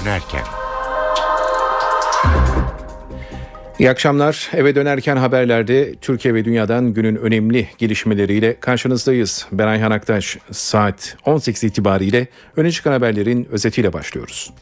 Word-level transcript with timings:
dönerken. 0.00 0.44
İyi 3.78 3.90
akşamlar. 3.90 4.50
Eve 4.52 4.74
dönerken 4.74 5.16
haberlerde 5.16 5.94
Türkiye 5.94 6.34
ve 6.34 6.44
dünyadan 6.44 6.94
günün 6.94 7.16
önemli 7.16 7.68
gelişmeleriyle 7.78 8.60
karşınızdayız. 8.60 9.46
Ben 9.52 9.66
Ayhan 9.66 9.90
Aktaş. 9.90 10.38
Saat 10.50 11.16
18 11.24 11.64
itibariyle 11.64 12.26
öne 12.56 12.70
çıkan 12.70 12.92
haberlerin 12.92 13.48
özetiyle 13.50 13.92
başlıyoruz. 13.92 14.52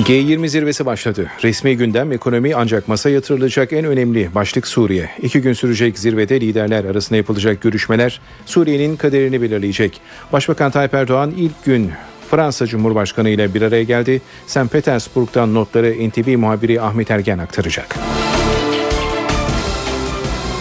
G20 0.00 0.48
zirvesi 0.48 0.86
başladı. 0.86 1.30
Resmi 1.42 1.76
gündem 1.76 2.12
ekonomi 2.12 2.54
ancak 2.54 2.88
masa 2.88 3.10
yatırılacak 3.10 3.72
en 3.72 3.84
önemli 3.84 4.34
başlık 4.34 4.66
Suriye. 4.66 5.10
İki 5.22 5.40
gün 5.40 5.52
sürecek 5.52 5.98
zirvede 5.98 6.40
liderler 6.40 6.84
arasında 6.84 7.16
yapılacak 7.16 7.60
görüşmeler 7.60 8.20
Suriye'nin 8.46 8.96
kaderini 8.96 9.42
belirleyecek. 9.42 10.00
Başbakan 10.32 10.70
Tayyip 10.70 10.94
Erdoğan 10.94 11.34
ilk 11.36 11.64
gün 11.64 11.92
Fransa 12.30 12.66
Cumhurbaşkanı 12.66 13.28
ile 13.28 13.54
bir 13.54 13.62
araya 13.62 13.82
geldi. 13.82 14.22
St. 14.46 14.70
Petersburg'dan 14.72 15.54
notları 15.54 16.08
NTV 16.08 16.38
muhabiri 16.38 16.80
Ahmet 16.80 17.10
Ergen 17.10 17.38
aktaracak. 17.38 17.96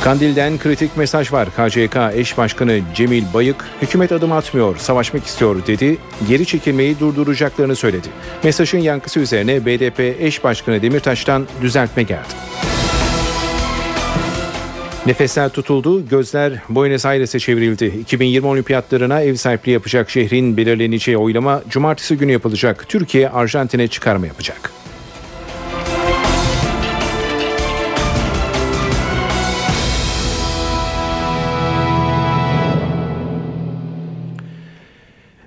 Kandil'den 0.04 0.58
kritik 0.58 0.98
mesaj 0.98 1.34
var. 1.34 1.50
KCK 1.50 1.98
eş 2.14 2.38
başkanı 2.38 2.80
Cemil 2.96 3.24
Bayık, 3.34 3.66
hükümet 3.82 4.12
adım 4.12 4.32
atmıyor, 4.32 4.78
savaşmak 4.78 5.26
istiyor 5.26 5.68
dedi. 5.68 5.98
Geri 6.28 6.46
çekilmeyi 6.46 7.00
durduracaklarını 7.00 7.76
söyledi. 7.76 8.08
Mesajın 8.44 8.80
yankısı 8.80 9.20
üzerine 9.20 9.66
BDP 9.66 10.00
eş 10.00 10.44
başkanı 10.44 10.82
Demirtaş'tan 10.82 11.48
düzeltme 11.62 12.04
geldi. 12.04 12.34
Nefesler 15.06 15.50
tutuldu, 15.50 16.08
gözler 16.10 16.54
Buenos 16.70 17.06
Aires'e 17.06 17.40
çevrildi. 17.40 17.86
2020 17.86 18.48
olimpiyatlarına 18.48 19.22
ev 19.22 19.36
sahipliği 19.36 19.72
yapacak 19.72 20.10
şehrin 20.10 20.58
belirleneceği 20.58 21.18
oylama 21.18 21.62
cumartesi 21.70 22.18
günü 22.18 22.32
yapılacak. 22.32 22.86
Türkiye 22.88 23.30
Arjantin'e 23.30 23.88
çıkarma 23.88 24.28
yapacak. 24.28 24.72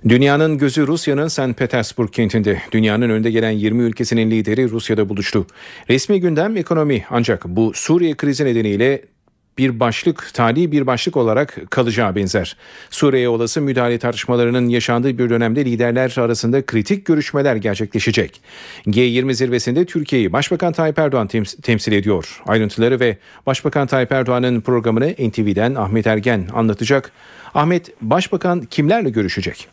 Dünyanın 0.09 0.59
gözü 0.59 0.87
Rusya'nın 0.87 1.29
St. 1.29 1.57
Petersburg 1.57 2.13
kentinde. 2.13 2.63
Dünyanın 2.73 3.11
önde 3.11 3.31
gelen 3.31 3.51
20 3.51 3.83
ülkesinin 3.83 4.31
lideri 4.31 4.71
Rusya'da 4.71 5.09
buluştu. 5.09 5.47
Resmi 5.91 6.21
gündem 6.21 6.57
ekonomi 6.57 7.05
ancak 7.11 7.45
bu 7.49 7.73
Suriye 7.75 8.15
krizi 8.15 8.45
nedeniyle 8.45 9.03
bir 9.59 9.81
başlık, 9.81 10.31
tali 10.35 10.73
bir 10.73 10.87
başlık 10.87 11.17
olarak 11.17 11.71
kalacağı 11.71 12.17
benzer. 12.17 12.57
Suriye 12.91 13.29
olası 13.29 13.61
müdahale 13.61 13.99
tartışmalarının 13.99 14.69
yaşandığı 14.69 15.19
bir 15.19 15.31
dönemde 15.31 15.65
liderler 15.65 16.15
arasında 16.19 16.67
kritik 16.67 17.07
görüşmeler 17.07 17.57
gerçekleşecek. 17.57 18.41
G20 18.87 19.35
zirvesinde 19.35 19.85
Türkiye'yi 19.85 20.33
Başbakan 20.33 20.73
Tayyip 20.73 20.99
Erdoğan 20.99 21.29
temsil 21.63 21.93
ediyor. 21.93 22.43
Ayrıntıları 22.47 23.01
ve 23.01 23.17
Başbakan 23.47 23.87
Tayyip 23.87 24.13
Erdoğan'ın 24.13 24.61
programını 24.61 25.13
NTV'den 25.13 25.75
Ahmet 25.75 26.07
Ergen 26.07 26.49
anlatacak. 26.53 27.13
Ahmet, 27.55 27.93
Başbakan 28.01 28.61
kimlerle 28.61 29.11
görüşecek? 29.11 29.69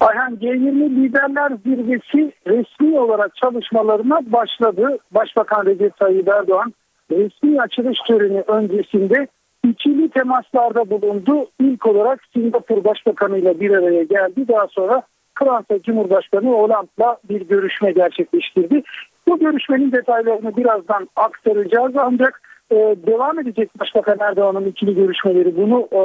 Ayhan 0.00 0.34
G20 0.34 0.96
Liderler 0.96 1.52
Zirvesi 1.64 2.32
resmi 2.46 2.98
olarak 2.98 3.36
çalışmalarına 3.36 4.20
başladı. 4.32 4.98
Başbakan 5.10 5.66
Recep 5.66 5.96
Tayyip 5.96 6.28
Erdoğan 6.28 6.74
resmi 7.10 7.60
açılış 7.60 7.98
töreni 8.06 8.40
öncesinde 8.40 9.26
ikili 9.64 10.08
temaslarda 10.08 10.90
bulundu. 10.90 11.50
İlk 11.60 11.86
olarak 11.86 12.20
Singapur 12.32 12.84
Başbakanı 12.84 13.38
ile 13.38 13.60
bir 13.60 13.70
araya 13.70 14.02
geldi. 14.02 14.48
Daha 14.48 14.66
sonra 14.66 15.02
Fransa 15.38 15.82
Cumhurbaşkanı 15.82 16.48
Hollande'la 16.48 17.16
bir 17.28 17.40
görüşme 17.40 17.92
gerçekleştirdi. 17.92 18.82
Bu 19.28 19.38
görüşmenin 19.38 19.92
detaylarını 19.92 20.56
birazdan 20.56 21.08
aktaracağız 21.16 21.92
ancak 21.96 22.47
ee, 22.70 22.96
devam 23.06 23.38
edecek 23.38 23.80
Başbakan 23.80 24.18
Erdoğan'ın 24.20 24.64
ikili 24.64 24.94
görüşmeleri 24.94 25.56
bunu 25.56 25.88
e, 25.92 25.98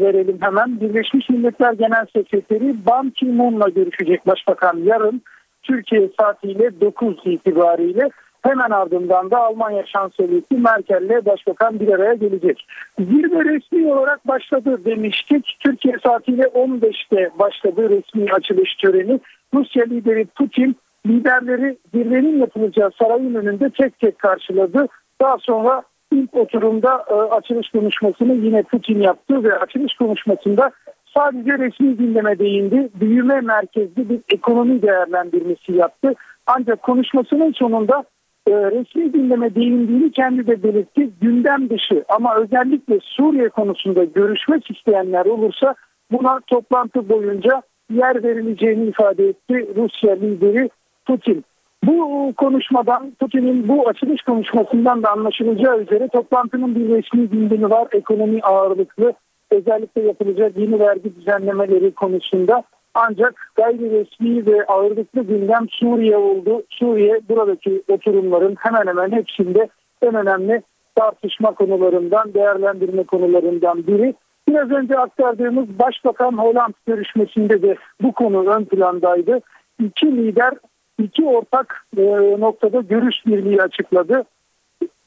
verelim 0.00 0.38
hemen. 0.40 0.80
Birleşmiş 0.80 1.28
Milletler 1.28 1.72
Genel 1.72 2.06
Sekreteri 2.16 2.86
Ban 2.86 3.10
Ki-moon'la 3.10 3.68
görüşecek 3.68 4.26
Başbakan 4.26 4.78
yarın 4.84 5.22
Türkiye 5.62 6.10
saatiyle 6.20 6.80
9 6.80 7.16
itibariyle 7.24 8.08
hemen 8.42 8.70
ardından 8.70 9.30
da 9.30 9.38
Almanya 9.38 9.86
Şansölyesi 9.86 10.54
Merkel'le 10.54 11.26
Başbakan 11.26 11.80
bir 11.80 11.88
araya 11.88 12.14
gelecek. 12.14 12.66
Zirve 12.98 13.44
resmi 13.44 13.92
olarak 13.92 14.28
başladı 14.28 14.84
demiştik. 14.84 15.56
Türkiye 15.60 15.94
saatiyle 16.06 16.42
15'te 16.42 17.30
başladı 17.38 17.90
resmi 17.90 18.32
açılış 18.32 18.74
töreni. 18.74 19.20
Rusya 19.54 19.84
lideri 19.84 20.24
Putin 20.24 20.76
liderleri 21.06 21.78
zirvenin 21.94 22.38
yapılacağı 22.40 22.90
sarayın 22.98 23.34
önünde 23.34 23.70
tek 23.70 23.98
tek 23.98 24.18
karşıladı. 24.18 24.86
Daha 25.20 25.38
sonra 25.38 25.82
İlk 26.12 26.34
oturumda 26.34 27.04
e, 27.10 27.14
açılış 27.14 27.68
konuşmasını 27.68 28.34
yine 28.34 28.62
Putin 28.62 29.00
yaptı 29.00 29.44
ve 29.44 29.58
açılış 29.58 29.94
konuşmasında 29.94 30.70
sadece 31.16 31.58
resmi 31.58 31.96
gündeme 31.96 32.38
değindi. 32.38 32.88
Büyüme 33.00 33.40
merkezli 33.40 34.08
bir 34.08 34.20
ekonomi 34.34 34.82
değerlendirmesi 34.82 35.72
yaptı. 35.72 36.14
Ancak 36.46 36.82
konuşmasının 36.82 37.52
sonunda 37.52 38.04
e, 38.46 38.52
resmi 38.52 39.12
gündeme 39.12 39.54
değindiğini 39.54 40.12
kendi 40.12 40.46
de 40.46 40.62
belirtti. 40.62 41.10
Gündem 41.20 41.70
dışı 41.70 42.04
ama 42.08 42.36
özellikle 42.36 42.98
Suriye 43.02 43.48
konusunda 43.48 44.04
görüşmek 44.04 44.70
isteyenler 44.70 45.26
olursa 45.26 45.74
buna 46.12 46.40
toplantı 46.46 47.08
boyunca 47.08 47.62
yer 47.90 48.22
verileceğini 48.22 48.86
ifade 48.86 49.28
etti 49.28 49.68
Rusya 49.76 50.14
lideri 50.14 50.70
Putin. 51.06 51.44
Bu 51.84 52.32
konuşmadan 52.36 53.10
Putin'in 53.20 53.68
bu 53.68 53.88
açılış 53.88 54.22
konuşmasından 54.22 55.02
da 55.02 55.10
anlaşılacağı 55.10 55.80
üzere 55.80 56.08
toplantının 56.08 56.74
bir 56.74 56.88
resmi 56.88 57.28
gündemi 57.28 57.70
var. 57.70 57.88
Ekonomi 57.92 58.40
ağırlıklı 58.42 59.12
özellikle 59.50 60.02
yapılacak 60.02 60.56
yeni 60.56 60.80
vergi 60.80 61.16
düzenlemeleri 61.16 61.90
konusunda 61.90 62.62
ancak 62.94 63.34
gayri 63.54 63.90
resmi 63.90 64.46
ve 64.46 64.66
ağırlıklı 64.66 65.22
gündem 65.22 65.66
Suriye 65.70 66.16
oldu. 66.16 66.62
Suriye 66.70 67.20
buradaki 67.28 67.82
oturumların 67.88 68.56
hemen 68.58 68.86
hemen 68.86 69.12
hepsinde 69.12 69.68
en 70.02 70.14
önemli 70.14 70.62
tartışma 70.94 71.52
konularından, 71.52 72.34
değerlendirme 72.34 73.04
konularından 73.04 73.86
biri. 73.86 74.14
Biraz 74.48 74.70
önce 74.70 74.98
aktardığımız 74.98 75.78
Başbakan 75.78 76.38
Holland 76.38 76.74
görüşmesinde 76.86 77.62
de 77.62 77.76
bu 78.02 78.12
konu 78.12 78.50
ön 78.50 78.64
plandaydı. 78.64 79.40
İki 79.80 80.06
lider 80.06 80.54
iki 81.02 81.24
ortak 81.24 81.86
e, 81.96 82.02
noktada 82.40 82.80
görüş 82.80 83.16
birliği 83.26 83.62
açıkladı. 83.62 84.24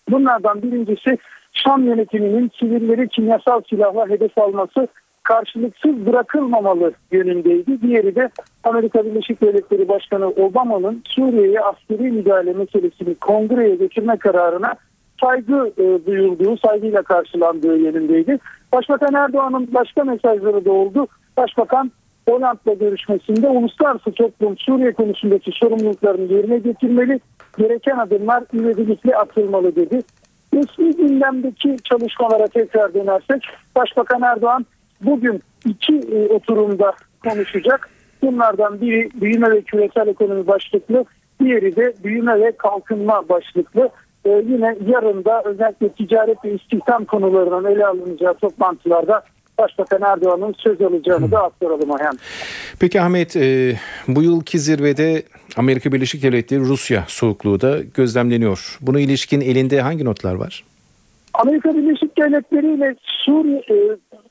Bunlardan 0.10 0.62
birincisi 0.62 1.18
Şam 1.54 1.84
yönetiminin 1.84 2.52
sivilleri 2.60 3.08
kimyasal 3.08 3.62
silahla 3.70 4.10
hedef 4.10 4.38
alması 4.38 4.88
karşılıksız 5.24 6.06
bırakılmamalı 6.06 6.94
yönündeydi. 7.12 7.82
Diğeri 7.82 8.16
de 8.16 8.30
Amerika 8.64 9.06
Birleşik 9.06 9.42
Devletleri 9.42 9.88
Başkanı 9.88 10.28
Obama'nın 10.28 11.02
Suriye'ye 11.06 11.60
askeri 11.60 12.12
müdahale 12.12 12.54
meselesini 12.54 13.16
kongreye 13.16 13.76
getirme 13.76 14.18
kararına 14.18 14.74
saygı 15.22 15.74
e, 15.78 16.06
duyulduğu, 16.06 16.58
saygıyla 16.58 17.02
karşılandığı 17.02 17.78
yönündeydi. 17.78 18.38
Başbakan 18.74 19.14
Erdoğan'ın 19.14 19.74
başka 19.74 20.04
mesajları 20.04 20.66
da 20.66 20.72
oldu. 20.72 21.08
Başbakan 21.38 21.92
Holland'la 22.28 22.74
görüşmesinde 22.74 23.48
uluslararası 23.48 24.12
toplum 24.12 24.58
Suriye 24.58 24.94
konusundaki 24.94 25.52
sorumluluklarını 25.54 26.34
yerine 26.34 26.58
getirmeli, 26.58 27.20
gereken 27.58 27.98
adımlar 27.98 28.44
ivedilikle 28.54 29.16
atılmalı 29.16 29.76
dedi. 29.76 30.02
Resmi 30.54 30.96
gündemdeki 30.96 31.78
çalışmalara 31.84 32.48
tekrar 32.48 32.94
dönersek 32.94 33.44
Başbakan 33.76 34.22
Erdoğan 34.22 34.66
bugün 35.02 35.42
iki 35.66 35.96
e, 35.96 36.28
oturumda 36.28 36.94
konuşacak. 37.24 37.90
Bunlardan 38.22 38.82
biri 38.82 39.10
büyüme 39.22 39.52
ve 39.52 39.62
küresel 39.62 40.08
ekonomi 40.08 40.48
başlıklı, 40.48 41.06
diğeri 41.40 41.76
de 41.76 41.94
büyüme 42.04 42.42
ve 42.42 42.52
kalkınma 42.52 43.30
başlıklı. 43.30 43.90
Ee, 44.26 44.30
yine 44.30 44.76
yarın 44.88 45.26
da 45.26 45.42
özellikle 45.46 45.90
ticaret 45.90 46.46
ve 46.46 46.54
istihdam 46.54 47.06
konularının 47.06 47.72
ele 47.72 47.86
alınacağı 47.86 48.34
toplantılarda 48.34 49.24
Başbakan 49.58 50.02
Erdoğan'ın 50.02 50.56
söz 50.58 50.82
alacağını 50.82 51.32
da 51.32 51.44
aktaralım 51.44 51.92
Ayhan. 51.92 52.18
Peki 52.80 53.02
Ahmet 53.02 53.36
e, 53.36 53.76
bu 54.08 54.24
yılki 54.24 54.60
zirvede 54.60 55.24
Amerika 55.58 55.92
Birleşik 55.92 56.24
Devletleri 56.24 56.60
Rusya 56.60 57.04
soğukluğu 57.08 57.62
da 57.62 57.80
gözlemleniyor. 57.82 58.78
Buna 58.82 59.00
ilişkin 59.00 59.42
elinde 59.42 59.82
hangi 59.82 60.06
notlar 60.06 60.36
var? 60.36 60.64
Amerika 61.34 61.76
Birleşik 61.76 62.18
Devletleri 62.18 62.74
ile 62.74 62.96
Suriye, 63.04 63.60
e, 63.60 63.76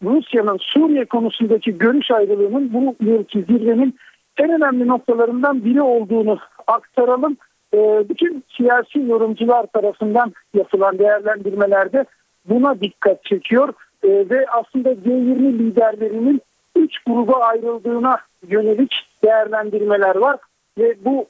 Rusya'nın 0.05 0.59
Suriye 0.61 1.05
konusundaki 1.05 1.79
görüş 1.79 2.11
ayrılığının 2.11 2.73
bu 2.73 2.97
yılki 3.01 3.43
zirvenin 3.43 3.99
en 4.37 4.51
önemli 4.51 4.89
noktalarından 4.89 5.65
biri 5.65 5.83
olduğunu 5.83 6.39
aktaralım. 6.67 7.37
e, 7.75 7.79
bütün 8.09 8.45
siyasi 8.57 8.99
yorumcular 8.99 9.67
tarafından 9.67 10.33
yapılan 10.55 10.99
değerlendirmelerde 10.99 12.05
buna 12.49 12.81
dikkat 12.81 13.25
çekiyor 13.25 13.75
e, 14.03 14.09
ve 14.09 14.47
aslında 14.51 14.93
G20 14.93 15.59
liderlerinin 15.59 16.41
üç 16.77 16.99
gruba 17.07 17.37
ayrıldığına 17.37 18.19
yönelik 18.49 18.95
değerlendirmeler 19.25 20.17
var 20.17 20.37
ve 20.79 20.95
bu 21.05 21.27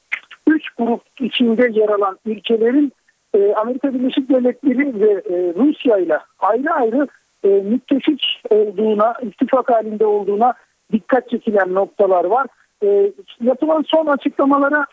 üç 0.46 0.70
grup 0.70 1.02
içinde 1.20 1.68
yer 1.72 1.88
alan 1.88 2.18
ülkelerin 2.26 2.92
e, 3.34 3.54
Amerika 3.54 3.94
Birleşik 3.94 4.28
Devletleri 4.28 5.00
ve 5.00 5.10
e, 5.10 5.54
Rusya 5.54 5.98
ile 5.98 6.18
ayrı 6.38 6.72
ayrı 6.72 7.08
e, 7.44 7.48
müttefik 7.48 8.42
olduğuna, 8.50 9.14
ittifak 9.22 9.70
halinde 9.70 10.06
olduğuna 10.06 10.54
dikkat 10.92 11.30
çekilen 11.30 11.74
noktalar 11.74 12.24
var. 12.24 12.46
E, 12.84 13.12
yapılan 13.40 13.84
son 13.88 14.06
açıklamalara 14.06 14.86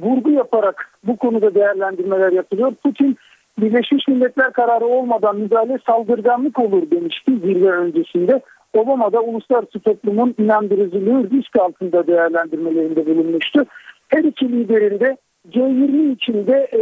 vurgu 0.00 0.30
yaparak 0.30 0.98
bu 1.04 1.16
konuda 1.16 1.54
değerlendirmeler 1.54 2.32
yapılıyor. 2.32 2.74
Putin 2.82 3.16
Birleşmiş 3.60 4.08
Milletler 4.08 4.52
kararı 4.52 4.86
olmadan 4.86 5.36
müdahale 5.36 5.78
saldırganlık 5.86 6.58
olur 6.58 6.90
demişti 6.90 7.32
zirve 7.44 7.70
öncesinde. 7.70 8.40
Obama 8.74 9.12
da 9.12 9.20
uluslararası 9.20 9.80
toplumun 9.80 10.34
inandırıcılığı 10.38 11.30
risk 11.30 11.56
altında 11.56 12.06
değerlendirmelerinde 12.06 13.06
bulunmuştu. 13.06 13.66
Her 14.08 14.24
iki 14.24 14.52
liderin 14.52 15.00
de 15.00 15.16
G20 15.52 16.12
içinde 16.12 16.68
e, 16.72 16.80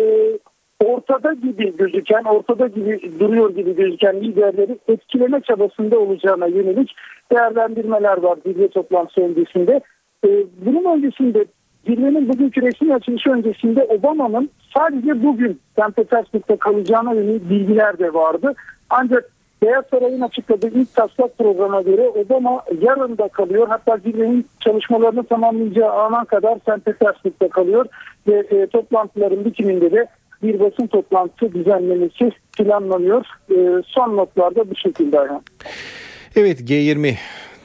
ortada 0.84 1.32
gibi 1.32 1.76
gözüken, 1.76 2.24
ortada 2.24 2.66
gibi 2.66 3.20
duruyor 3.20 3.54
gibi 3.54 3.76
gözüken 3.76 4.20
liderleri 4.20 4.78
etkileme 4.88 5.40
çabasında 5.40 5.98
olacağına 5.98 6.46
yönelik 6.46 6.96
değerlendirmeler 7.32 8.16
var 8.16 8.38
zirve 8.46 8.68
toplantısı 8.68 9.20
öncesinde. 9.20 9.80
E, 10.26 10.28
bunun 10.66 10.96
öncesinde 10.96 11.44
zirvenin 11.86 12.28
bugünkü 12.28 12.62
resmi 12.62 12.94
açılışı 12.94 13.30
öncesinde 13.30 13.84
Obama'nın 13.84 14.50
sadece 14.74 15.22
bugün 15.22 15.60
St. 15.72 15.96
Petersburg'da 15.96 16.56
kalacağına 16.56 17.14
yönelik 17.14 17.50
bilgiler 17.50 17.98
de 17.98 18.14
vardı. 18.14 18.54
Ancak 18.90 19.30
Beyaz 19.62 19.84
Saray'ın 19.90 20.20
açıkladığı 20.20 20.68
ilk 20.68 20.94
taslak 20.94 21.38
programa 21.38 21.82
göre 21.82 22.08
Obama 22.08 22.62
yarın 22.80 23.18
da 23.18 23.28
kalıyor. 23.28 23.68
Hatta 23.68 23.96
zirvenin 23.96 24.46
çalışmalarını 24.60 25.24
tamamlayacağı 25.24 25.92
ana 25.92 26.24
kadar 26.24 26.58
St. 26.58 26.84
Petersburg'da 26.84 27.48
kalıyor. 27.48 27.86
Ve 28.26 28.46
e, 28.50 28.66
toplantıların 28.66 29.44
bitiminde 29.44 29.92
de 29.92 30.06
bir 30.42 30.60
basın 30.60 30.86
toplantısı 30.86 31.54
düzenlemesi 31.54 32.32
planlanıyor. 32.58 33.26
E, 33.50 33.82
son 33.86 34.16
notlarda 34.16 34.70
bu 34.70 34.76
şekilde. 34.76 35.18
Evet 36.36 36.60
G20 36.60 37.14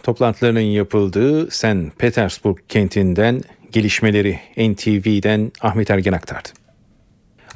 toplantılarının 0.03 0.59
yapıldığı 0.59 1.51
St. 1.51 1.97
Petersburg 1.97 2.57
kentinden 2.69 3.41
gelişmeleri 3.71 4.39
NTV'den 4.57 5.51
Ahmet 5.61 5.89
Ergen 5.89 6.13
aktardı. 6.13 6.49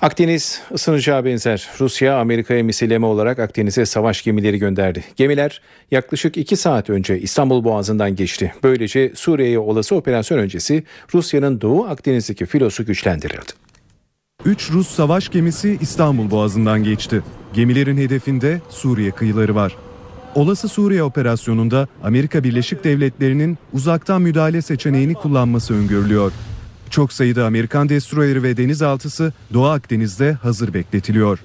Akdeniz 0.02 0.62
ısınacağı 0.74 1.26
benzer. 1.26 1.70
Rusya 1.80 2.18
Amerika'ya 2.18 2.64
misilleme 2.64 3.06
olarak 3.06 3.40
Akdeniz'e 3.40 3.86
savaş 3.86 4.22
gemileri 4.22 4.58
gönderdi. 4.60 5.04
Gemiler 5.16 5.62
yaklaşık 5.92 6.38
2 6.38 6.56
saat 6.56 6.90
önce 6.90 7.20
İstanbul 7.20 7.64
Boğazı'ndan 7.64 8.16
geçti. 8.16 8.54
Böylece 8.64 9.12
Suriye'ye 9.16 9.60
olası 9.60 9.96
operasyon 9.96 10.38
öncesi 10.38 10.84
Rusya'nın 11.14 11.62
Doğu 11.62 11.86
Akdeniz'deki 11.86 12.46
filosu 12.46 12.86
güçlendirildi. 12.86 13.52
3 14.46 14.72
Rus 14.72 14.88
savaş 14.88 15.30
gemisi 15.30 15.78
İstanbul 15.82 16.32
Boğazı'ndan 16.32 16.84
geçti. 16.84 17.22
Gemilerin 17.54 17.98
hedefinde 17.98 18.62
Suriye 18.70 19.12
kıyıları 19.12 19.56
var. 19.56 19.78
Olası 20.36 20.68
Suriye 20.70 21.04
operasyonunda 21.04 21.88
Amerika 22.04 22.44
Birleşik 22.44 22.84
Devletleri'nin 22.84 23.58
uzaktan 23.74 24.22
müdahale 24.22 24.62
seçeneğini 24.62 25.14
kullanması 25.14 25.74
öngörülüyor. 25.74 26.32
Çok 26.90 27.14
sayıda 27.14 27.46
Amerikan 27.46 27.90
destroyeri 27.90 28.44
ve 28.44 28.58
denizaltısı 28.58 29.34
Doğu 29.54 29.66
Akdeniz'de 29.66 30.34
hazır 30.34 30.74
bekletiliyor. 30.74 31.40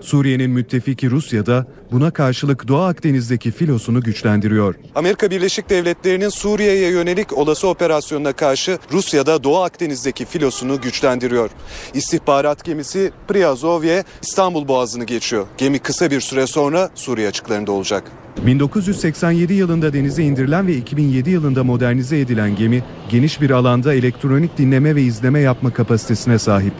Suriye'nin 0.00 0.50
müttefiki 0.50 1.10
Rusya 1.10 1.46
da 1.46 1.66
buna 1.92 2.10
karşılık 2.10 2.68
Doğu 2.68 2.80
Akdeniz'deki 2.80 3.50
filosunu 3.50 4.00
güçlendiriyor. 4.00 4.74
Amerika 4.94 5.30
Birleşik 5.30 5.70
Devletleri'nin 5.70 6.28
Suriye'ye 6.28 6.90
yönelik 6.90 7.38
olası 7.38 7.68
operasyonuna 7.68 8.32
karşı 8.32 8.78
Rusya 8.92 9.26
da 9.26 9.44
Doğu 9.44 9.62
Akdeniz'deki 9.62 10.24
filosunu 10.24 10.80
güçlendiriyor. 10.80 11.50
İstihbarat 11.94 12.64
gemisi 12.64 13.12
Priazovye 13.28 14.04
İstanbul 14.22 14.68
Boğazı'nı 14.68 15.04
geçiyor. 15.04 15.46
Gemi 15.58 15.78
kısa 15.78 16.10
bir 16.10 16.20
süre 16.20 16.46
sonra 16.46 16.90
Suriye 16.94 17.28
açıklarında 17.28 17.72
olacak. 17.72 18.23
1987 18.46 19.52
yılında 19.52 19.92
denize 19.92 20.22
indirilen 20.22 20.66
ve 20.66 20.76
2007 20.76 21.30
yılında 21.30 21.64
modernize 21.64 22.20
edilen 22.20 22.56
gemi 22.56 22.82
geniş 23.10 23.40
bir 23.40 23.50
alanda 23.50 23.94
elektronik 23.94 24.58
dinleme 24.58 24.94
ve 24.94 25.02
izleme 25.02 25.40
yapma 25.40 25.70
kapasitesine 25.70 26.38
sahip. 26.38 26.72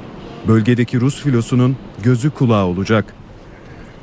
Bölgedeki 0.49 1.01
Rus 1.01 1.23
filosunun 1.23 1.77
gözü 2.03 2.31
kulağı 2.31 2.67
olacak. 2.67 3.15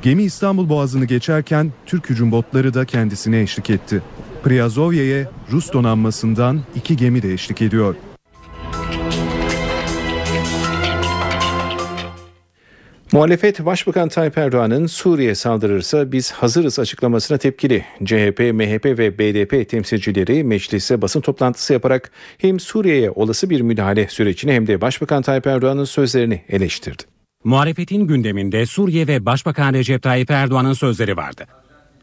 Gemi 0.02 0.22
İstanbul 0.22 0.68
Boğazı'nı 0.68 1.04
geçerken 1.04 1.72
Türk 1.86 2.10
hücum 2.10 2.32
botları 2.32 2.74
da 2.74 2.84
kendisine 2.84 3.40
eşlik 3.40 3.70
etti. 3.70 4.02
Priazovye'ye 4.44 5.28
Rus 5.52 5.72
donanmasından 5.72 6.60
iki 6.74 6.96
gemi 6.96 7.22
de 7.22 7.32
eşlik 7.32 7.62
ediyor. 7.62 7.94
Muhalefet 13.12 13.64
Başbakan 13.64 14.08
Tayyip 14.08 14.38
Erdoğan'ın 14.38 14.86
Suriye 14.86 15.34
saldırırsa 15.34 16.12
biz 16.12 16.32
hazırız 16.32 16.78
açıklamasına 16.78 17.38
tepkili. 17.38 17.84
CHP, 18.04 18.40
MHP 18.40 18.84
ve 18.84 19.18
BDP 19.18 19.68
temsilcileri 19.68 20.44
meclise 20.44 21.02
basın 21.02 21.20
toplantısı 21.20 21.72
yaparak 21.72 22.10
hem 22.38 22.60
Suriye'ye 22.60 23.10
olası 23.10 23.50
bir 23.50 23.60
müdahale 23.60 24.08
sürecini 24.08 24.52
hem 24.52 24.66
de 24.66 24.80
Başbakan 24.80 25.22
Tayyip 25.22 25.46
Erdoğan'ın 25.46 25.84
sözlerini 25.84 26.42
eleştirdi. 26.48 27.02
Muhalefetin 27.44 28.06
gündeminde 28.06 28.66
Suriye 28.66 29.06
ve 29.06 29.26
Başbakan 29.26 29.74
Recep 29.74 30.02
Tayyip 30.02 30.30
Erdoğan'ın 30.30 30.72
sözleri 30.72 31.16
vardı. 31.16 31.44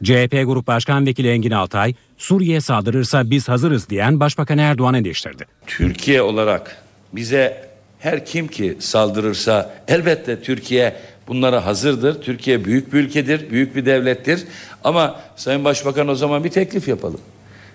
CHP 0.04 0.32
Grup 0.46 0.68
Başkan 0.68 1.06
Vekili 1.06 1.30
Engin 1.30 1.52
Altay, 1.52 1.94
Suriye 2.18 2.62
saldırırsa 2.62 3.30
biz 3.30 3.50
hazırız 3.50 3.90
diyen 3.90 4.20
Başbakan 4.20 4.58
Erdoğan 4.58 4.94
eleştirdi. 4.94 5.46
Türkiye 5.68 6.22
olarak 6.22 6.84
bize 7.14 7.69
her 8.00 8.26
kim 8.26 8.48
ki 8.48 8.78
saldırırsa 8.80 9.74
elbette 9.88 10.42
Türkiye 10.42 10.96
bunlara 11.28 11.66
hazırdır. 11.66 12.22
Türkiye 12.22 12.66
büyük 12.66 12.94
bir 12.94 13.00
ülkedir, 13.00 13.50
büyük 13.50 13.76
bir 13.76 13.86
devlettir. 13.86 14.44
Ama 14.84 15.20
Sayın 15.36 15.66
Başbakan 15.66 16.08
o 16.08 16.16
zaman 16.16 16.44
bir 16.44 16.50
teklif 16.50 16.88
yapalım. 16.88 17.22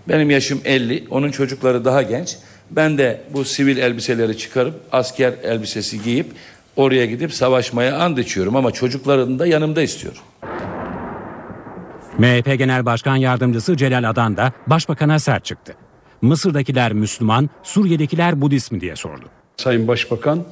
Benim 0.09 0.31
yaşım 0.31 0.61
50, 0.65 1.05
onun 1.11 1.31
çocukları 1.31 1.85
daha 1.85 2.03
genç. 2.03 2.37
Ben 2.71 2.99
de 2.99 3.21
bu 3.33 3.45
sivil 3.45 3.77
elbiseleri 3.77 4.39
çıkarıp 4.39 4.75
asker 4.93 5.33
elbisesi 5.43 6.03
giyip 6.03 6.27
oraya 6.77 7.07
gidip 7.07 7.35
savaşmaya 7.35 7.99
and 7.99 8.17
içiyorum 8.17 8.57
ama 8.57 8.71
çocuklarını 8.71 9.39
da 9.39 9.47
yanımda 9.47 9.83
istiyorum. 9.83 10.21
MHP 12.19 12.59
Genel 12.59 12.87
Başkan 12.87 13.17
Yardımcısı 13.17 13.77
Celal 13.77 14.11
Adan 14.11 14.37
da 14.37 14.53
Başbakan'a 14.67 15.19
sert 15.19 15.45
çıktı. 15.45 15.75
Mısır'dakiler 16.23 16.93
Müslüman, 16.93 17.51
Suriye'dekiler 17.63 18.41
Budist 18.41 18.73
mi 18.73 18.81
diye 18.81 18.97
sordu. 18.97 19.25
Sayın 19.57 19.89
Başbakan 19.89 20.45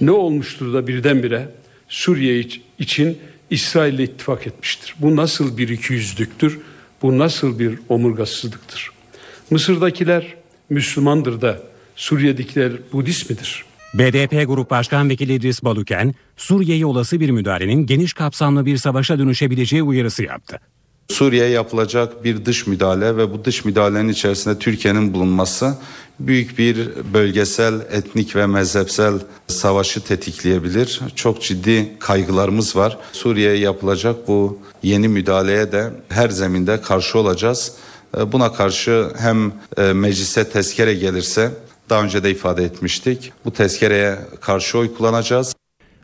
ne 0.00 0.10
olmuştur 0.10 0.74
da 0.74 0.86
birdenbire 0.86 1.48
Suriye 1.88 2.44
için 2.78 3.18
İsrail'le 3.50 3.98
ittifak 3.98 4.46
etmiştir. 4.46 4.94
Bu 4.98 5.16
nasıl 5.16 5.58
bir 5.58 5.68
ikiyüzlüktür? 5.68 6.60
Bu 7.02 7.18
nasıl 7.18 7.58
bir 7.58 7.78
omurgasızlıktır? 7.88 8.90
Mısır'dakiler 9.50 10.34
Müslümandır 10.70 11.40
da 11.40 11.62
Suriye'dekiler 11.96 12.72
Budist 12.92 13.30
midir? 13.30 13.64
BDP 13.94 14.46
Grup 14.46 14.70
Başkan 14.70 15.10
Vekili 15.10 15.34
İdris 15.34 15.64
Baluken, 15.64 16.14
Suriye'ye 16.36 16.86
olası 16.86 17.20
bir 17.20 17.30
müdahalenin 17.30 17.86
geniş 17.86 18.12
kapsamlı 18.12 18.66
bir 18.66 18.76
savaşa 18.76 19.18
dönüşebileceği 19.18 19.82
uyarısı 19.82 20.22
yaptı. 20.22 20.60
Suriye'ye 21.10 21.50
yapılacak 21.50 22.24
bir 22.24 22.44
dış 22.44 22.66
müdahale 22.66 23.16
ve 23.16 23.32
bu 23.32 23.44
dış 23.44 23.64
müdahalenin 23.64 24.08
içerisinde 24.08 24.58
Türkiye'nin 24.58 25.14
bulunması 25.14 25.74
büyük 26.20 26.58
bir 26.58 26.88
bölgesel, 27.14 27.74
etnik 27.74 28.36
ve 28.36 28.46
mezhepsel 28.46 29.14
savaşı 29.48 30.00
tetikleyebilir. 30.04 31.00
Çok 31.14 31.42
ciddi 31.42 31.98
kaygılarımız 31.98 32.76
var. 32.76 32.98
Suriye'ye 33.12 33.58
yapılacak 33.58 34.28
bu 34.28 34.58
yeni 34.82 35.08
müdahaleye 35.08 35.72
de 35.72 35.90
her 36.08 36.28
zeminde 36.28 36.80
karşı 36.80 37.18
olacağız. 37.18 37.72
E, 38.18 38.32
buna 38.32 38.52
karşı 38.52 39.08
hem 39.18 39.52
e, 39.76 39.92
meclise 39.92 40.50
tezkere 40.50 40.94
gelirse 40.94 41.50
daha 41.90 42.02
önce 42.02 42.24
de 42.24 42.30
ifade 42.30 42.64
etmiştik. 42.64 43.32
Bu 43.44 43.52
tezkereye 43.52 44.18
karşı 44.40 44.78
oy 44.78 44.94
kullanacağız. 44.94 45.54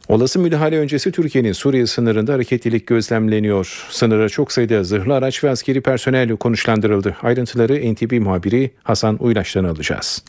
Olası 0.09 0.39
müdahale 0.39 0.79
öncesi 0.79 1.13
Türkiye'nin 1.13 1.53
Suriye 1.53 1.87
sınırında 1.87 2.33
hareketlilik 2.33 2.87
gözlemleniyor. 2.87 3.87
Sınıra 3.91 4.29
çok 4.29 4.53
sayıda 4.53 4.85
zırhlı 4.85 5.15
araç 5.15 5.45
ve 5.45 5.51
askeri 5.51 5.81
personel 5.81 6.37
konuşlandırıldı. 6.37 7.17
Ayrıntıları 7.23 7.95
NTV 7.95 8.21
muhabiri 8.21 8.71
Hasan 8.83 9.17
Uylaş'tan 9.21 9.65
alacağız. 9.65 10.25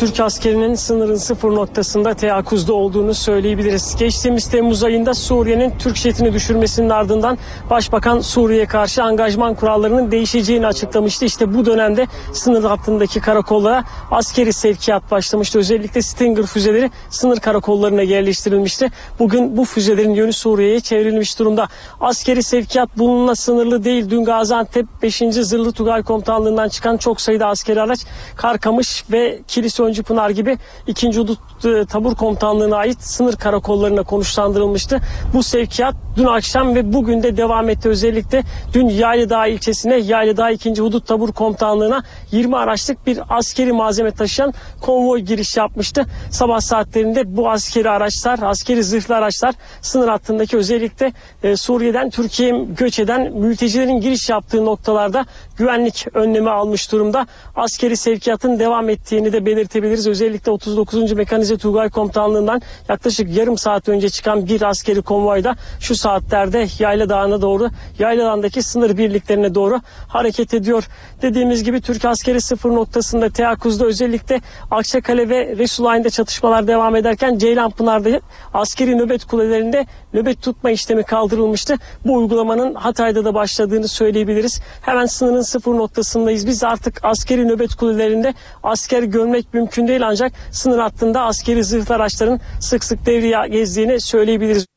Türk 0.00 0.20
askerinin 0.20 0.74
sınırın 0.74 1.16
sıfır 1.16 1.50
noktasında 1.50 2.14
teyakkuzda 2.14 2.72
olduğunu 2.72 3.14
söyleyebiliriz. 3.14 3.96
Geçtiğimiz 3.96 4.50
Temmuz 4.50 4.84
ayında 4.84 5.14
Suriye'nin 5.14 5.78
Türk 5.78 5.96
jetini 5.96 6.32
düşürmesinin 6.32 6.90
ardından 6.90 7.38
Başbakan 7.70 8.20
Suriye'ye 8.20 8.66
karşı 8.66 9.02
angajman 9.02 9.54
kurallarının 9.54 10.10
değişeceğini 10.10 10.66
açıklamıştı. 10.66 11.24
İşte 11.24 11.54
bu 11.54 11.66
dönemde 11.66 12.06
sınır 12.32 12.64
hattındaki 12.64 13.20
karakollara 13.20 13.84
askeri 14.10 14.52
sevkiyat 14.52 15.10
başlamıştı. 15.10 15.58
Özellikle 15.58 16.02
Stinger 16.02 16.46
füzeleri 16.46 16.90
sınır 17.10 17.40
karakollarına 17.40 18.02
yerleştirilmişti. 18.02 18.90
Bugün 19.18 19.56
bu 19.56 19.64
füzelerin 19.64 20.14
yönü 20.14 20.32
Suriye'ye 20.32 20.80
çevrilmiş 20.80 21.38
durumda. 21.38 21.68
Askeri 22.00 22.42
sevkiyat 22.42 22.88
bununla 22.98 23.34
sınırlı 23.34 23.84
değil. 23.84 24.10
Dün 24.10 24.24
Gaziantep 24.24 24.86
5. 25.02 25.16
Zırhlı 25.30 25.72
Tugay 25.72 26.02
Komutanlığı'ndan 26.02 26.68
çıkan 26.68 26.96
çok 26.96 27.20
sayıda 27.20 27.46
askeri 27.46 27.82
araç 27.82 28.00
Karkamış 28.36 29.04
ve 29.12 29.40
Kilis 29.48 29.79
Öncü 29.80 30.02
Pınar 30.02 30.30
gibi 30.30 30.58
2. 30.86 31.08
Hudut 31.08 31.38
e, 31.64 31.84
Tabur 31.84 32.14
Komutanlığı'na 32.14 32.76
ait 32.76 33.02
sınır 33.02 33.36
karakollarına 33.36 34.02
konuşlandırılmıştı. 34.02 35.00
Bu 35.34 35.42
sevkiyat 35.42 35.94
dün 36.16 36.24
akşam 36.24 36.74
ve 36.74 36.92
bugün 36.92 37.22
de 37.22 37.36
devam 37.36 37.68
etti. 37.68 37.88
Özellikle 37.88 38.42
dün 38.74 38.88
Yaylıdağ 38.88 39.46
ilçesine 39.46 39.96
Yaylıdağ 39.96 40.50
2. 40.50 40.80
Hudut 40.80 41.06
Tabur 41.06 41.32
Komutanlığı'na 41.32 42.02
20 42.32 42.56
araçlık 42.56 43.06
bir 43.06 43.20
askeri 43.28 43.72
malzeme 43.72 44.10
taşıyan 44.10 44.54
konvoy 44.80 45.20
giriş 45.20 45.56
yapmıştı. 45.56 46.06
Sabah 46.30 46.60
saatlerinde 46.60 47.36
bu 47.36 47.50
askeri 47.50 47.90
araçlar, 47.90 48.38
askeri 48.42 48.84
zırhlı 48.84 49.16
araçlar 49.16 49.54
sınır 49.82 50.08
hattındaki 50.08 50.56
özellikle 50.56 51.12
e, 51.42 51.56
Suriye'den 51.56 52.10
Türkiye'ye 52.10 52.64
göç 52.64 52.98
eden 52.98 53.32
mültecilerin 53.32 54.00
giriş 54.00 54.28
yaptığı 54.28 54.64
noktalarda 54.64 55.26
güvenlik 55.56 56.06
önlemi 56.14 56.50
almış 56.50 56.92
durumda. 56.92 57.26
Askeri 57.56 57.96
sevkiyatın 57.96 58.58
devam 58.58 58.88
ettiğini 58.88 59.32
de 59.32 59.46
belirtebiliriz. 59.70 60.06
Özellikle 60.06 60.50
39. 60.50 61.12
Mekanize 61.12 61.58
Tugay 61.58 61.90
Komutanlığı'ndan 61.90 62.62
yaklaşık 62.88 63.36
yarım 63.36 63.58
saat 63.58 63.88
önce 63.88 64.08
çıkan 64.08 64.46
bir 64.46 64.62
askeri 64.62 65.02
konvoyda 65.02 65.56
şu 65.80 65.94
saatlerde 65.94 66.66
Yayla 66.78 67.08
Dağı'na 67.08 67.42
doğru, 67.42 67.68
Yayla 67.98 68.24
Dağı'ndaki 68.24 68.62
sınır 68.62 68.98
birliklerine 68.98 69.54
doğru 69.54 69.80
hareket 70.08 70.54
ediyor. 70.54 70.88
Dediğimiz 71.22 71.64
gibi 71.64 71.80
Türk 71.80 72.04
askeri 72.04 72.40
sıfır 72.40 72.70
noktasında 72.70 73.30
teyakkuzda 73.30 73.84
özellikle 73.84 74.40
Akçakale 74.70 75.28
ve 75.28 75.56
Resulayn'da 75.56 76.10
çatışmalar 76.10 76.66
devam 76.66 76.96
ederken 76.96 77.38
Ceylanpınar'da 77.38 78.20
askeri 78.54 78.98
nöbet 78.98 79.24
kulelerinde 79.24 79.86
nöbet 80.14 80.42
tutma 80.42 80.70
işlemi 80.70 81.02
kaldırılmıştı. 81.02 81.76
Bu 82.06 82.16
uygulamanın 82.16 82.74
Hatay'da 82.74 83.24
da 83.24 83.34
başladığını 83.34 83.88
söyleyebiliriz. 83.88 84.60
Hemen 84.82 85.06
sınırın 85.06 85.42
sıfır 85.42 85.74
noktasındayız. 85.74 86.46
Biz 86.46 86.64
artık 86.64 87.04
askeri 87.04 87.48
nöbet 87.48 87.74
kulelerinde 87.74 88.34
asker 88.62 89.02
görmek 89.02 89.54
mümkün 89.54 89.88
değil 89.88 90.08
ancak 90.08 90.32
sınır 90.52 90.78
hattında 90.78 91.22
askeri 91.22 91.64
zırhlı 91.64 91.94
araçların 91.94 92.40
sık 92.60 92.84
sık 92.84 93.06
devreye 93.06 93.48
gezdiğini 93.48 94.00
söyleyebiliriz. 94.00 94.69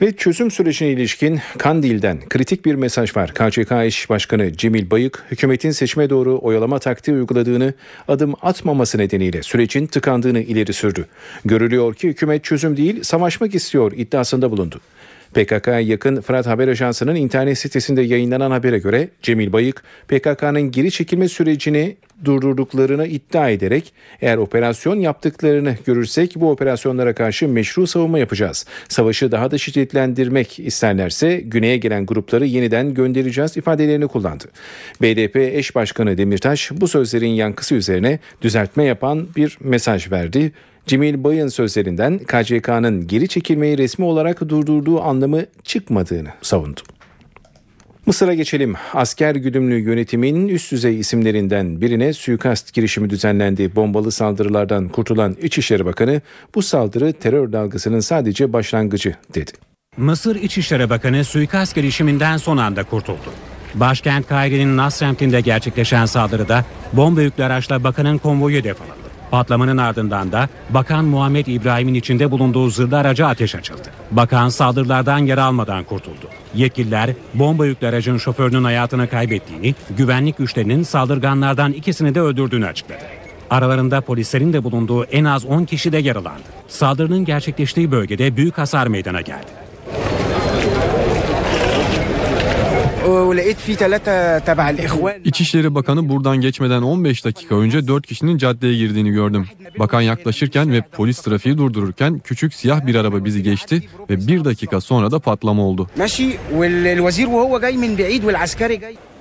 Ve 0.00 0.12
çözüm 0.12 0.50
sürecine 0.50 0.88
ilişkin 0.88 1.40
Kandil'den 1.58 2.18
kritik 2.28 2.64
bir 2.64 2.74
mesaj 2.74 3.16
var. 3.16 3.34
KCK 3.34 3.72
eş 3.72 4.10
başkanı 4.10 4.52
Cemil 4.52 4.90
Bayık, 4.90 5.24
hükümetin 5.30 5.70
seçime 5.70 6.10
doğru 6.10 6.38
oyalama 6.42 6.78
taktiği 6.78 7.12
uyguladığını, 7.12 7.74
adım 8.08 8.34
atmaması 8.42 8.98
nedeniyle 8.98 9.42
sürecin 9.42 9.86
tıkandığını 9.86 10.40
ileri 10.40 10.72
sürdü. 10.72 11.06
Görülüyor 11.44 11.94
ki 11.94 12.08
hükümet 12.08 12.44
çözüm 12.44 12.76
değil, 12.76 13.02
savaşmak 13.02 13.54
istiyor 13.54 13.92
iddiasında 13.96 14.50
bulundu. 14.50 14.80
PKK'ya 15.34 15.80
yakın 15.80 16.20
Fırat 16.20 16.46
Haber 16.46 16.68
Ajansı'nın 16.68 17.14
internet 17.14 17.58
sitesinde 17.58 18.02
yayınlanan 18.02 18.50
habere 18.50 18.78
göre 18.78 19.08
Cemil 19.22 19.52
Bayık, 19.52 19.82
PKK'nın 20.08 20.70
geri 20.70 20.90
çekilme 20.90 21.28
sürecini 21.28 21.96
durdurduklarını 22.24 23.06
iddia 23.06 23.50
ederek 23.50 23.92
eğer 24.20 24.36
operasyon 24.36 24.96
yaptıklarını 25.00 25.76
görürsek 25.86 26.32
bu 26.36 26.50
operasyonlara 26.50 27.14
karşı 27.14 27.48
meşru 27.48 27.86
savunma 27.86 28.18
yapacağız. 28.18 28.66
Savaşı 28.88 29.32
daha 29.32 29.50
da 29.50 29.58
şiddetlendirmek 29.58 30.58
isterlerse 30.58 31.40
güneye 31.44 31.76
gelen 31.76 32.06
grupları 32.06 32.46
yeniden 32.46 32.94
göndereceğiz 32.94 33.56
ifadelerini 33.56 34.08
kullandı. 34.08 34.44
BDP 35.02 35.36
eş 35.36 35.74
başkanı 35.74 36.18
Demirtaş 36.18 36.70
bu 36.72 36.88
sözlerin 36.88 37.28
yankısı 37.28 37.74
üzerine 37.74 38.18
düzeltme 38.42 38.84
yapan 38.84 39.28
bir 39.36 39.58
mesaj 39.60 40.12
verdi. 40.12 40.52
Cemil 40.90 41.24
Bayın 41.24 41.48
sözlerinden 41.48 42.18
KCK'nın 42.18 43.06
geri 43.06 43.28
çekilmeyi 43.28 43.78
resmi 43.78 44.04
olarak 44.04 44.48
durdurduğu 44.48 45.00
anlamı 45.02 45.42
çıkmadığını 45.64 46.28
savundu. 46.42 46.80
Mısır'a 48.06 48.34
geçelim. 48.34 48.74
Asker 48.94 49.34
güdümlü 49.34 49.78
yönetimin 49.78 50.48
üst 50.48 50.72
düzey 50.72 51.00
isimlerinden 51.00 51.80
birine 51.80 52.12
suikast 52.12 52.72
girişimi 52.74 53.10
düzenlendi. 53.10 53.76
Bombalı 53.76 54.12
saldırılardan 54.12 54.88
kurtulan 54.88 55.36
İçişleri 55.42 55.84
Bakanı 55.84 56.20
bu 56.54 56.62
saldırı 56.62 57.12
terör 57.12 57.52
dalgasının 57.52 58.00
sadece 58.00 58.52
başlangıcı 58.52 59.14
dedi. 59.34 59.50
Mısır 59.96 60.36
İçişleri 60.36 60.90
Bakanı 60.90 61.24
suikast 61.24 61.74
girişiminden 61.74 62.36
son 62.36 62.56
anda 62.56 62.84
kurtuldu. 62.84 63.30
Başkent 63.74 64.26
Kahire'nin 64.28 64.76
Nasremtin'de 64.76 65.40
gerçekleşen 65.40 66.06
saldırıda 66.06 66.64
bomba 66.92 67.22
yüklü 67.22 67.44
araçla 67.44 67.84
bakanın 67.84 68.18
konvoyu 68.18 68.56
hedef 68.56 68.82
alındı. 68.82 68.99
Patlamanın 69.30 69.76
ardından 69.76 70.32
da 70.32 70.48
Bakan 70.70 71.04
Muhammed 71.04 71.46
İbrahim'in 71.46 71.94
içinde 71.94 72.30
bulunduğu 72.30 72.70
zırhlı 72.70 72.98
araca 72.98 73.26
ateş 73.26 73.54
açıldı. 73.54 73.88
Bakan 74.10 74.48
saldırılardan 74.48 75.18
yara 75.18 75.44
almadan 75.44 75.84
kurtuldu. 75.84 76.28
Yetkililer 76.54 77.10
bomba 77.34 77.66
yüklü 77.66 77.86
aracın 77.86 78.16
şoförünün 78.16 78.64
hayatını 78.64 79.08
kaybettiğini, 79.08 79.74
güvenlik 79.96 80.38
güçlerinin 80.38 80.82
saldırganlardan 80.82 81.72
ikisini 81.72 82.14
de 82.14 82.20
öldürdüğünü 82.20 82.66
açıkladı. 82.66 83.04
Aralarında 83.50 84.00
polislerin 84.00 84.52
de 84.52 84.64
bulunduğu 84.64 85.04
en 85.04 85.24
az 85.24 85.44
10 85.44 85.64
kişi 85.64 85.92
de 85.92 85.98
yaralandı. 85.98 86.42
Saldırının 86.68 87.24
gerçekleştiği 87.24 87.90
bölgede 87.90 88.36
büyük 88.36 88.58
hasar 88.58 88.86
meydana 88.86 89.20
geldi. 89.20 89.69
İçişleri 95.24 95.74
Bakanı 95.74 96.08
buradan 96.08 96.40
geçmeden 96.40 96.82
15 96.82 97.24
dakika 97.24 97.54
önce 97.54 97.88
4 97.88 98.06
kişinin 98.06 98.38
caddeye 98.38 98.74
girdiğini 98.74 99.10
gördüm. 99.10 99.46
Bakan 99.78 100.00
yaklaşırken 100.00 100.72
ve 100.72 100.82
polis 100.92 101.20
trafiği 101.20 101.58
durdururken 101.58 102.18
küçük 102.18 102.54
siyah 102.54 102.86
bir 102.86 102.94
araba 102.94 103.24
bizi 103.24 103.42
geçti 103.42 103.82
ve 104.10 104.26
bir 104.26 104.44
dakika 104.44 104.80
sonra 104.80 105.10
da 105.10 105.18
patlama 105.18 105.62
oldu. 105.62 105.90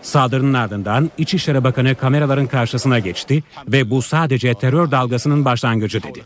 Saldırının 0.01 0.53
ardından 0.53 1.11
İçişleri 1.17 1.63
Bakanı 1.63 1.95
kameraların 1.95 2.47
karşısına 2.47 2.99
geçti 2.99 3.43
ve 3.67 3.89
bu 3.89 4.01
sadece 4.01 4.53
terör 4.53 4.91
dalgasının 4.91 5.45
başlangıcı 5.45 6.03
dedi. 6.03 6.23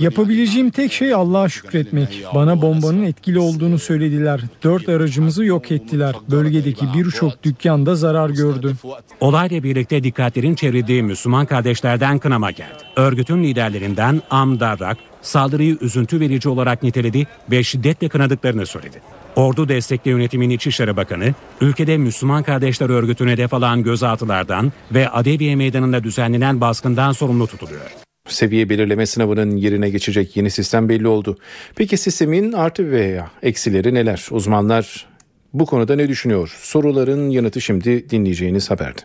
Yapabileceğim 0.00 0.70
tek 0.70 0.92
şey 0.92 1.14
Allah'a 1.14 1.48
şükretmek. 1.48 2.24
Bana 2.34 2.62
bombanın 2.62 3.02
etkili 3.02 3.38
olduğunu 3.38 3.78
söylediler. 3.78 4.40
Dört 4.62 4.88
aracımızı 4.88 5.44
yok 5.44 5.70
ettiler. 5.70 6.14
Bölgedeki 6.30 6.84
birçok 6.94 7.42
dükkan 7.42 7.86
da 7.86 7.94
zarar 7.94 8.30
gördü. 8.30 8.76
Olayla 9.20 9.62
birlikte 9.62 10.04
dikkatlerin 10.04 10.54
çevrildiği 10.54 11.02
Müslüman 11.02 11.46
kardeşlerden 11.46 12.18
kınama 12.18 12.50
geldi. 12.50 12.82
Örgütün 12.96 13.44
liderlerinden 13.44 14.22
Am 14.30 14.60
Darrak 14.60 14.98
saldırıyı 15.22 15.78
üzüntü 15.80 16.20
verici 16.20 16.48
olarak 16.48 16.82
niteledi 16.82 17.26
ve 17.50 17.62
şiddetle 17.62 18.08
kınadıklarını 18.08 18.66
söyledi. 18.66 19.00
Ordu 19.38 19.68
destekli 19.68 20.10
yönetimin 20.10 20.50
İçişleri 20.50 20.96
Bakanı, 20.96 21.34
ülkede 21.60 21.96
Müslüman 21.96 22.42
Kardeşler 22.42 22.90
Örgütü'ne 22.90 23.32
hedef 23.32 23.54
alan 23.54 23.82
gözaltılardan 23.82 24.72
ve 24.94 25.08
Adeviye 25.08 25.56
Meydanı'nda 25.56 26.04
düzenlenen 26.04 26.60
baskından 26.60 27.12
sorumlu 27.12 27.46
tutuluyor. 27.46 27.94
Seviye 28.28 28.68
belirleme 28.68 29.06
sınavının 29.06 29.56
yerine 29.56 29.90
geçecek 29.90 30.36
yeni 30.36 30.50
sistem 30.50 30.88
belli 30.88 31.08
oldu. 31.08 31.38
Peki 31.76 31.96
sistemin 31.96 32.52
artı 32.52 32.90
veya 32.90 33.30
eksileri 33.42 33.94
neler? 33.94 34.26
Uzmanlar 34.30 35.06
bu 35.52 35.66
konuda 35.66 35.96
ne 35.96 36.08
düşünüyor? 36.08 36.56
Soruların 36.62 37.30
yanıtı 37.30 37.60
şimdi 37.60 38.10
dinleyeceğiniz 38.10 38.70
haberde. 38.70 39.00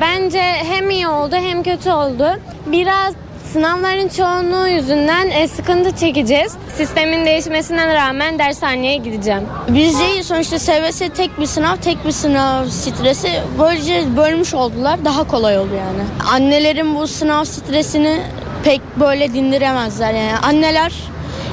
Bence 0.00 0.42
hem 0.42 0.90
iyi 0.90 1.08
oldu 1.08 1.34
hem 1.34 1.62
kötü 1.62 1.90
oldu. 1.90 2.26
Biraz 2.66 3.14
sınavların 3.52 4.08
çoğunluğu 4.08 4.68
yüzünden 4.68 5.30
e, 5.30 5.48
sıkıntı 5.48 5.96
çekeceğiz. 5.96 6.52
Sistemin 6.76 7.26
değişmesine 7.26 7.94
rağmen 7.94 8.38
dershaneye 8.38 8.96
gideceğim. 8.96 9.42
Bizce 9.68 10.22
sonuçta 10.22 10.58
SBS 10.58 10.98
tek 10.98 11.40
bir 11.40 11.46
sınav, 11.46 11.76
tek 11.76 12.06
bir 12.06 12.12
sınav 12.12 12.66
stresi 12.66 13.28
böylece 13.58 14.04
bölmüş 14.16 14.54
oldular. 14.54 15.04
Daha 15.04 15.24
kolay 15.24 15.58
oldu 15.58 15.74
yani. 15.78 16.02
Annelerin 16.32 16.94
bu 16.94 17.06
sınav 17.06 17.44
stresini 17.44 18.20
pek 18.64 18.80
böyle 19.00 19.34
dindiremezler 19.34 20.14
yani. 20.14 20.38
Anneler 20.42 20.92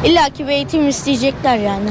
illaki 0.05 0.47
bir 0.47 0.51
eğitim 0.51 0.89
isteyecekler 0.89 1.57
yani. 1.57 1.89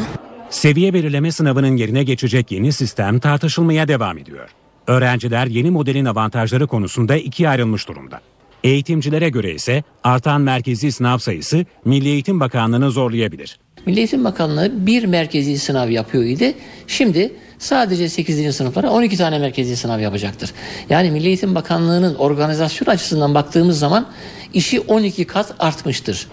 Seviye 0.50 0.94
belirleme 0.94 1.32
sınavının 1.32 1.76
yerine 1.76 2.04
geçecek 2.04 2.52
yeni 2.52 2.72
sistem 2.72 3.18
tartışılmaya 3.18 3.88
devam 3.88 4.18
ediyor. 4.18 4.48
Öğrenciler 4.86 5.46
yeni 5.46 5.70
modelin 5.70 6.04
avantajları 6.04 6.66
konusunda 6.66 7.16
ikiye 7.16 7.48
ayrılmış 7.48 7.88
durumda. 7.88 8.20
Eğitimcilere 8.64 9.28
göre 9.28 9.54
ise 9.54 9.82
artan 10.04 10.40
merkezi 10.40 10.92
sınav 10.92 11.18
sayısı 11.18 11.64
Milli 11.84 12.08
Eğitim 12.08 12.40
Bakanlığı'nı 12.40 12.90
zorlayabilir. 12.90 13.58
Milli 13.86 13.98
Eğitim 13.98 14.24
Bakanlığı 14.24 14.86
bir 14.86 15.04
merkezi 15.04 15.58
sınav 15.58 15.90
yapıyor 15.90 16.24
idi. 16.24 16.54
Şimdi 16.86 17.32
sadece 17.58 18.08
8. 18.08 18.56
sınıflara 18.56 18.90
12 18.90 19.16
tane 19.16 19.38
merkezi 19.38 19.76
sınav 19.76 20.00
yapacaktır. 20.00 20.52
Yani 20.90 21.10
Milli 21.10 21.26
Eğitim 21.26 21.54
Bakanlığı'nın 21.54 22.14
organizasyon 22.14 22.88
açısından 22.88 23.34
baktığımız 23.34 23.78
zaman 23.78 24.06
işi 24.54 24.80
12 24.80 25.24
kat 25.24 25.54
artmıştır. 25.58 26.26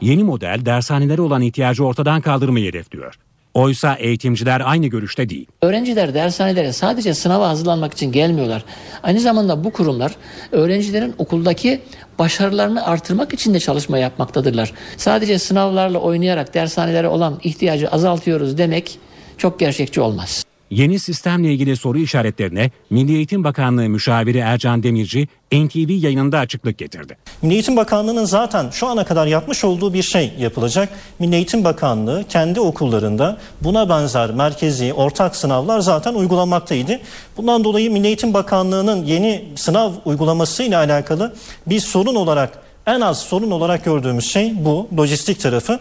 Yeni 0.00 0.24
model 0.24 0.60
dershanelere 0.64 1.22
olan 1.22 1.42
ihtiyacı 1.42 1.84
ortadan 1.84 2.20
kaldırmayı 2.20 2.68
hedefliyor. 2.68 3.14
Oysa 3.54 3.94
eğitimciler 3.94 4.62
aynı 4.64 4.86
görüşte 4.86 5.28
değil. 5.28 5.46
Öğrenciler 5.62 6.14
dershanelere 6.14 6.72
sadece 6.72 7.14
sınava 7.14 7.48
hazırlanmak 7.48 7.92
için 7.92 8.12
gelmiyorlar. 8.12 8.64
Aynı 9.02 9.20
zamanda 9.20 9.64
bu 9.64 9.72
kurumlar 9.72 10.12
öğrencilerin 10.52 11.14
okuldaki 11.18 11.80
başarılarını 12.18 12.86
artırmak 12.86 13.34
için 13.34 13.54
de 13.54 13.60
çalışma 13.60 13.98
yapmaktadırlar. 13.98 14.72
Sadece 14.96 15.38
sınavlarla 15.38 15.98
oynayarak 15.98 16.54
dershanelere 16.54 17.08
olan 17.08 17.40
ihtiyacı 17.42 17.88
azaltıyoruz 17.88 18.58
demek 18.58 18.98
çok 19.38 19.60
gerçekçi 19.60 20.00
olmaz. 20.00 20.49
Yeni 20.70 20.98
sistemle 20.98 21.52
ilgili 21.52 21.76
soru 21.76 21.98
işaretlerine 21.98 22.70
Milli 22.90 23.14
Eğitim 23.16 23.44
Bakanlığı 23.44 23.88
müşaviri 23.88 24.38
Ercan 24.38 24.82
Demirci 24.82 25.28
NTV 25.52 25.90
yayınında 25.90 26.38
açıklık 26.38 26.78
getirdi. 26.78 27.16
Milli 27.42 27.54
Eğitim 27.54 27.76
Bakanlığı'nın 27.76 28.24
zaten 28.24 28.70
şu 28.70 28.86
ana 28.86 29.04
kadar 29.04 29.26
yapmış 29.26 29.64
olduğu 29.64 29.94
bir 29.94 30.02
şey 30.02 30.32
yapılacak. 30.38 30.88
Milli 31.18 31.34
Eğitim 31.34 31.64
Bakanlığı 31.64 32.24
kendi 32.28 32.60
okullarında 32.60 33.38
buna 33.60 33.88
benzer 33.88 34.30
merkezi 34.30 34.92
ortak 34.92 35.36
sınavlar 35.36 35.80
zaten 35.80 36.14
uygulamaktaydı. 36.14 37.00
Bundan 37.36 37.64
dolayı 37.64 37.90
Milli 37.90 38.06
Eğitim 38.06 38.34
Bakanlığı'nın 38.34 39.04
yeni 39.04 39.44
sınav 39.56 39.92
uygulaması 40.04 40.62
ile 40.62 40.76
alakalı 40.76 41.34
bir 41.66 41.80
sorun 41.80 42.14
olarak 42.14 42.58
en 42.86 43.00
az 43.00 43.18
sorun 43.18 43.50
olarak 43.50 43.84
gördüğümüz 43.84 44.24
şey 44.24 44.64
bu 44.64 44.88
lojistik 44.96 45.40
tarafı. 45.40 45.80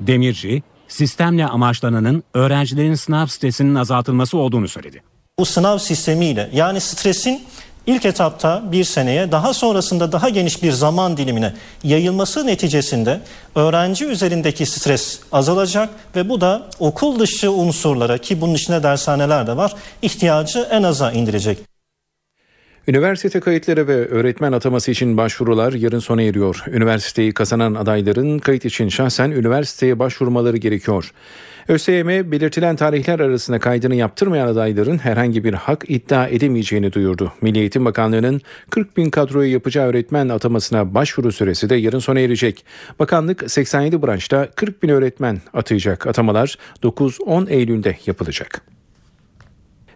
Demirci, 0.00 0.62
sistemle 0.88 1.46
amaçlananın 1.46 2.22
öğrencilerin 2.34 2.94
sınav 2.94 3.26
stresinin 3.26 3.74
azaltılması 3.74 4.38
olduğunu 4.38 4.68
söyledi. 4.68 5.02
Bu 5.38 5.46
sınav 5.46 5.78
sistemiyle 5.78 6.50
yani 6.52 6.80
stresin 6.80 7.42
ilk 7.86 8.04
etapta 8.04 8.62
bir 8.72 8.84
seneye 8.84 9.32
daha 9.32 9.54
sonrasında 9.54 10.12
daha 10.12 10.28
geniş 10.28 10.62
bir 10.62 10.72
zaman 10.72 11.16
dilimine 11.16 11.54
yayılması 11.84 12.46
neticesinde 12.46 13.20
öğrenci 13.54 14.04
üzerindeki 14.04 14.66
stres 14.66 15.20
azalacak 15.32 15.90
ve 16.16 16.28
bu 16.28 16.40
da 16.40 16.62
okul 16.78 17.18
dışı 17.18 17.52
unsurlara 17.52 18.18
ki 18.18 18.40
bunun 18.40 18.54
içinde 18.54 18.82
dershaneler 18.82 19.46
de 19.46 19.56
var 19.56 19.74
ihtiyacı 20.02 20.68
en 20.70 20.82
aza 20.82 21.12
indirecek. 21.12 21.58
Üniversite 22.88 23.40
kayıtları 23.40 23.88
ve 23.88 24.08
öğretmen 24.08 24.52
ataması 24.52 24.90
için 24.90 25.16
başvurular 25.16 25.72
yarın 25.72 25.98
sona 25.98 26.22
eriyor. 26.22 26.64
Üniversiteyi 26.66 27.34
kazanan 27.34 27.74
adayların 27.74 28.38
kayıt 28.38 28.64
için 28.64 28.88
şahsen 28.88 29.30
üniversiteye 29.30 29.98
başvurmaları 29.98 30.56
gerekiyor. 30.56 31.12
ÖSYM 31.68 32.08
belirtilen 32.08 32.76
tarihler 32.76 33.20
arasında 33.20 33.58
kaydını 33.58 33.94
yaptırmayan 33.94 34.46
adayların 34.46 34.98
herhangi 34.98 35.44
bir 35.44 35.54
hak 35.54 35.84
iddia 35.88 36.28
edemeyeceğini 36.28 36.92
duyurdu. 36.92 37.32
Milli 37.40 37.58
Eğitim 37.58 37.84
Bakanlığı'nın 37.84 38.40
40 38.70 38.96
bin 38.96 39.10
kadroyu 39.10 39.52
yapacağı 39.52 39.86
öğretmen 39.86 40.28
atamasına 40.28 40.94
başvuru 40.94 41.32
süresi 41.32 41.70
de 41.70 41.74
yarın 41.74 41.98
sona 41.98 42.20
erecek. 42.20 42.64
Bakanlık 42.98 43.50
87 43.50 44.02
branşta 44.02 44.48
40 44.56 44.82
bin 44.82 44.88
öğretmen 44.88 45.40
atayacak. 45.52 46.06
Atamalar 46.06 46.58
9-10 46.82 47.50
Eylül'de 47.50 47.96
yapılacak. 48.06 48.77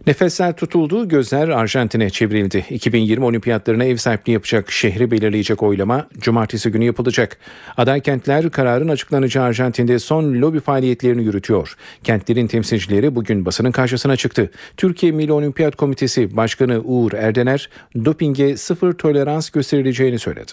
Nefesler 0.07 0.55
tutuldu, 0.55 1.07
gözler 1.07 1.49
Arjantin'e 1.49 2.09
çevrildi. 2.09 2.65
2020 2.69 3.25
olimpiyatlarına 3.25 3.83
ev 3.83 3.97
sahipliği 3.97 4.31
yapacak 4.31 4.71
şehri 4.71 5.11
belirleyecek 5.11 5.63
oylama 5.63 6.07
cumartesi 6.19 6.71
günü 6.71 6.85
yapılacak. 6.85 7.37
Aday 7.77 8.01
kentler 8.01 8.49
kararın 8.49 8.87
açıklanacağı 8.87 9.45
Arjantin'de 9.45 9.99
son 9.99 10.33
lobi 10.33 10.59
faaliyetlerini 10.59 11.23
yürütüyor. 11.23 11.75
Kentlerin 12.03 12.47
temsilcileri 12.47 13.15
bugün 13.15 13.45
basının 13.45 13.71
karşısına 13.71 14.15
çıktı. 14.15 14.51
Türkiye 14.77 15.11
Milli 15.11 15.31
Olimpiyat 15.31 15.75
Komitesi 15.75 16.37
Başkanı 16.37 16.81
Uğur 16.83 17.13
Erdener, 17.13 17.69
dopinge 18.05 18.57
sıfır 18.57 18.93
tolerans 18.93 19.49
gösterileceğini 19.49 20.19
söyledi. 20.19 20.51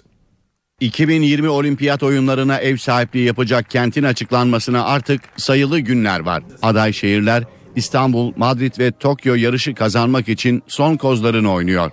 2020 0.80 1.49
olimpiyat 1.49 2.02
oyunlarına 2.02 2.59
ev 2.59 2.76
sahipliği 2.76 3.25
yapacak 3.25 3.71
kentin 3.71 4.02
açıklanmasına 4.02 4.85
artık 4.85 5.21
sayılı 5.37 5.80
günler 5.80 6.21
var. 6.21 6.42
Aday 6.62 6.92
şehirler 6.92 7.45
İstanbul, 7.77 8.33
Madrid 8.37 8.79
ve 8.79 8.93
Tokyo 8.93 9.35
yarışı 9.35 9.75
kazanmak 9.75 10.29
için 10.29 10.62
son 10.67 10.97
kozlarını 10.97 11.53
oynuyor. 11.53 11.91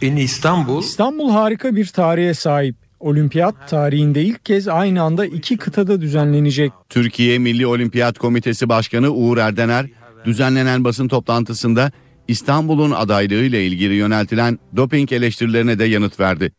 İstanbul 0.00 0.82
İstanbul 0.82 1.30
harika 1.30 1.76
bir 1.76 1.86
tarihe 1.86 2.34
sahip. 2.34 2.76
Olimpiyat 3.00 3.68
tarihinde 3.68 4.22
ilk 4.22 4.44
kez 4.44 4.68
aynı 4.68 5.02
anda 5.02 5.26
iki 5.26 5.56
kıtada 5.56 6.00
düzenlenecek. 6.00 6.72
Türkiye 6.88 7.38
Milli 7.38 7.66
Olimpiyat 7.66 8.18
Komitesi 8.18 8.68
Başkanı 8.68 9.10
Uğur 9.10 9.38
Erdener 9.38 9.86
düzenlenen 10.24 10.84
basın 10.84 11.08
toplantısında 11.08 11.92
İstanbul'un 12.28 12.90
adaylığı 12.90 13.44
ile 13.44 13.66
ilgili 13.66 13.94
yöneltilen 13.94 14.58
doping 14.76 15.12
eleştirilerine 15.12 15.78
de 15.78 15.84
yanıt 15.84 16.20
verdi. 16.20 16.52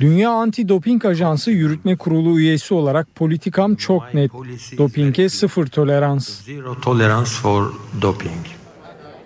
Dünya 0.00 0.30
Anti-Doping 0.30 1.06
Ajansı 1.06 1.50
Yürütme 1.50 1.96
Kurulu 1.96 2.38
üyesi 2.38 2.74
olarak 2.74 3.14
politikam 3.14 3.74
çok 3.74 4.14
net. 4.14 4.30
Dopinge 4.78 5.28
sıfır 5.28 5.66
tolerans. 5.66 6.40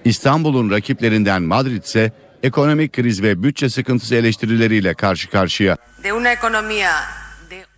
İstanbul'un 0.04 0.70
rakiplerinden 0.70 1.42
Madrid 1.42 1.82
ise 1.82 2.12
ekonomik 2.42 2.92
kriz 2.92 3.22
ve 3.22 3.42
bütçe 3.42 3.68
sıkıntısı 3.68 4.14
eleştirileriyle 4.14 4.94
karşı 4.94 5.30
karşıya. 5.30 5.76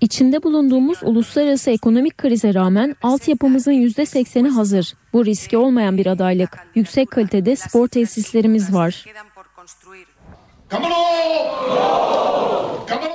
İçinde 0.01 0.43
bulunduğumuz 0.43 0.99
uluslararası 1.03 1.71
ekonomik 1.71 2.19
krize 2.19 2.55
rağmen 2.55 2.97
altyapımızın 3.03 3.73
%80'i 3.73 4.51
hazır. 4.51 4.95
Bu 5.13 5.25
riski 5.25 5.57
olmayan 5.57 5.99
bir 5.99 6.07
adaylık. 6.07 6.59
Yüksek 6.75 7.11
kalitede 7.11 7.57
spor 7.57 7.89
tesislerimiz 7.89 8.75
var. 8.75 9.05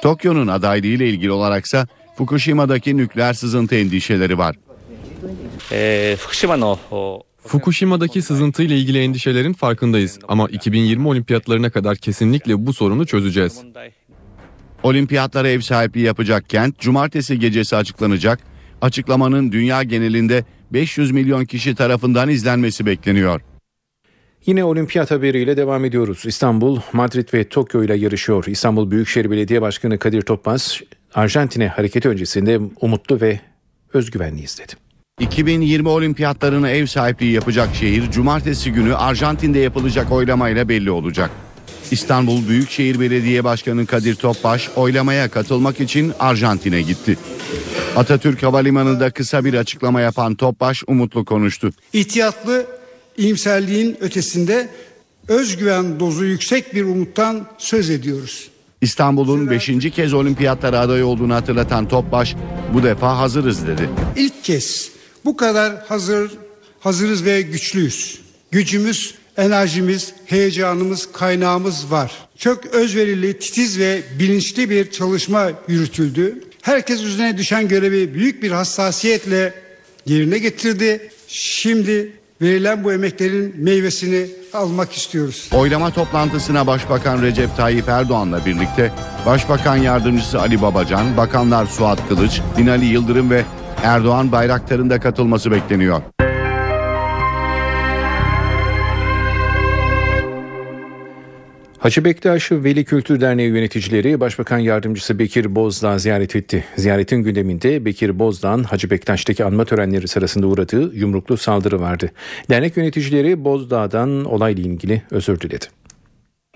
Tokyo'nun 0.02 0.48
adaylığı 0.48 0.88
ile 0.88 1.10
ilgili 1.10 1.32
olaraksa 1.32 1.88
Fukushima'daki 2.18 2.98
nükleer 2.98 3.34
sızıntı 3.34 3.76
endişeleri 3.76 4.38
var. 4.38 4.56
Fukushima'daki 7.48 8.22
sızıntı 8.22 8.64
ile 8.64 8.78
ilgili 8.78 9.00
endişelerin 9.00 9.54
farkındayız 9.54 10.20
ama 10.28 10.48
2020 10.48 11.08
olimpiyatlarına 11.08 11.70
kadar 11.70 11.98
kesinlikle 11.98 12.66
bu 12.66 12.74
sorunu 12.74 13.06
çözeceğiz. 13.06 13.62
Olimpiyatlara 14.84 15.50
ev 15.50 15.62
sahipliği 15.62 16.06
yapacak 16.06 16.50
kent 16.50 16.80
cumartesi 16.80 17.40
gecesi 17.40 17.76
açıklanacak. 17.76 18.40
Açıklamanın 18.82 19.52
dünya 19.52 19.84
genelinde 19.84 20.46
500 20.74 21.12
milyon 21.12 21.46
kişi 21.46 21.76
tarafından 21.76 22.30
izlenmesi 22.30 22.86
bekleniyor. 22.86 23.42
Yine 24.46 24.64
olimpiyat 24.64 25.12
haberiyle 25.12 25.58
devam 25.58 25.86
ediyoruz. 25.86 26.24
İstanbul, 26.26 26.80
Madrid 26.94 27.34
ve 27.34 27.50
Tokyo 27.50 27.84
ile 27.84 27.96
yarışıyor. 27.96 28.46
İstanbul 28.48 28.92
Büyükşehir 28.92 29.32
Belediye 29.32 29.62
Başkanı 29.62 30.00
Kadir 30.00 30.22
Topbaz, 30.22 30.82
Arjantin'e 31.14 31.68
hareketi 31.68 32.10
öncesinde 32.10 32.60
umutlu 32.82 33.22
ve 33.22 33.40
özgüvenli 33.94 34.42
izledi. 34.42 34.74
2020 35.20 35.90
olimpiyatlarına 35.90 36.70
ev 36.70 36.86
sahipliği 36.86 37.32
yapacak 37.32 37.76
şehir 37.76 38.12
cumartesi 38.12 38.72
günü 38.72 38.96
Arjantin'de 38.96 39.60
yapılacak 39.60 40.12
oylamayla 40.12 40.70
belli 40.70 40.92
olacak. 40.92 41.30
İstanbul 41.92 42.48
Büyükşehir 42.48 43.00
Belediye 43.00 43.44
Başkanı 43.44 43.86
Kadir 43.86 44.16
Topbaş 44.16 44.70
oylamaya 44.76 45.30
katılmak 45.30 45.80
için 45.80 46.14
Arjantin'e 46.20 46.82
gitti. 46.82 47.18
Atatürk 47.96 48.44
Havalimanı'nda 48.44 49.12
kısa 49.12 49.46
bir 49.46 49.54
açıklama 49.54 50.02
yapan 50.02 50.36
Topbaş 50.36 50.84
umutlu 50.88 51.26
konuştu. 51.26 51.72
İhtiyatlı 51.94 52.66
iyimserliğin 53.18 53.98
ötesinde 54.02 54.70
özgüven 55.28 56.00
dozu 56.00 56.26
yüksek 56.26 56.76
bir 56.76 56.86
umuttan 56.86 57.48
söz 57.58 57.90
ediyoruz. 57.90 58.50
İstanbul'un 58.82 59.50
5. 59.50 59.70
kez 59.96 60.14
olimpiyatlara 60.14 60.80
aday 60.80 61.04
olduğunu 61.04 61.34
hatırlatan 61.34 61.88
Topbaş 61.88 62.36
bu 62.74 62.84
defa 62.84 63.18
hazırız 63.18 63.68
dedi. 63.68 63.90
İlk 64.16 64.44
kez 64.44 64.92
bu 65.26 65.38
kadar 65.38 65.86
hazır 65.88 66.32
hazırız 66.80 67.26
ve 67.26 67.42
güçlüyüz. 67.42 68.20
Gücümüz, 68.52 69.16
enerjimiz, 69.38 70.14
heyecanımız, 70.26 71.12
kaynağımız 71.12 71.92
var. 71.92 72.12
Çok 72.38 72.66
özverili, 72.66 73.40
titiz 73.40 73.80
ve 73.80 74.02
bilinçli 74.20 74.70
bir 74.70 74.92
çalışma 74.92 75.52
yürütüldü. 75.68 76.44
Herkes 76.62 77.04
üzerine 77.04 77.38
düşen 77.38 77.68
görevi 77.68 78.14
büyük 78.14 78.44
bir 78.44 78.52
hassasiyetle 78.52 79.54
yerine 80.06 80.38
getirdi. 80.38 81.12
Şimdi 81.28 82.12
verilen 82.44 82.84
bu 82.84 82.94
emeklerin 82.94 83.56
meyvesini 83.58 84.28
almak 84.54 84.92
istiyoruz. 84.92 85.50
Oylama 85.54 85.90
toplantısına 85.92 86.68
Başbakan 86.68 87.22
Recep 87.22 87.58
Tayyip 87.58 87.90
Erdoğan'la 87.90 88.46
birlikte 88.46 88.92
Başbakan 89.26 89.76
Yardımcısı 89.76 90.40
Ali 90.40 90.62
Babacan, 90.62 91.18
Bakanlar 91.18 91.66
Suat 91.66 92.08
Kılıç, 92.10 92.42
Binali 92.58 92.86
Yıldırım 92.86 93.30
ve 93.30 93.44
Erdoğan 93.84 94.32
Bayraktar'ın 94.32 94.90
da 94.90 95.00
katılması 95.00 95.52
bekleniyor. 95.52 96.02
Hacı 101.84 102.06
Bektaş 102.06 102.52
Veli 102.52 102.86
Kültür 102.86 103.22
Derneği 103.22 103.50
yöneticileri 103.50 104.20
Başbakan 104.20 104.58
Yardımcısı 104.58 105.20
Bekir 105.20 105.56
Bozdağ 105.56 105.98
ziyaret 105.98 106.36
etti. 106.36 106.66
Ziyaretin 106.76 107.18
gündeminde 107.18 107.86
Bekir 107.86 108.20
Bozdağ'ın 108.20 108.64
Hacı 108.64 108.90
Bektaş'taki 108.90 109.46
anma 109.46 109.66
törenleri 109.66 110.08
sırasında 110.08 110.48
uğradığı 110.48 110.96
yumruklu 110.96 111.38
saldırı 111.38 111.82
vardı. 111.82 112.12
Dernek 112.50 112.78
yöneticileri 112.78 113.44
Bozdağ'dan 113.44 114.26
olayla 114.26 114.64
ilgili 114.64 115.02
özür 115.12 115.40
diledi. 115.40 115.66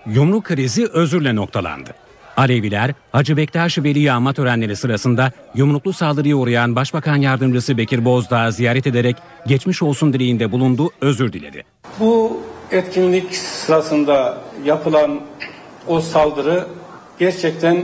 Yumruk 0.06 0.44
krizi 0.44 0.86
özürle 0.86 1.34
noktalandı. 1.34 1.90
Aleviler 2.36 2.94
Hacı 3.12 3.36
Bektaş 3.36 3.78
Veli 3.78 4.12
anma 4.12 4.32
törenleri 4.32 4.76
sırasında 4.76 5.32
yumruklu 5.54 5.92
saldırıya 5.92 6.36
uğrayan 6.36 6.76
Başbakan 6.76 7.16
Yardımcısı 7.16 7.78
Bekir 7.78 8.04
Bozdağ'ı 8.04 8.52
ziyaret 8.52 8.86
ederek 8.86 9.16
geçmiş 9.46 9.82
olsun 9.82 10.12
dileğinde 10.12 10.52
bulundu, 10.52 10.90
özür 11.00 11.32
diledi. 11.32 11.64
Bu 12.00 12.40
etkinlik 12.70 13.34
sırasında 13.34 14.47
yapılan 14.64 15.20
o 15.86 16.00
saldırı 16.00 16.66
gerçekten 17.18 17.82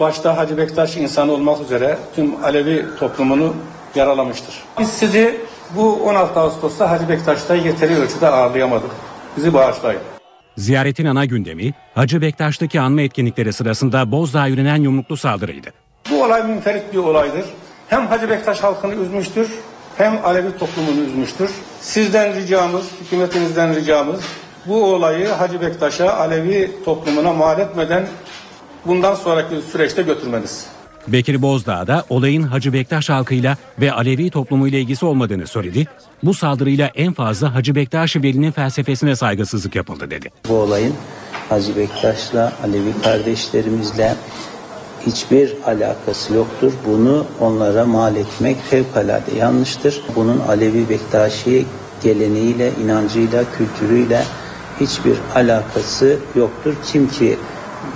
başta 0.00 0.36
Hacı 0.36 0.56
Bektaş 0.58 0.96
insanı 0.96 1.32
olmak 1.32 1.60
üzere 1.60 1.98
tüm 2.14 2.44
Alevi 2.44 2.86
toplumunu 2.98 3.54
yaralamıştır. 3.94 4.54
Biz 4.78 4.88
sizi 4.88 5.40
bu 5.76 5.94
16 5.94 6.40
Ağustos'ta 6.40 6.90
Hacı 6.90 7.08
Bektaş'ta 7.08 7.54
yeteri 7.54 7.96
ölçüde 7.96 8.28
ağırlayamadık. 8.28 8.90
Bizi 9.36 9.54
bağışlayın. 9.54 10.00
Ziyaretin 10.56 11.06
ana 11.06 11.24
gündemi 11.24 11.72
Hacı 11.94 12.20
Bektaş'taki 12.20 12.80
anma 12.80 13.00
etkinlikleri 13.00 13.52
sırasında 13.52 14.12
Bozdağ'a 14.12 14.46
yönelen 14.46 14.76
yumruklu 14.76 15.16
saldırıydı. 15.16 15.68
Bu 16.10 16.24
olay 16.24 16.42
münferit 16.42 16.92
bir 16.92 16.98
olaydır. 16.98 17.44
Hem 17.88 18.06
Hacı 18.06 18.30
Bektaş 18.30 18.62
halkını 18.62 18.94
üzmüştür 18.94 19.50
hem 19.96 20.20
Alevi 20.24 20.58
toplumunu 20.58 21.00
üzmüştür. 21.00 21.50
Sizden 21.80 22.34
ricamız, 22.34 22.86
hükümetinizden 23.00 23.74
ricamız 23.74 24.20
bu 24.68 24.84
olayı 24.84 25.28
Hacı 25.28 25.60
Bektaş'a, 25.60 26.12
Alevi 26.12 26.70
toplumuna 26.84 27.32
mal 27.32 27.58
etmeden 27.58 28.06
bundan 28.86 29.14
sonraki 29.14 29.54
süreçte 29.72 30.02
götürmeniz. 30.02 30.66
Bekir 31.08 31.42
Bozdağ 31.42 31.86
da 31.86 32.04
olayın 32.08 32.42
Hacı 32.42 32.72
Bektaş 32.72 33.08
halkıyla 33.08 33.56
ve 33.80 33.92
Alevi 33.92 34.30
toplumuyla 34.30 34.78
ilgisi 34.78 35.06
olmadığını 35.06 35.46
söyledi. 35.46 35.86
Bu 36.22 36.34
saldırıyla 36.34 36.90
en 36.94 37.12
fazla 37.12 37.54
Hacı 37.54 37.74
Bektaş 37.74 38.16
Veli'nin 38.16 38.50
felsefesine 38.52 39.16
saygısızlık 39.16 39.74
yapıldı 39.74 40.10
dedi. 40.10 40.30
Bu 40.48 40.54
olayın 40.54 40.94
Hacı 41.48 41.76
Bektaş'la, 41.76 42.52
Alevi 42.64 43.02
kardeşlerimizle 43.02 44.14
hiçbir 45.06 45.52
alakası 45.66 46.34
yoktur. 46.34 46.72
Bunu 46.86 47.26
onlara 47.40 47.84
mal 47.84 48.16
etmek 48.16 48.56
fevkalade 48.62 49.36
yanlıştır. 49.38 50.02
Bunun 50.16 50.40
Alevi 50.48 50.88
Bektaşi 50.88 51.66
geleneğiyle, 52.02 52.72
inancıyla, 52.84 53.44
kültürüyle 53.58 54.22
hiçbir 54.80 55.16
alakası 55.34 56.18
yoktur. 56.36 56.74
Kim 56.84 57.08
ki 57.08 57.36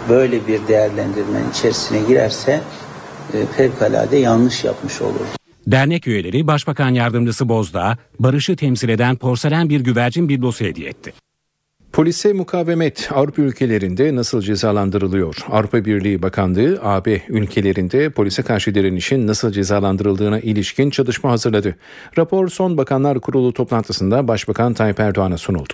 böyle 0.08 0.46
bir 0.46 0.68
değerlendirmenin 0.68 1.50
içerisine 1.50 1.98
girerse 2.08 2.60
e, 3.32 3.46
fevkalade 3.46 4.16
yanlış 4.16 4.64
yapmış 4.64 5.02
olur. 5.02 5.26
Dernek 5.66 6.06
üyeleri 6.06 6.46
Başbakan 6.46 6.90
Yardımcısı 6.90 7.48
Bozdağ, 7.48 7.98
barışı 8.18 8.56
temsil 8.56 8.88
eden 8.88 9.16
porselen 9.16 9.68
bir 9.68 9.80
güvercin 9.80 10.28
biblosu 10.28 10.64
hediye 10.64 10.88
etti. 10.88 11.12
Polise 11.92 12.32
mukavemet 12.32 13.08
Avrupa 13.14 13.42
ülkelerinde 13.42 14.16
nasıl 14.16 14.42
cezalandırılıyor? 14.42 15.36
Avrupa 15.50 15.84
Birliği 15.84 16.22
Bakanlığı 16.22 16.78
AB 16.82 17.22
ülkelerinde 17.28 18.10
polise 18.10 18.42
karşı 18.42 18.74
direnişin 18.74 19.26
nasıl 19.26 19.52
cezalandırıldığına 19.52 20.40
ilişkin 20.40 20.90
çalışma 20.90 21.30
hazırladı. 21.30 21.76
Rapor 22.18 22.48
son 22.48 22.76
Bakanlar 22.76 23.20
Kurulu 23.20 23.52
toplantısında 23.52 24.28
Başbakan 24.28 24.74
Tayyip 24.74 25.00
Erdoğan'a 25.00 25.38
sunuldu. 25.38 25.72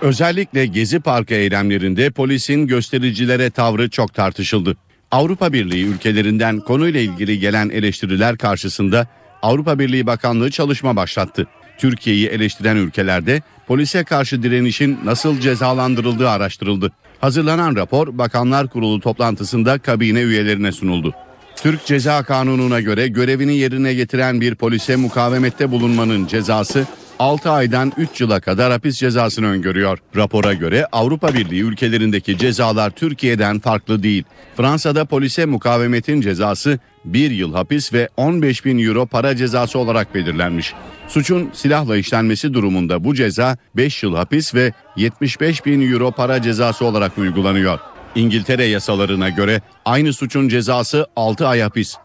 Özellikle 0.00 0.66
Gezi 0.66 1.00
Parkı 1.00 1.34
eylemlerinde 1.34 2.10
polisin 2.10 2.66
göstericilere 2.66 3.50
tavrı 3.50 3.90
çok 3.90 4.14
tartışıldı. 4.14 4.76
Avrupa 5.10 5.52
Birliği 5.52 5.84
ülkelerinden 5.84 6.60
konuyla 6.60 7.00
ilgili 7.00 7.38
gelen 7.38 7.70
eleştiriler 7.70 8.38
karşısında 8.38 9.06
Avrupa 9.42 9.78
Birliği 9.78 10.06
Bakanlığı 10.06 10.50
çalışma 10.50 10.96
başlattı. 10.96 11.46
Türkiye'yi 11.78 12.26
eleştiren 12.26 12.76
ülkelerde 12.76 13.42
polise 13.66 14.04
karşı 14.04 14.42
direnişin 14.42 14.98
nasıl 15.04 15.40
cezalandırıldığı 15.40 16.30
araştırıldı. 16.30 16.92
Hazırlanan 17.20 17.76
rapor 17.76 18.18
Bakanlar 18.18 18.68
Kurulu 18.68 19.00
toplantısında 19.00 19.78
kabine 19.78 20.20
üyelerine 20.20 20.72
sunuldu. 20.72 21.14
Türk 21.56 21.86
Ceza 21.86 22.22
Kanunu'na 22.22 22.80
göre 22.80 23.08
görevini 23.08 23.56
yerine 23.56 23.94
getiren 23.94 24.40
bir 24.40 24.54
polise 24.54 24.96
mukavemette 24.96 25.70
bulunmanın 25.70 26.26
cezası 26.26 26.86
6 27.18 27.50
aydan 27.50 27.92
3 27.96 28.20
yıla 28.20 28.40
kadar 28.40 28.72
hapis 28.72 28.98
cezasını 28.98 29.46
öngörüyor. 29.46 29.98
Rapora 30.16 30.54
göre 30.54 30.86
Avrupa 30.92 31.34
Birliği 31.34 31.62
ülkelerindeki 31.62 32.38
cezalar 32.38 32.90
Türkiye'den 32.90 33.58
farklı 33.58 34.02
değil. 34.02 34.24
Fransa'da 34.56 35.04
polise 35.04 35.46
mukavemetin 35.46 36.20
cezası 36.20 36.78
1 37.04 37.30
yıl 37.30 37.54
hapis 37.54 37.92
ve 37.92 38.08
15 38.16 38.64
bin 38.64 38.78
euro 38.78 39.06
para 39.06 39.36
cezası 39.36 39.78
olarak 39.78 40.14
belirlenmiş. 40.14 40.74
Suçun 41.08 41.50
silahla 41.52 41.96
işlenmesi 41.96 42.54
durumunda 42.54 43.04
bu 43.04 43.14
ceza 43.14 43.56
5 43.76 44.02
yıl 44.02 44.14
hapis 44.14 44.54
ve 44.54 44.72
75 44.96 45.66
bin 45.66 45.92
euro 45.92 46.10
para 46.10 46.42
cezası 46.42 46.84
olarak 46.84 47.18
uygulanıyor. 47.18 47.78
İngiltere 48.14 48.64
yasalarına 48.64 49.28
göre 49.28 49.60
aynı 49.84 50.12
suçun 50.12 50.48
cezası 50.48 51.06
6 51.16 51.48
ay 51.48 51.60
hapis. 51.60 51.96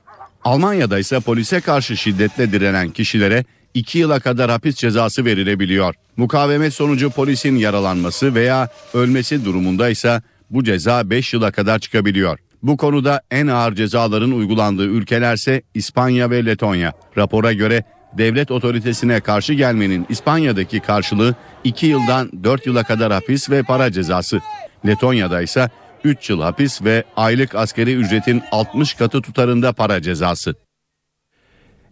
Almanya'da 0.43 0.99
ise 0.99 1.19
polise 1.19 1.61
karşı 1.61 1.97
şiddetle 1.97 2.51
direnen 2.51 2.89
kişilere 2.89 3.45
2 3.73 3.99
yıla 3.99 4.19
kadar 4.19 4.51
hapis 4.51 4.75
cezası 4.75 5.25
verilebiliyor. 5.25 5.95
Mukavemet 6.17 6.73
sonucu 6.73 7.09
polisin 7.09 7.55
yaralanması 7.55 8.35
veya 8.35 8.69
ölmesi 8.93 9.45
durumunda 9.45 9.89
ise 9.89 10.21
bu 10.49 10.63
ceza 10.63 11.09
5 11.09 11.33
yıla 11.33 11.51
kadar 11.51 11.79
çıkabiliyor. 11.79 12.39
Bu 12.63 12.77
konuda 12.77 13.21
en 13.31 13.47
ağır 13.47 13.75
cezaların 13.75 14.31
uygulandığı 14.31 14.85
ülkelerse 14.85 15.61
İspanya 15.73 16.29
ve 16.29 16.45
Letonya. 16.45 16.93
Rapora 17.17 17.53
göre 17.53 17.83
devlet 18.17 18.51
otoritesine 18.51 19.19
karşı 19.19 19.53
gelmenin 19.53 20.05
İspanya'daki 20.09 20.79
karşılığı 20.79 21.35
2 21.63 21.85
yıldan 21.85 22.43
4 22.43 22.65
yıla 22.65 22.83
kadar 22.83 23.11
hapis 23.11 23.49
ve 23.49 23.63
para 23.63 23.91
cezası. 23.91 24.39
Letonya'da 24.85 25.41
ise 25.41 25.69
3 26.03 26.29
yıl 26.29 26.41
hapis 26.41 26.83
ve 26.83 27.03
aylık 27.17 27.55
askeri 27.55 27.93
ücretin 27.93 28.41
60 28.51 28.93
katı 28.93 29.21
tutarında 29.21 29.73
para 29.73 30.01
cezası. 30.01 30.55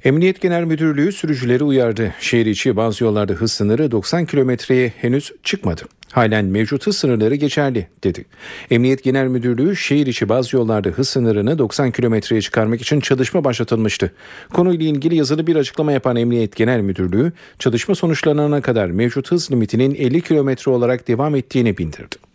Emniyet 0.03 0.41
Genel 0.41 0.63
Müdürlüğü 0.63 1.11
sürücüleri 1.11 1.63
uyardı. 1.63 2.13
Şehir 2.19 2.45
içi 2.45 2.75
bazı 2.75 3.03
yollarda 3.03 3.33
hız 3.33 3.51
sınırı 3.51 3.91
90 3.91 4.25
kilometreye 4.25 4.93
henüz 4.97 5.31
çıkmadı. 5.43 5.81
Halen 6.11 6.45
mevcut 6.45 6.87
hız 6.87 6.97
sınırları 6.97 7.35
geçerli 7.35 7.87
dedi. 8.03 8.25
Emniyet 8.71 9.03
Genel 9.03 9.27
Müdürlüğü 9.27 9.75
şehir 9.75 10.07
içi 10.07 10.29
bazı 10.29 10.55
yollarda 10.55 10.89
hız 10.89 11.09
sınırını 11.09 11.57
90 11.57 11.91
kilometreye 11.91 12.41
çıkarmak 12.41 12.81
için 12.81 12.99
çalışma 12.99 13.43
başlatılmıştı. 13.43 14.11
Konuyla 14.53 14.85
ilgili 14.85 15.15
yazılı 15.15 15.47
bir 15.47 15.55
açıklama 15.55 15.91
yapan 15.91 16.15
Emniyet 16.15 16.55
Genel 16.55 16.81
Müdürlüğü 16.81 17.31
çalışma 17.59 17.95
sonuçlanana 17.95 18.61
kadar 18.61 18.89
mevcut 18.89 19.31
hız 19.31 19.51
limitinin 19.51 19.95
50 19.95 20.21
kilometre 20.21 20.71
olarak 20.71 21.07
devam 21.07 21.35
ettiğini 21.35 21.77
bildirdi. 21.77 22.26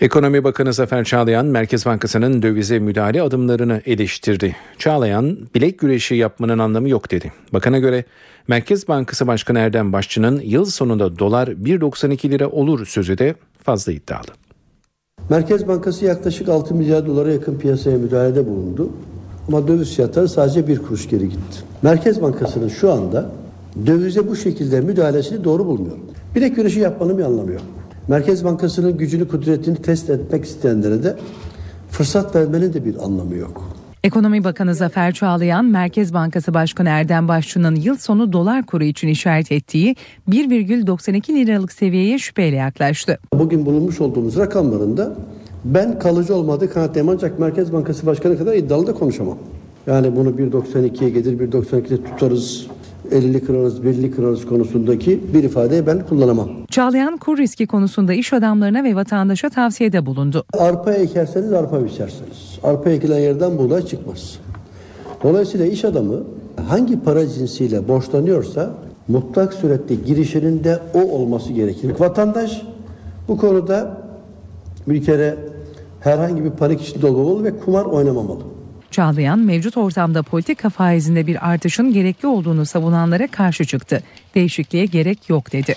Ekonomi 0.00 0.44
Bakanı 0.44 0.72
Zafer 0.72 1.04
Çağlayan, 1.04 1.46
Merkez 1.46 1.86
Bankası'nın 1.86 2.42
dövize 2.42 2.78
müdahale 2.78 3.22
adımlarını 3.22 3.80
eleştirdi. 3.86 4.56
Çağlayan, 4.78 5.38
bilek 5.54 5.78
güreşi 5.78 6.14
yapmanın 6.14 6.58
anlamı 6.58 6.88
yok 6.88 7.10
dedi. 7.10 7.32
Bakana 7.52 7.78
göre 7.78 8.04
Merkez 8.48 8.88
Bankası 8.88 9.26
Başkanı 9.26 9.58
Erdem 9.58 9.92
Başçı'nın 9.92 10.40
yıl 10.40 10.64
sonunda 10.64 11.18
dolar 11.18 11.48
1.92 11.48 12.30
lira 12.30 12.48
olur 12.48 12.86
sözü 12.86 13.18
de 13.18 13.34
fazla 13.62 13.92
iddialı. 13.92 14.26
Merkez 15.30 15.68
Bankası 15.68 16.04
yaklaşık 16.04 16.48
6 16.48 16.74
milyar 16.74 17.06
dolara 17.06 17.32
yakın 17.32 17.58
piyasaya 17.58 17.98
müdahalede 17.98 18.46
bulundu. 18.46 18.90
Ama 19.48 19.68
döviz 19.68 19.96
fiyatları 19.96 20.28
sadece 20.28 20.68
bir 20.68 20.78
kuruş 20.78 21.08
geri 21.08 21.28
gitti. 21.28 21.58
Merkez 21.82 22.22
Bankası'nın 22.22 22.68
şu 22.68 22.92
anda 22.92 23.32
dövize 23.86 24.28
bu 24.28 24.36
şekilde 24.36 24.80
müdahalesini 24.80 25.44
doğru 25.44 25.66
bulmuyorum. 25.66 26.00
Bilek 26.34 26.56
güreşi 26.56 26.80
yapmanın 26.80 27.18
bir 27.18 27.24
anlamı 27.24 27.52
yok. 27.52 27.79
Merkez 28.10 28.44
Bankası'nın 28.44 28.98
gücünü, 28.98 29.28
kudretini 29.28 29.76
test 29.76 30.10
etmek 30.10 30.44
isteyenlere 30.44 31.02
de 31.02 31.16
fırsat 31.90 32.36
vermenin 32.36 32.72
de 32.72 32.84
bir 32.84 33.04
anlamı 33.04 33.36
yok. 33.36 33.68
Ekonomi 34.04 34.44
Bakanı 34.44 34.74
Zafer 34.74 35.12
Çağlayan, 35.12 35.64
Merkez 35.64 36.14
Bankası 36.14 36.54
Başkanı 36.54 36.88
Erdem 36.88 37.28
Başçı'nın 37.28 37.76
yıl 37.76 37.96
sonu 37.96 38.32
dolar 38.32 38.66
kuru 38.66 38.84
için 38.84 39.08
işaret 39.08 39.52
ettiği 39.52 39.96
1,92 40.28 41.34
liralık 41.34 41.72
seviyeye 41.72 42.18
şüpheyle 42.18 42.56
yaklaştı. 42.56 43.18
Bugün 43.34 43.66
bulunmuş 43.66 44.00
olduğumuz 44.00 44.36
rakamlarında 44.36 45.16
ben 45.64 45.98
kalıcı 45.98 46.34
olmadığı 46.34 46.72
kanaatteyim 46.72 47.08
ancak 47.08 47.38
Merkez 47.38 47.72
Bankası 47.72 48.06
Başkanı 48.06 48.38
kadar 48.38 48.54
iddialı 48.54 48.86
da 48.86 48.94
konuşamam. 48.94 49.38
Yani 49.86 50.16
bunu 50.16 50.30
1.92'ye 50.30 51.10
gelir, 51.10 51.38
1.92'de 51.38 52.04
tutarız, 52.04 52.66
50'li 53.12 53.44
kırarız, 53.44 53.80
50'li 53.80 54.10
kırarız 54.10 54.46
konusundaki 54.46 55.20
bir 55.34 55.44
ifadeyi 55.44 55.86
ben 55.86 56.06
kullanamam. 56.06 56.48
Çağlayan 56.70 57.16
kur 57.16 57.38
riski 57.38 57.66
konusunda 57.66 58.12
iş 58.12 58.32
adamlarına 58.32 58.84
ve 58.84 58.94
vatandaşa 58.94 59.50
tavsiyede 59.50 60.06
bulundu. 60.06 60.44
Arpa 60.58 60.92
ekerseniz 60.92 61.52
arpa 61.52 61.84
biçersiniz. 61.84 62.58
Arpa 62.62 62.90
ekilen 62.90 63.18
yerden 63.18 63.58
buğday 63.58 63.82
çıkmaz. 63.82 64.38
Dolayısıyla 65.22 65.66
iş 65.66 65.84
adamı 65.84 66.24
hangi 66.68 67.00
para 67.00 67.28
cinsiyle 67.28 67.88
borçlanıyorsa 67.88 68.70
mutlak 69.08 69.54
surette 69.54 69.94
girişinin 69.94 70.64
de 70.64 70.78
o 70.94 71.00
olması 71.00 71.52
gerekir. 71.52 71.92
Vatandaş 71.98 72.62
bu 73.28 73.36
konuda 73.38 73.96
bir 74.88 75.04
kere 75.04 75.36
herhangi 76.00 76.44
bir 76.44 76.50
panik 76.50 76.80
içinde 76.80 77.06
olmamalı 77.06 77.44
ve 77.44 77.58
kumar 77.58 77.84
oynamamalı. 77.84 78.40
Çağlayan 78.90 79.38
mevcut 79.38 79.76
ortamda 79.76 80.22
politika 80.22 80.70
faizinde 80.70 81.26
bir 81.26 81.50
artışın 81.50 81.92
gerekli 81.92 82.28
olduğunu 82.28 82.66
savunanlara 82.66 83.26
karşı 83.26 83.64
çıktı. 83.64 84.02
Değişikliğe 84.34 84.84
gerek 84.84 85.30
yok 85.30 85.52
dedi. 85.52 85.74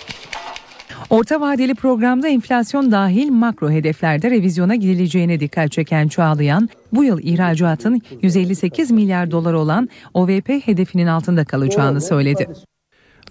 Orta 1.10 1.40
vadeli 1.40 1.74
programda 1.74 2.28
enflasyon 2.28 2.92
dahil 2.92 3.30
makro 3.30 3.70
hedeflerde 3.70 4.30
revizyona 4.30 4.74
gidileceğine 4.74 5.40
dikkat 5.40 5.72
çeken 5.72 6.08
Çağlayan, 6.08 6.68
bu 6.92 7.04
yıl 7.04 7.18
ihracatın 7.22 8.02
158 8.22 8.90
milyar 8.90 9.30
dolar 9.30 9.52
olan 9.52 9.88
OVP 10.14 10.48
hedefinin 10.48 11.06
altında 11.06 11.44
kalacağını 11.44 12.00
söyledi. 12.00 12.48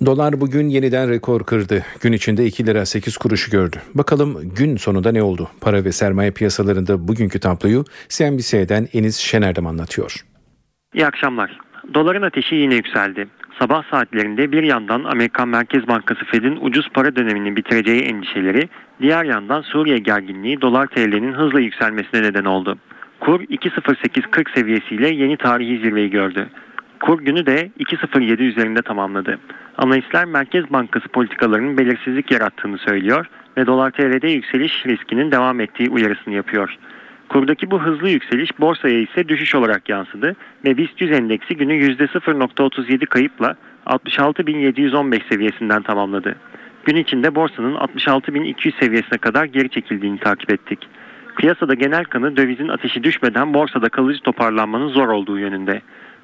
Dolar 0.06 0.42
bugün 0.42 0.70
yeniden 0.70 1.10
rekor 1.10 1.44
kırdı. 1.44 1.84
Gün 2.02 2.12
içinde 2.12 2.46
2 2.46 2.66
lira 2.66 2.86
8 2.86 3.18
kuruşu 3.18 3.52
gördü. 3.52 3.78
Bakalım 3.94 4.50
gün 4.56 4.78
sonunda 4.78 5.12
ne 5.12 5.24
oldu? 5.24 5.50
Para 5.62 5.86
ve 5.86 5.92
sermaye 5.92 6.32
piyasalarında 6.32 7.08
bugünkü 7.08 7.40
tabloyu 7.40 7.84
CNBC'den 8.10 8.88
Enis 8.94 9.18
Şener'dem 9.18 9.68
anlatıyor. 9.68 10.26
İyi 10.94 11.06
akşamlar. 11.06 11.58
Doların 11.94 12.22
ateşi 12.22 12.56
yine 12.56 12.76
yükseldi. 12.76 13.28
Sabah 13.60 13.84
saatlerinde 13.92 14.52
bir 14.52 14.64
yandan 14.64 15.04
Amerikan 15.04 15.50
Merkez 15.50 15.88
Bankası 15.88 16.26
Fed'in 16.26 16.58
ucuz 16.62 16.90
para 16.94 17.16
dönemini 17.16 17.56
bitireceği 17.56 18.02
endişeleri, 18.02 18.70
diğer 19.02 19.26
yandan 19.26 19.62
Suriye 19.62 19.98
gerginliği 19.98 20.62
dolar 20.62 20.88
TL'nin 20.88 21.34
hızla 21.34 21.60
yükselmesine 21.60 22.22
neden 22.22 22.46
oldu. 22.46 22.78
Kur 23.20 23.42
2.0840 23.42 24.56
seviyesiyle 24.56 25.10
yeni 25.10 25.38
tarihi 25.38 25.78
zirveyi 25.78 26.10
gördü. 26.10 26.50
Kur 27.04 27.20
günü 27.20 27.46
de 27.46 27.70
2.07 27.80 28.44
üzerinde 28.44 28.82
tamamladı. 28.82 29.40
Analistler 29.78 30.26
Merkez 30.26 30.74
Bankası 30.74 31.08
politikalarının 31.08 31.78
belirsizlik 31.78 32.32
yarattığını 32.32 32.78
söylüyor 32.78 33.26
ve 33.58 33.66
dolar 33.66 33.92
TL'de 33.92 34.30
yükseliş 34.30 34.86
riskinin 34.86 35.32
devam 35.32 35.60
ettiği 35.60 35.90
uyarısını 35.90 36.34
yapıyor. 36.34 36.78
Kurdaki 37.30 37.72
bu 37.72 37.82
hızlı 37.82 38.10
yükseliş 38.10 38.60
borsaya 38.60 39.00
ise 39.00 39.30
düşüş 39.30 39.56
olarak 39.56 39.90
yansıdı 39.90 40.36
ve 40.66 40.78
BIST 40.78 41.02
100 41.02 41.12
endeksi 41.12 41.56
günü 41.56 41.74
%0.37 41.74 43.06
kayıpla 43.06 43.56
66.715 43.86 45.30
seviyesinden 45.30 45.82
tamamladı. 45.82 46.36
Gün 46.86 46.96
içinde 46.96 47.36
borsanın 47.36 47.76
66.200 47.76 48.80
seviyesine 48.80 49.18
kadar 49.18 49.46
geri 49.46 49.70
çekildiğini 49.70 50.20
takip 50.20 50.54
ettik. 50.54 50.80
Piyasada 51.38 51.74
genel 51.74 52.04
kanı 52.04 52.38
dövizin 52.38 52.68
ateşi 52.68 53.04
düşmeden 53.04 53.54
borsada 53.54 53.90
kalıcı 53.90 54.20
toparlanmanın 54.20 54.88
zor 54.88 55.08
olduğu 55.08 55.40
yönünde. 55.40 55.82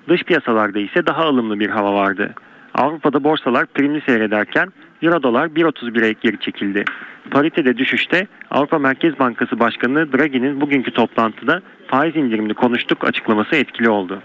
Dış 0.07 0.23
piyasalarda 0.23 0.79
ise 0.79 1.05
daha 1.05 1.29
ılımlı 1.29 1.59
bir 1.59 1.69
hava 1.69 1.93
vardı. 1.93 2.33
Avrupa'da 2.73 3.23
borsalar 3.23 3.65
primli 3.65 4.01
seyrederken 4.01 4.67
Euro 5.01 5.23
dolar 5.23 5.47
1.31'e 5.47 6.15
geri 6.21 6.39
çekildi. 6.39 6.85
Paritede 7.31 7.77
düşüşte 7.77 8.27
Avrupa 8.51 8.79
Merkez 8.79 9.19
Bankası 9.19 9.59
Başkanı 9.59 10.13
Draghi'nin 10.13 10.61
bugünkü 10.61 10.91
toplantıda 10.91 11.61
faiz 11.87 12.15
indirimini 12.15 12.53
konuştuk 12.53 13.07
açıklaması 13.07 13.55
etkili 13.55 13.89
oldu. 13.89 14.21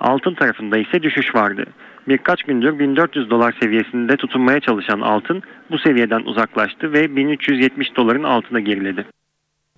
Altın 0.00 0.34
tarafında 0.34 0.78
ise 0.78 1.02
düşüş 1.02 1.34
vardı. 1.34 1.64
Birkaç 2.08 2.42
gündür 2.42 2.78
1400 2.78 3.30
dolar 3.30 3.54
seviyesinde 3.60 4.16
tutunmaya 4.16 4.60
çalışan 4.60 5.00
altın 5.00 5.42
bu 5.70 5.78
seviyeden 5.78 6.20
uzaklaştı 6.20 6.92
ve 6.92 7.16
1370 7.16 7.96
doların 7.96 8.22
altına 8.22 8.60
geriledi. 8.60 9.04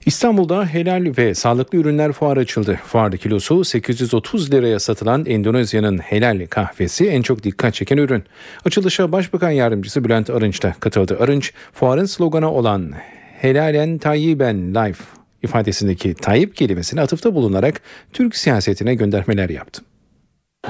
İstanbul'da 0.07 0.67
helal 0.67 1.13
ve 1.19 1.35
sağlıklı 1.35 1.79
ürünler 1.79 2.13
fuarı 2.13 2.41
açıldı. 2.41 2.81
Fuarda 2.87 3.17
kilosu 3.17 3.65
830 3.65 4.53
liraya 4.53 4.81
satılan 4.81 5.27
Endonezya'nın 5.27 5.99
helal 5.99 6.47
kahvesi 6.51 7.09
en 7.09 7.23
çok 7.23 7.43
dikkat 7.43 7.75
çeken 7.75 7.97
ürün. 7.97 8.25
Açılışa 8.65 9.13
Başbakan 9.13 9.51
Yardımcısı 9.51 10.05
Bülent 10.05 10.31
Arınç 10.31 10.63
da 10.63 10.75
katıldı. 10.81 11.17
Arınç, 11.21 11.53
fuarın 11.73 12.05
sloganı 12.05 12.51
olan 12.51 12.93
Helalen 13.41 13.99
Tayyiben 13.99 14.75
Life 14.75 15.05
ifadesindeki 15.43 16.15
Tayyip 16.15 16.57
kelimesine 16.57 17.01
atıfta 17.01 17.35
bulunarak 17.35 17.81
Türk 18.13 18.37
siyasetine 18.37 18.95
göndermeler 18.95 19.49
yaptı. 19.51 19.83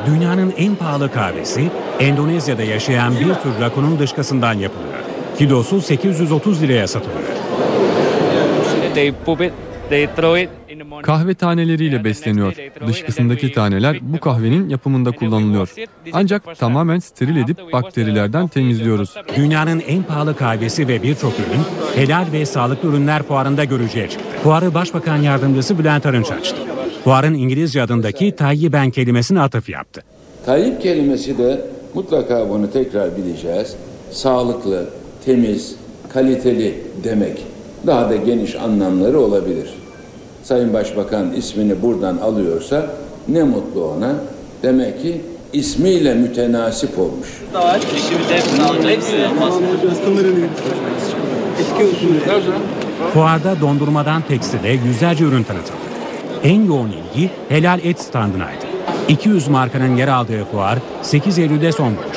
Dünyanın 0.06 0.54
en 0.56 0.76
pahalı 0.76 1.12
kahvesi 1.12 1.70
Endonezya'da 2.00 2.62
yaşayan 2.62 3.14
bir 3.20 3.34
tür 3.34 3.60
rakunun 3.60 3.98
dışkısından 3.98 4.54
yapılıyor. 4.54 5.00
Kilosu 5.38 5.80
830 5.80 6.62
liraya 6.62 6.86
satılıyor. 6.86 7.39
Kahve 11.02 11.34
taneleriyle 11.34 12.04
besleniyor. 12.04 12.54
Dışkısındaki 12.86 13.52
taneler 13.52 13.98
bu 14.02 14.20
kahvenin 14.20 14.68
yapımında 14.68 15.10
kullanılıyor. 15.10 15.74
Ancak 16.12 16.58
tamamen 16.58 16.98
steril 16.98 17.36
edip 17.36 17.72
bakterilerden 17.72 18.48
temizliyoruz. 18.48 19.14
Dünyanın 19.36 19.82
en 19.88 20.02
pahalı 20.02 20.36
kahvesi 20.36 20.88
ve 20.88 21.02
birçok 21.02 21.32
ürün 21.32 21.62
helal 21.94 22.26
ve 22.32 22.46
sağlıklı 22.46 22.88
ürünler 22.88 23.22
fuarında 23.22 23.64
çıktı. 24.10 24.18
Fuarı 24.42 24.74
Başbakan 24.74 25.16
Yardımcısı 25.16 25.78
Bülent 25.78 26.06
Arınç 26.06 26.30
açtı. 26.30 26.56
Fuarın 27.04 27.34
İngilizce 27.34 27.82
adındaki 27.82 28.36
Tayyiben 28.36 28.90
kelimesine 28.90 29.40
atıf 29.40 29.68
yaptı. 29.68 30.02
Tayyip 30.46 30.82
kelimesi 30.82 31.38
de 31.38 31.60
mutlaka 31.94 32.48
bunu 32.48 32.70
tekrar 32.70 33.16
bileceğiz. 33.16 33.76
Sağlıklı, 34.10 34.90
temiz, 35.24 35.76
kaliteli 36.08 36.74
demek. 37.04 37.49
Daha 37.86 38.10
da 38.10 38.16
geniş 38.16 38.56
anlamları 38.56 39.20
olabilir. 39.20 39.68
Sayın 40.42 40.72
Başbakan 40.74 41.32
ismini 41.32 41.82
buradan 41.82 42.16
alıyorsa 42.16 42.86
ne 43.28 43.42
mutlu 43.42 43.84
ona. 43.84 44.14
Demek 44.62 45.02
ki 45.02 45.20
ismiyle 45.52 46.14
mütenasip 46.14 46.98
olmuş. 46.98 47.28
Fuarda 53.14 53.60
dondurmadan 53.60 54.22
tekstile 54.28 54.68
yüzlerce 54.86 55.24
ürün 55.24 55.42
tanıtıldı. 55.42 55.76
En 56.44 56.64
yoğun 56.64 56.88
ilgi 56.88 57.30
helal 57.48 57.80
et 57.84 58.00
standınaydı. 58.00 58.64
200 59.08 59.48
markanın 59.48 59.96
yer 59.96 60.08
aldığı 60.08 60.44
fuar 60.44 60.78
8 61.02 61.38
Eylül'de 61.38 61.72
son 61.72 61.96
bulacak. 61.96 62.09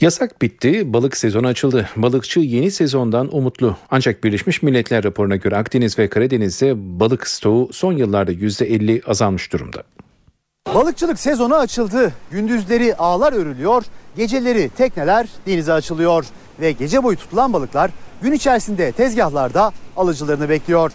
Yasak 0.00 0.42
bitti, 0.42 0.92
balık 0.92 1.16
sezonu 1.16 1.46
açıldı. 1.46 1.88
Balıkçı 1.96 2.40
yeni 2.40 2.70
sezondan 2.70 3.36
umutlu. 3.36 3.76
Ancak 3.90 4.24
Birleşmiş 4.24 4.62
Milletler 4.62 5.04
raporuna 5.04 5.36
göre 5.36 5.56
Akdeniz 5.56 5.98
ve 5.98 6.08
Karadeniz'de 6.08 6.74
balık 7.00 7.28
stoğu 7.28 7.68
son 7.72 7.92
yıllarda 7.92 8.32
%50 8.32 9.04
azalmış 9.06 9.52
durumda. 9.52 9.82
Balıkçılık 10.74 11.20
sezonu 11.20 11.54
açıldı. 11.54 12.12
Gündüzleri 12.30 12.96
ağlar 12.96 13.32
örülüyor, 13.32 13.84
geceleri 14.16 14.70
tekneler 14.76 15.28
denize 15.46 15.72
açılıyor 15.72 16.26
ve 16.60 16.72
gece 16.72 17.02
boyu 17.02 17.16
tutulan 17.16 17.52
balıklar 17.52 17.90
gün 18.22 18.32
içerisinde 18.32 18.92
tezgahlarda 18.92 19.72
alıcılarını 19.96 20.48
bekliyor. 20.48 20.92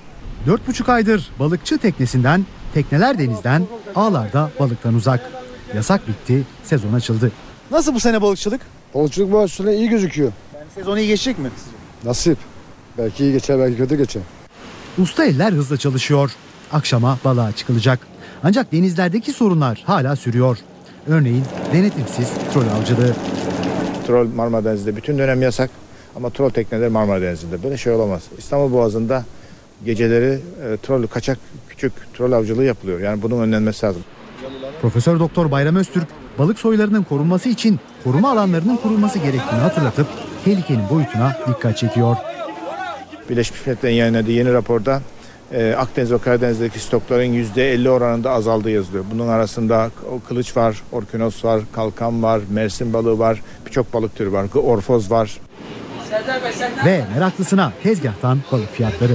4,5 0.48 0.92
aydır 0.92 1.30
balıkçı 1.40 1.78
teknesinden, 1.78 2.46
tekneler 2.74 3.20
denizden, 3.20 3.68
ağlarda 3.96 4.50
balıktan 4.60 4.94
uzak. 4.94 5.32
Yasak 5.76 6.08
bitti, 6.08 6.44
sezon 6.64 6.94
açıldı. 6.94 7.32
Nasıl 7.72 7.96
bu 7.96 8.00
sene 8.00 8.22
balıkçılık? 8.22 8.62
Balıkçılık 8.96 9.32
bu 9.32 9.48
sene 9.48 9.76
iyi 9.76 9.90
gözüküyor. 9.90 10.32
Yani 10.56 10.66
sezon 10.76 10.98
iyi 10.98 11.08
geçecek 11.08 11.40
mi? 11.40 11.50
Nasip. 12.04 12.38
Belki 12.98 13.24
iyi 13.24 13.32
geçer 13.34 13.60
belki 13.60 13.78
kötü 13.78 13.96
geçer. 13.96 14.22
Usta 14.98 15.26
eller 15.26 15.52
hızla 15.52 15.78
çalışıyor. 15.78 16.32
Akşama 16.72 17.18
balığa 17.26 17.52
çıkılacak. 17.52 18.00
Ancak 18.44 18.72
denizlerdeki 18.72 19.32
sorunlar 19.34 19.84
hala 19.86 20.16
sürüyor. 20.16 20.58
Örneğin 21.08 21.44
denetimsiz 21.74 22.30
trol 22.54 22.68
avcılığı. 22.68 23.16
Trol 24.08 24.28
Marmara 24.28 24.66
Denizi'nde 24.66 24.96
bütün 24.96 25.18
dönem 25.18 25.42
yasak 25.42 25.70
ama 26.16 26.30
trol 26.30 26.50
tekneleri 26.50 26.90
Marmara 26.90 27.22
Denizi'nde. 27.22 27.64
Böyle 27.64 27.78
şey 27.78 27.94
olamaz. 27.94 28.24
İstanbul 28.38 28.74
Boğazı'nda 28.74 29.26
geceleri 29.86 30.40
e, 30.64 30.78
trol 30.78 31.08
kaçak 31.08 31.38
küçük 31.70 31.94
trol 32.14 32.32
avcılığı 32.32 32.64
yapılıyor. 32.64 33.00
Yani 33.00 33.22
bunun 33.22 33.42
önlenmesi 33.42 33.86
lazım. 33.86 34.04
Profesör 34.82 35.20
Doktor 35.20 35.52
Bayram 35.52 35.76
Öztürk 35.76 36.08
balık 36.42 36.60
soylarının 36.60 37.04
korunması 37.04 37.50
için 37.50 37.80
koruma 38.04 38.32
alanlarının 38.32 38.78
kurulması 38.78 39.20
gerektiğini 39.20 39.62
hatırlatıp 39.62 40.08
tehlikenin 40.46 40.90
boyutuna 40.90 41.38
dikkat 41.48 41.78
çekiyor. 41.78 42.16
Birleşmiş 43.30 43.66
Milletler'in 43.66 43.96
yayınladığı 43.96 44.32
yeni 44.32 44.54
raporda 44.54 45.02
e, 45.52 45.74
Akdeniz 45.78 46.12
ve 46.12 46.18
Karadeniz'deki 46.18 46.80
stokların 46.80 47.34
%50 47.34 47.90
oranında 47.90 48.32
azaldığı 48.32 48.70
yazılıyor. 48.70 49.06
Bunun 49.14 49.28
arasında 49.28 49.92
kılıç 50.28 50.58
var, 50.58 50.82
orkinos 50.92 51.46
var, 51.46 51.62
kalkan 51.74 52.24
var, 52.24 52.42
mersin 52.50 52.94
balığı 52.94 53.20
var, 53.20 53.42
birçok 53.66 53.94
balık 53.94 54.16
türü 54.16 54.32
var, 54.32 54.46
orfoz 54.56 55.12
var. 55.12 55.40
Ve 56.86 57.06
meraklısına 57.16 57.74
tezgahtan 57.84 58.40
balık 58.52 58.74
fiyatları. 58.74 59.14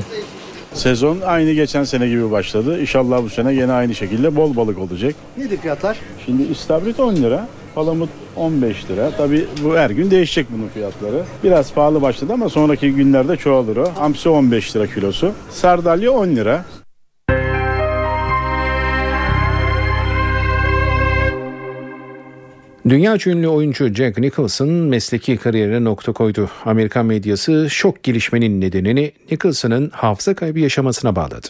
Sezon 0.76 1.18
aynı 1.26 1.52
geçen 1.52 1.84
sene 1.84 2.08
gibi 2.08 2.30
başladı. 2.30 2.80
İnşallah 2.80 3.22
bu 3.22 3.28
sene 3.30 3.52
yine 3.54 3.72
aynı 3.72 3.94
şekilde 3.94 4.36
bol 4.36 4.56
balık 4.56 4.78
olacak. 4.78 5.14
Nedir 5.36 5.58
fiyatlar? 5.58 5.96
Şimdi 6.26 6.42
istavrit 6.42 7.00
10 7.00 7.16
lira, 7.16 7.48
palamut 7.74 8.08
15 8.36 8.90
lira. 8.90 9.10
Tabii 9.16 9.46
bu 9.64 9.76
her 9.76 9.90
gün 9.90 10.10
değişecek 10.10 10.46
bunun 10.58 10.68
fiyatları. 10.68 11.22
Biraz 11.44 11.72
pahalı 11.72 12.02
başladı 12.02 12.32
ama 12.32 12.48
sonraki 12.48 12.92
günlerde 12.92 13.36
çoğalır 13.36 13.76
o. 13.76 13.88
Hamsi 13.94 14.28
15 14.28 14.76
lira 14.76 14.86
kilosu. 14.86 15.32
Sardalya 15.50 16.10
10 16.10 16.28
lira. 16.28 16.64
Dünya 22.88 23.16
ünlü 23.26 23.48
oyuncu 23.48 23.94
Jack 23.94 24.18
Nicholson 24.18 24.68
mesleki 24.68 25.36
kariyerine 25.36 25.84
nokta 25.84 26.12
koydu. 26.12 26.50
Amerikan 26.64 27.06
medyası 27.06 27.66
şok 27.70 28.02
gelişmenin 28.02 28.60
nedenini 28.60 29.12
Nicholson'ın 29.30 29.90
hafıza 29.90 30.34
kaybı 30.34 30.60
yaşamasına 30.60 31.16
bağladı. 31.16 31.46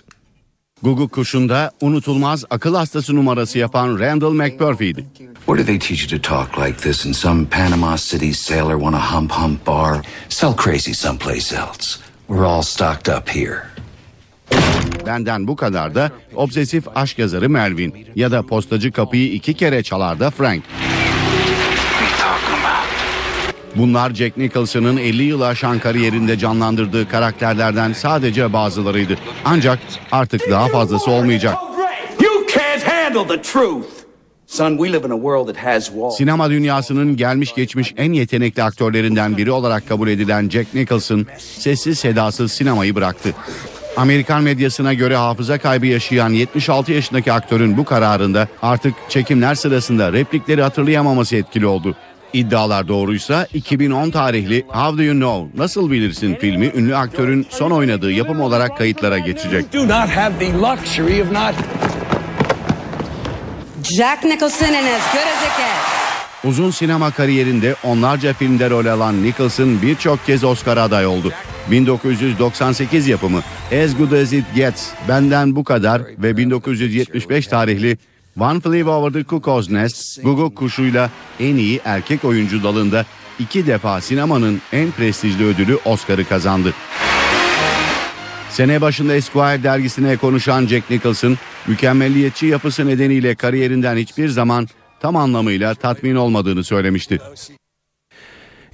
Google 0.83 1.09
kuşunda 1.09 1.70
unutulmaz 1.81 2.44
akıl 2.51 2.75
hastası 2.75 3.16
numarası 3.16 3.59
yapan 3.59 3.99
Randall 3.99 4.33
McPurphy'di. 4.33 5.05
Where 5.46 5.62
do 5.62 5.66
they 5.66 5.79
teach 5.79 6.12
you 6.12 6.20
to 6.20 6.29
talk 6.29 6.66
like 6.66 6.79
this 6.79 7.07
in 7.07 7.12
some 7.12 7.46
Panama 7.46 7.96
City 7.96 8.33
sailor 8.33 8.75
wanna 8.75 9.14
hump 9.14 9.33
hump 9.33 9.66
bar? 9.66 10.07
Sell 10.29 10.57
crazy 10.57 10.92
someplace 10.92 11.57
else. 11.57 11.99
We're 12.29 12.46
all 12.46 12.62
stocked 12.62 13.18
up 13.18 13.29
here. 13.29 13.62
Benden 15.07 15.49
bu 15.49 15.57
kadar 15.57 15.94
da 15.94 16.11
obsesif 16.35 16.85
aşk 16.94 17.18
yazarı 17.18 17.51
Melvin 17.51 17.94
ya 18.14 18.33
da 18.33 18.42
postacı 18.42 18.92
kapıyı 18.92 19.33
iki 19.33 19.55
kere 19.55 19.83
çalar 19.83 20.20
da 20.20 20.31
Frank. 20.31 20.62
Bunlar 23.79 24.15
Jack 24.15 24.37
Nicholson'ın 24.37 24.97
50 24.97 25.23
yıl 25.23 25.41
aşan 25.41 25.79
kariyerinde 25.79 26.39
canlandırdığı 26.39 27.09
karakterlerden 27.09 27.93
sadece 27.93 28.53
bazılarıydı. 28.53 29.19
Ancak 29.45 29.79
artık 30.12 30.51
daha 30.51 30.69
fazlası 30.69 31.11
olmayacak. 31.11 31.55
Sinema 36.11 36.51
dünyasının 36.51 37.17
gelmiş 37.17 37.55
geçmiş 37.55 37.95
en 37.97 38.12
yetenekli 38.12 38.62
aktörlerinden 38.62 39.37
biri 39.37 39.51
olarak 39.51 39.89
kabul 39.89 40.09
edilen 40.09 40.49
Jack 40.49 40.75
Nicholson 40.75 41.27
sessiz 41.39 41.99
sedasız 41.99 42.53
sinemayı 42.53 42.95
bıraktı. 42.95 43.35
Amerikan 43.97 44.43
medyasına 44.43 44.95
göre 44.95 45.17
hafıza 45.17 45.59
kaybı 45.59 45.87
yaşayan 45.87 46.31
76 46.31 46.93
yaşındaki 46.93 47.33
aktörün 47.33 47.77
bu 47.77 47.85
kararında 47.85 48.49
artık 48.62 48.95
çekimler 49.09 49.55
sırasında 49.55 50.12
replikleri 50.12 50.62
hatırlayamaması 50.62 51.37
etkili 51.37 51.67
oldu. 51.67 51.97
İddialar 52.33 52.89
doğruysa 52.89 53.47
2010 53.55 54.11
tarihli 54.11 54.65
How 54.69 54.99
Do 54.99 55.03
You 55.03 55.15
Know 55.15 55.62
Nasıl 55.62 55.91
Bilirsin 55.91 56.35
filmi 56.35 56.73
ünlü 56.75 56.97
aktörün 56.97 57.47
son 57.51 57.71
oynadığı 57.71 58.12
yapım 58.12 58.41
olarak 58.41 58.79
kayıtlara 58.79 59.19
geçecek. 59.19 59.73
Do 59.73 59.83
not 59.85 59.91
have 59.91 60.39
the 60.39 60.53
luxury 60.53 61.23
of 61.23 61.33
not 61.33 61.55
Jack 63.83 64.25
Nicholson 64.25 64.67
and 64.67 64.87
as 64.87 65.12
good 65.12 65.27
as 65.27 65.43
it 65.43 65.57
gets. 65.59 65.97
Uzun 66.45 66.71
sinema 66.71 67.11
kariyerinde 67.11 67.75
onlarca 67.85 68.33
filmde 68.33 68.71
rol 68.71 68.87
alan 68.87 69.23
Nicholson 69.23 69.83
birçok 69.83 70.27
kez 70.27 70.45
Oscar 70.45 70.77
aday 70.77 71.07
oldu. 71.07 71.33
1998 71.71 73.09
yapımı 73.09 73.39
As 73.85 73.97
Good 73.97 74.12
As 74.12 74.33
It 74.33 74.45
Gets, 74.55 74.89
Benden 75.09 75.57
Bu 75.57 75.65
Kadar 75.65 76.03
ve 76.19 76.37
1975 76.37 77.47
tarihli 77.47 77.99
One 78.38 78.61
Flew 78.61 78.90
Over 78.90 79.12
the 79.12 79.25
Cuckoo's 79.25 79.70
Nest, 79.70 80.22
Guguk 80.22 80.57
Kuşu'yla 80.57 81.11
en 81.40 81.57
iyi 81.57 81.81
erkek 81.85 82.25
oyuncu 82.25 82.62
dalında 82.62 83.05
iki 83.38 83.66
defa 83.66 84.01
sinemanın 84.01 84.61
en 84.72 84.90
prestijli 84.90 85.44
ödülü 85.44 85.79
Oscar'ı 85.85 86.25
kazandı. 86.25 86.75
Sene 88.51 88.81
başında 88.81 89.14
Esquire 89.14 89.62
dergisine 89.62 90.16
konuşan 90.16 90.66
Jack 90.66 90.90
Nicholson, 90.90 91.37
mükemmelliyetçi 91.66 92.46
yapısı 92.46 92.87
nedeniyle 92.87 93.35
kariyerinden 93.35 93.96
hiçbir 93.96 94.29
zaman 94.29 94.68
tam 95.01 95.16
anlamıyla 95.16 95.75
tatmin 95.75 96.14
olmadığını 96.14 96.64
söylemişti. 96.64 97.20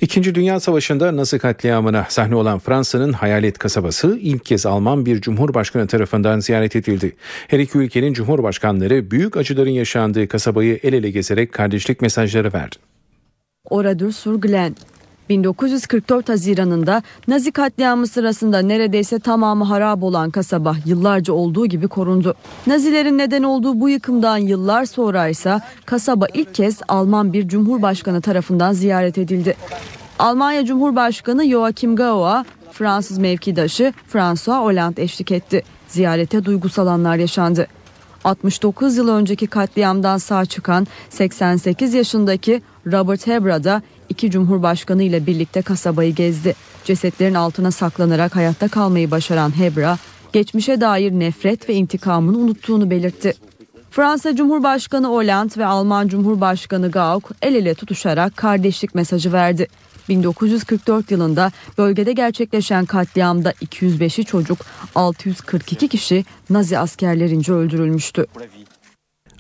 İkinci 0.03 0.35
Dünya 0.35 0.61
Savaşı'nda 0.61 1.17
Nazi 1.17 1.39
katliamına 1.39 2.07
sahne 2.09 2.35
olan 2.35 2.59
Fransa'nın 2.59 3.13
Hayalet 3.13 3.59
kasabası 3.59 4.19
ilk 4.21 4.45
kez 4.45 4.67
Alman 4.67 5.07
bir 5.07 5.21
cumhurbaşkanı 5.21 5.87
tarafından 5.87 6.41
ziyaret 6.41 6.77
edildi. 6.77 7.17
Her 7.49 7.59
iki 7.59 7.79
ülkenin 7.79 8.13
cumhurbaşkanları 8.13 9.11
büyük 9.11 9.37
acıların 9.37 9.71
yaşandığı 9.71 10.29
kasabayı 10.29 10.81
el 10.83 10.93
ele 10.93 11.11
gezerek 11.11 11.53
kardeşlik 11.53 12.01
mesajları 12.01 12.53
verdi. 12.53 12.77
Oradur 13.71 14.13
sur 14.13 14.41
Glen. 14.41 14.75
1944 15.29 16.29
Haziran'ında 16.29 17.03
Nazi 17.29 17.53
katliamı 17.53 18.07
sırasında 18.07 18.59
neredeyse 18.59 19.19
tamamı 19.19 19.65
harap 19.65 20.03
olan 20.03 20.31
kasaba 20.31 20.77
yıllarca 20.87 21.33
olduğu 21.33 21.67
gibi 21.67 21.89
korundu. 21.89 22.35
Nazilerin 22.67 23.19
neden 23.19 23.43
olduğu 23.43 23.81
bu 23.81 23.89
yıkımdan 23.89 24.37
yıllar 24.37 24.85
sonra 24.85 25.29
ise 25.29 25.61
kasaba 25.87 26.27
ilk 26.35 26.55
kez 26.55 26.81
Alman 26.89 27.33
bir 27.33 27.49
cumhurbaşkanı 27.49 28.21
tarafından 28.21 28.73
ziyaret 28.73 29.19
edildi. 29.19 29.57
Almanya 30.19 30.65
Cumhurbaşkanı 30.65 31.49
Joachim 31.49 31.97
Gauck'a 31.97 32.45
Fransız 32.73 33.19
mevkidaşı 33.19 33.93
François 34.09 34.65
Hollande 34.65 35.03
eşlik 35.03 35.33
etti. 35.33 35.63
Ziyarete 35.89 36.45
duygusal 36.45 36.87
anlar 36.87 37.17
yaşandı. 37.17 37.67
69 38.25 38.97
yıl 38.97 39.09
önceki 39.09 39.47
katliamdan 39.47 40.19
sağ 40.19 40.45
çıkan 40.45 40.87
88 41.11 41.95
yaşındaki 41.95 42.63
Robert 42.87 43.27
Hebra 43.27 43.65
da 43.65 43.83
iki 44.13 44.31
cumhurbaşkanı 44.31 45.03
ile 45.03 45.27
birlikte 45.27 45.63
kasabayı 45.63 46.15
gezdi. 46.15 46.55
Cesetlerin 46.85 47.35
altına 47.35 47.71
saklanarak 47.71 48.37
hayatta 48.37 48.69
kalmayı 48.69 49.11
başaran 49.11 49.57
Hebra, 49.57 49.99
geçmişe 50.33 50.81
dair 50.81 51.13
nefret 51.13 51.69
ve 51.69 51.75
intikamını 51.75 52.39
unuttuğunu 52.39 52.91
belirtti. 52.91 53.35
Fransa 53.91 54.37
Cumhurbaşkanı 54.37 55.07
Hollande 55.07 55.55
ve 55.57 55.67
Alman 55.67 56.09
Cumhurbaşkanı 56.09 56.91
Gauck 56.91 57.31
el 57.43 57.55
ele 57.55 57.75
tutuşarak 57.75 58.37
kardeşlik 58.37 58.95
mesajı 58.95 59.33
verdi. 59.33 59.69
1944 60.09 61.11
yılında 61.11 61.53
bölgede 61.79 62.13
gerçekleşen 62.13 62.85
katliamda 62.85 63.51
205'i 63.51 64.25
çocuk, 64.25 64.59
642 64.95 65.89
kişi 65.89 66.25
Nazi 66.51 66.79
askerlerince 66.79 67.53
öldürülmüştü. 67.53 68.27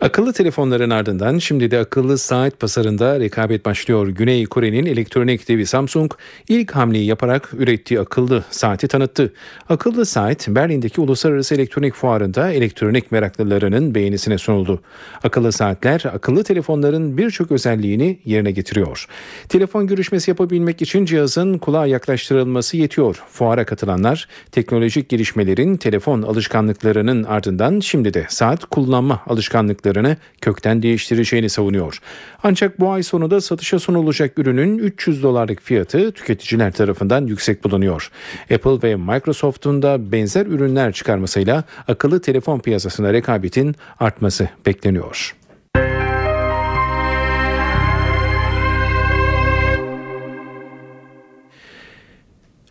Akıllı 0.00 0.32
telefonların 0.32 0.90
ardından 0.90 1.38
şimdi 1.38 1.70
de 1.70 1.78
akıllı 1.78 2.18
saat 2.18 2.60
pazarında 2.60 3.20
rekabet 3.20 3.64
başlıyor. 3.64 4.08
Güney 4.08 4.46
Kore'nin 4.46 4.86
elektronik 4.86 5.48
devi 5.48 5.66
Samsung 5.66 6.12
ilk 6.48 6.70
hamleyi 6.70 7.06
yaparak 7.06 7.50
ürettiği 7.54 8.00
akıllı 8.00 8.44
saati 8.50 8.88
tanıttı. 8.88 9.32
Akıllı 9.68 10.06
saat 10.06 10.48
Berlin'deki 10.48 11.00
Uluslararası 11.00 11.54
Elektronik 11.54 11.94
Fuarı'nda 11.94 12.52
elektronik 12.52 13.12
meraklılarının 13.12 13.94
beğenisine 13.94 14.38
sunuldu. 14.38 14.80
Akıllı 15.24 15.52
saatler 15.52 16.02
akıllı 16.14 16.44
telefonların 16.44 17.18
birçok 17.18 17.52
özelliğini 17.52 18.18
yerine 18.24 18.50
getiriyor. 18.50 19.06
Telefon 19.48 19.86
görüşmesi 19.86 20.30
yapabilmek 20.30 20.82
için 20.82 21.04
cihazın 21.04 21.58
kulağa 21.58 21.86
yaklaştırılması 21.86 22.76
yetiyor. 22.76 23.22
Fuara 23.28 23.64
katılanlar 23.64 24.28
teknolojik 24.52 25.08
gelişmelerin 25.08 25.76
telefon 25.76 26.22
alışkanlıklarının 26.22 27.24
ardından 27.24 27.80
şimdi 27.80 28.14
de 28.14 28.26
saat 28.28 28.64
kullanma 28.64 29.22
alışkanlıkları 29.26 29.91
kökten 30.40 30.82
değiştireceğini 30.82 31.48
savunuyor. 31.48 31.98
Ancak 32.42 32.80
bu 32.80 32.90
ay 32.90 33.02
sonunda 33.02 33.40
satışa 33.40 33.78
sunulacak 33.78 34.38
ürünün 34.38 34.78
300 34.78 35.22
dolarlık 35.22 35.62
fiyatı 35.62 36.12
tüketiciler 36.12 36.72
tarafından 36.72 37.26
yüksek 37.26 37.64
bulunuyor. 37.64 38.10
Apple 38.54 38.88
ve 38.88 38.96
Microsoft'un 38.96 39.82
da 39.82 40.12
benzer 40.12 40.46
ürünler 40.46 40.92
çıkarmasıyla 40.92 41.64
akıllı 41.88 42.20
telefon 42.20 42.58
piyasasına 42.58 43.12
rekabetin 43.12 43.76
artması 44.00 44.48
bekleniyor. 44.66 45.41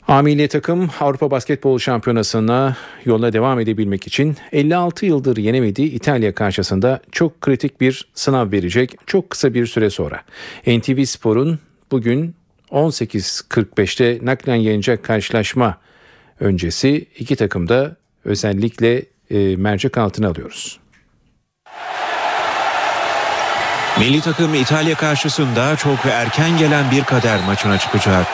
A 0.08 0.48
takım 0.50 0.90
Avrupa 1.00 1.32
Basketbol 1.32 1.80
Şampiyonası'na 1.80 2.76
yoluna 3.06 3.34
devam 3.34 3.60
edebilmek 3.60 4.08
için 4.08 4.38
56 4.52 5.06
yıldır 5.06 5.38
yenemediği 5.38 5.92
İtalya 5.92 6.36
karşısında 6.36 7.00
çok 7.12 7.42
kritik 7.42 7.82
bir 7.82 8.08
sınav 8.14 8.52
verecek 8.52 8.96
çok 9.08 9.30
kısa 9.30 9.54
bir 9.54 9.66
süre 9.66 9.90
sonra. 9.90 10.22
NTV 10.68 11.04
Spor'un 11.04 11.60
bugün 11.92 12.36
18.45'te 12.72 14.20
naklen 14.22 14.56
yayınacak 14.56 15.04
karşılaşma 15.04 15.78
öncesi 16.40 17.06
iki 17.20 17.36
takım 17.36 17.70
da 17.70 17.96
özellikle 18.26 19.06
e, 19.32 19.56
mercek 19.56 19.98
altına 19.98 20.28
alıyoruz. 20.28 20.80
Milli 24.00 24.22
takım 24.22 24.56
İtalya 24.56 24.96
karşısında 24.96 25.76
çok 25.76 26.06
erken 26.06 26.58
gelen 26.58 26.92
bir 26.92 27.04
kader 27.04 27.40
maçına 27.48 27.78
çıkacak. 27.78 28.28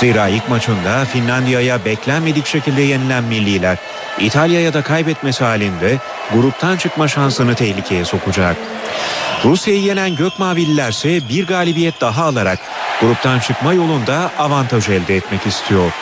Zira 0.00 0.28
ilk 0.28 0.48
maçında 0.48 1.04
Finlandiya'ya 1.04 1.84
beklenmedik 1.84 2.46
şekilde 2.46 2.82
yenilen 2.82 3.24
milliler 3.24 3.78
İtalya'ya 4.18 4.74
da 4.74 4.82
kaybetmesi 4.82 5.44
halinde 5.44 5.98
gruptan 6.32 6.76
çıkma 6.76 7.08
şansını 7.08 7.54
tehlikeye 7.54 8.04
sokacak. 8.04 8.56
Rusya'yı 9.44 9.80
yenen 9.80 10.16
Gökmavililer 10.16 10.88
ise 10.88 11.28
bir 11.28 11.46
galibiyet 11.46 12.00
daha 12.00 12.24
alarak 12.24 12.58
gruptan 13.00 13.38
çıkma 13.38 13.72
yolunda 13.72 14.30
avantaj 14.38 14.88
elde 14.88 15.16
etmek 15.16 15.46
istiyor. 15.46 15.92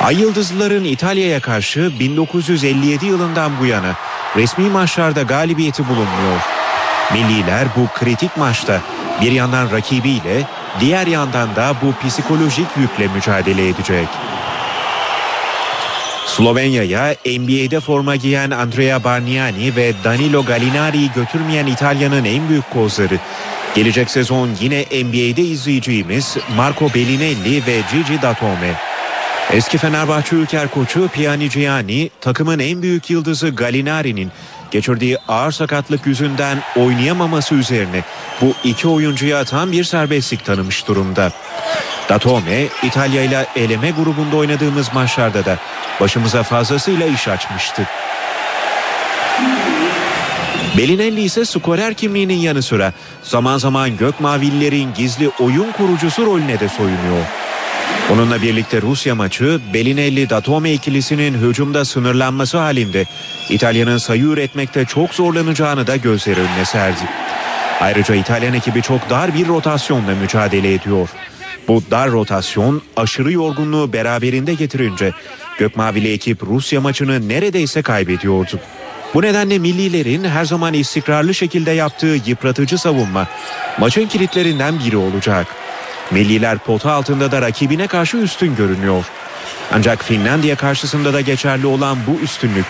Ay 0.00 0.20
Yıldızlıların 0.20 0.84
İtalya'ya 0.84 1.40
karşı 1.40 1.92
1957 2.00 3.06
yılından 3.06 3.52
bu 3.60 3.66
yana 3.66 3.94
resmi 4.36 4.70
maçlarda 4.70 5.22
galibiyeti 5.22 5.88
bulunmuyor. 5.88 6.40
Milliler 7.12 7.68
bu 7.76 7.98
kritik 7.98 8.36
maçta 8.36 8.80
bir 9.20 9.32
yandan 9.32 9.70
rakibiyle 9.70 10.46
diğer 10.80 11.06
yandan 11.06 11.56
da 11.56 11.74
bu 11.82 12.08
psikolojik 12.08 12.66
yükle 12.76 13.08
mücadele 13.08 13.68
edecek. 13.68 14.08
Slovenya'ya 16.26 17.14
NBA'de 17.26 17.80
forma 17.80 18.16
giyen 18.16 18.50
Andrea 18.50 19.04
Bargnani 19.04 19.76
ve 19.76 19.92
Danilo 20.04 20.44
Gallinari'yi 20.44 21.10
götürmeyen 21.14 21.66
İtalya'nın 21.66 22.24
en 22.24 22.48
büyük 22.48 22.70
kozları 22.70 23.18
Gelecek 23.74 24.10
sezon 24.10 24.50
yine 24.60 24.80
NBA'de 24.80 25.42
izleyeceğimiz 25.42 26.36
Marco 26.56 26.94
Bellinelli 26.94 27.66
ve 27.66 27.76
Gigi 27.92 28.22
Datome. 28.22 28.74
Eski 29.52 29.78
Fenerbahçe 29.78 30.36
Ülker 30.36 30.68
koçu 30.68 31.08
Piani 31.08 31.48
Gianni 31.48 32.10
takımın 32.20 32.58
en 32.58 32.82
büyük 32.82 33.10
yıldızı 33.10 33.48
Gallinari'nin 33.48 34.30
geçirdiği 34.70 35.18
ağır 35.28 35.52
sakatlık 35.52 36.06
yüzünden 36.06 36.58
oynayamaması 36.76 37.54
üzerine 37.54 38.04
bu 38.40 38.54
iki 38.64 38.88
oyuncuya 38.88 39.44
tam 39.44 39.72
bir 39.72 39.84
serbestlik 39.84 40.44
tanımış 40.44 40.88
durumda. 40.88 41.32
Datome 42.08 42.66
İtalya 42.82 43.22
ile 43.22 43.46
eleme 43.56 43.90
grubunda 43.90 44.36
oynadığımız 44.36 44.94
maçlarda 44.94 45.44
da 45.44 45.58
başımıza 46.00 46.42
fazlasıyla 46.42 47.06
iş 47.06 47.28
açmıştı. 47.28 47.82
Belinelli 50.78 51.20
ise 51.20 51.44
skorer 51.44 51.94
kimliğinin 51.94 52.34
yanı 52.34 52.62
sıra 52.62 52.92
zaman 53.22 53.58
zaman 53.58 53.96
gök 53.96 54.20
mavillerin 54.20 54.94
gizli 54.96 55.30
oyun 55.40 55.72
kurucusu 55.72 56.26
rolüne 56.26 56.60
de 56.60 56.68
soyunuyor. 56.68 57.24
Onunla 58.12 58.42
birlikte 58.42 58.82
Rusya 58.82 59.14
maçı 59.14 59.60
Belinelli-Datome 59.74 60.72
ikilisinin 60.72 61.48
hücumda 61.48 61.84
sınırlanması 61.84 62.58
halinde 62.58 63.04
İtalya'nın 63.50 63.98
sayı 63.98 64.22
üretmekte 64.22 64.84
çok 64.84 65.14
zorlanacağını 65.14 65.86
da 65.86 65.96
gözler 65.96 66.36
önüne 66.36 66.64
serdi. 66.64 67.02
Ayrıca 67.80 68.14
İtalyan 68.14 68.54
ekibi 68.54 68.82
çok 68.82 69.10
dar 69.10 69.34
bir 69.34 69.48
rotasyonla 69.48 70.14
mücadele 70.14 70.74
ediyor. 70.74 71.08
Bu 71.68 71.82
dar 71.90 72.10
rotasyon 72.10 72.82
aşırı 72.96 73.32
yorgunluğu 73.32 73.92
beraberinde 73.92 74.54
getirince 74.54 75.12
Gökmavili 75.58 76.12
ekip 76.12 76.42
Rusya 76.42 76.80
maçını 76.80 77.28
neredeyse 77.28 77.82
kaybediyordu. 77.82 78.60
Bu 79.14 79.22
nedenle 79.22 79.58
millilerin 79.58 80.24
her 80.24 80.44
zaman 80.44 80.74
istikrarlı 80.74 81.34
şekilde 81.34 81.70
yaptığı 81.70 82.16
yıpratıcı 82.26 82.78
savunma 82.78 83.26
maçın 83.78 84.06
kilitlerinden 84.06 84.78
biri 84.78 84.96
olacak. 84.96 85.46
Milliler 86.10 86.58
pota 86.58 86.92
altında 86.92 87.32
da 87.32 87.42
rakibine 87.42 87.86
karşı 87.86 88.16
üstün 88.16 88.56
görünüyor. 88.56 89.04
Ancak 89.72 90.04
Finlandiya 90.04 90.56
karşısında 90.56 91.12
da 91.12 91.20
geçerli 91.20 91.66
olan 91.66 91.98
bu 92.06 92.20
üstünlük 92.24 92.64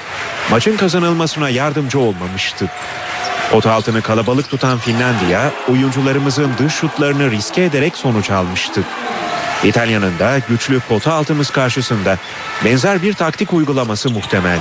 maçın 0.51 0.77
kazanılmasına 0.77 1.51
yardımcı 1.51 1.99
olmamıştı. 1.99 2.67
Pota 3.51 3.73
altını 3.73 4.03
kalabalık 4.03 4.51
tutan 4.51 4.79
Finlandiya 4.79 5.51
oyuncularımızın 5.69 6.51
dış 6.59 6.75
şutlarını 6.75 7.31
riske 7.31 7.65
ederek 7.65 7.97
sonuç 7.97 8.31
almıştı. 8.31 8.83
İtalya'nın 9.65 10.19
da 10.19 10.39
güçlü 10.49 10.81
pota 10.81 11.13
altımız 11.13 11.51
karşısında 11.51 12.19
benzer 12.65 13.03
bir 13.03 13.13
taktik 13.13 13.53
uygulaması 13.53 14.11
muhtemel. 14.11 14.59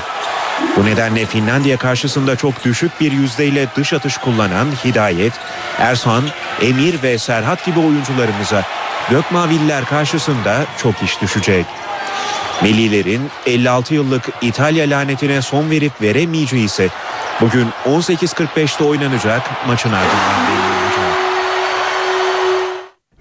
Bu 0.78 0.86
nedenle 0.86 1.26
Finlandiya 1.26 1.78
karşısında 1.78 2.36
çok 2.36 2.66
düşük 2.66 3.02
bir 3.02 3.12
yüzdeyle 3.12 3.68
dış 3.76 3.94
atış 3.94 4.18
kullanan 4.18 4.68
Hidayet, 4.86 5.34
Ersan, 5.80 6.24
Emir 6.62 7.04
ve 7.04 7.18
Serhat 7.18 7.66
gibi 7.66 7.80
oyuncularımıza 7.80 8.64
Gökmaviller 9.10 9.86
karşısında 9.86 10.66
çok 10.78 11.04
iş 11.04 11.22
düşecek. 11.22 11.66
Millilerin 12.62 13.30
56 13.46 13.94
yıllık 13.94 14.30
İtalya 14.42 14.90
lanetine 14.90 15.42
son 15.42 15.70
verip 15.70 16.02
veremeyeceği 16.02 16.66
ise 16.66 16.90
bugün 17.42 17.68
18.45'te 17.86 18.84
oynanacak 18.84 19.42
maçın 19.68 19.92
ardından 19.92 20.59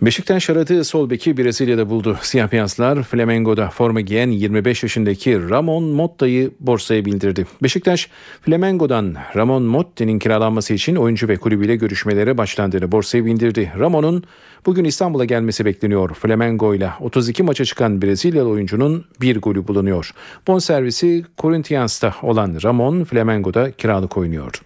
Beşiktaş 0.03 0.51
aradığı 0.51 0.85
sol 0.85 1.11
beki 1.11 1.37
Brezilya'da 1.37 1.91
buldu. 1.91 2.19
Siyah 2.23 2.53
beyazlar 2.53 3.03
Flamengo'da 3.03 3.71
forma 3.71 4.01
giyen 4.01 4.31
25 4.31 4.83
yaşındaki 4.83 5.51
Ramon 5.51 5.85
Motta'yı 5.85 6.51
borsaya 6.61 7.05
bildirdi. 7.05 7.47
Beşiktaş 7.63 8.09
Flamengo'dan 8.43 9.15
Ramon 9.37 9.63
Motta'nın 9.63 10.19
kiralanması 10.19 10.75
için 10.75 10.97
oyuncu 10.97 11.29
ve 11.29 11.37
kulübüyle 11.37 11.77
görüşmelere 11.77 12.39
başlandığını 12.39 12.93
borsaya 12.93 13.25
bildirdi. 13.25 13.73
Ramon'un 13.79 14.25
bugün 14.67 14.85
İstanbul'a 14.85 15.25
gelmesi 15.25 15.65
bekleniyor. 15.65 16.15
Flamengo 16.15 16.75
ile 16.75 16.91
32 17.01 17.43
maça 17.43 17.65
çıkan 17.65 18.03
Brezilyalı 18.03 18.49
oyuncunun 18.49 19.05
bir 19.21 19.41
golü 19.41 19.69
bulunuyor. 19.69 20.11
Bonservisi 20.47 21.25
Corinthians'ta 21.39 22.15
olan 22.23 22.59
Ramon 22.65 23.05
Flamengo'da 23.05 23.73
kiralık 23.73 24.17
oynuyor. 24.17 24.63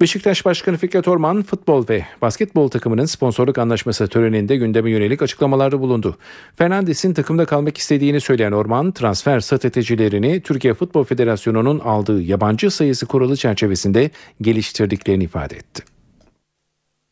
Beşiktaş 0.00 0.44
Başkanı 0.44 0.76
Fikret 0.76 1.08
Orman 1.08 1.42
futbol 1.42 1.88
ve 1.88 2.04
basketbol 2.22 2.68
takımının 2.68 3.04
sponsorluk 3.04 3.58
anlaşması 3.58 4.08
töreninde 4.08 4.56
gündeme 4.56 4.90
yönelik 4.90 5.22
açıklamalarda 5.22 5.80
bulundu. 5.80 6.16
Fernandes'in 6.56 7.14
takımda 7.14 7.44
kalmak 7.44 7.78
istediğini 7.78 8.20
söyleyen 8.20 8.52
Orman 8.52 8.92
transfer 8.92 9.40
stratejilerini 9.40 10.40
Türkiye 10.40 10.74
Futbol 10.74 11.04
Federasyonu'nun 11.04 11.78
aldığı 11.78 12.22
yabancı 12.22 12.70
sayısı 12.70 13.06
kuralı 13.06 13.36
çerçevesinde 13.36 14.10
geliştirdiklerini 14.40 15.24
ifade 15.24 15.56
etti. 15.56 15.82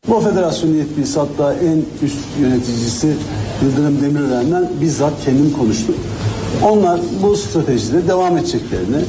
Bu 0.07 0.19
federasyon 0.19 0.69
yetkilisi 0.73 1.19
hatta 1.19 1.53
en 1.53 2.05
üst 2.05 2.39
yöneticisi 2.39 3.15
Yıldırım 3.63 4.01
Demirören'den 4.01 4.69
bizzat 4.81 5.25
kendim 5.25 5.53
konuştum. 5.53 5.95
Onlar 6.63 6.99
bu 7.23 7.35
stratejide 7.35 8.07
devam 8.07 8.37
edeceklerini, 8.37 9.01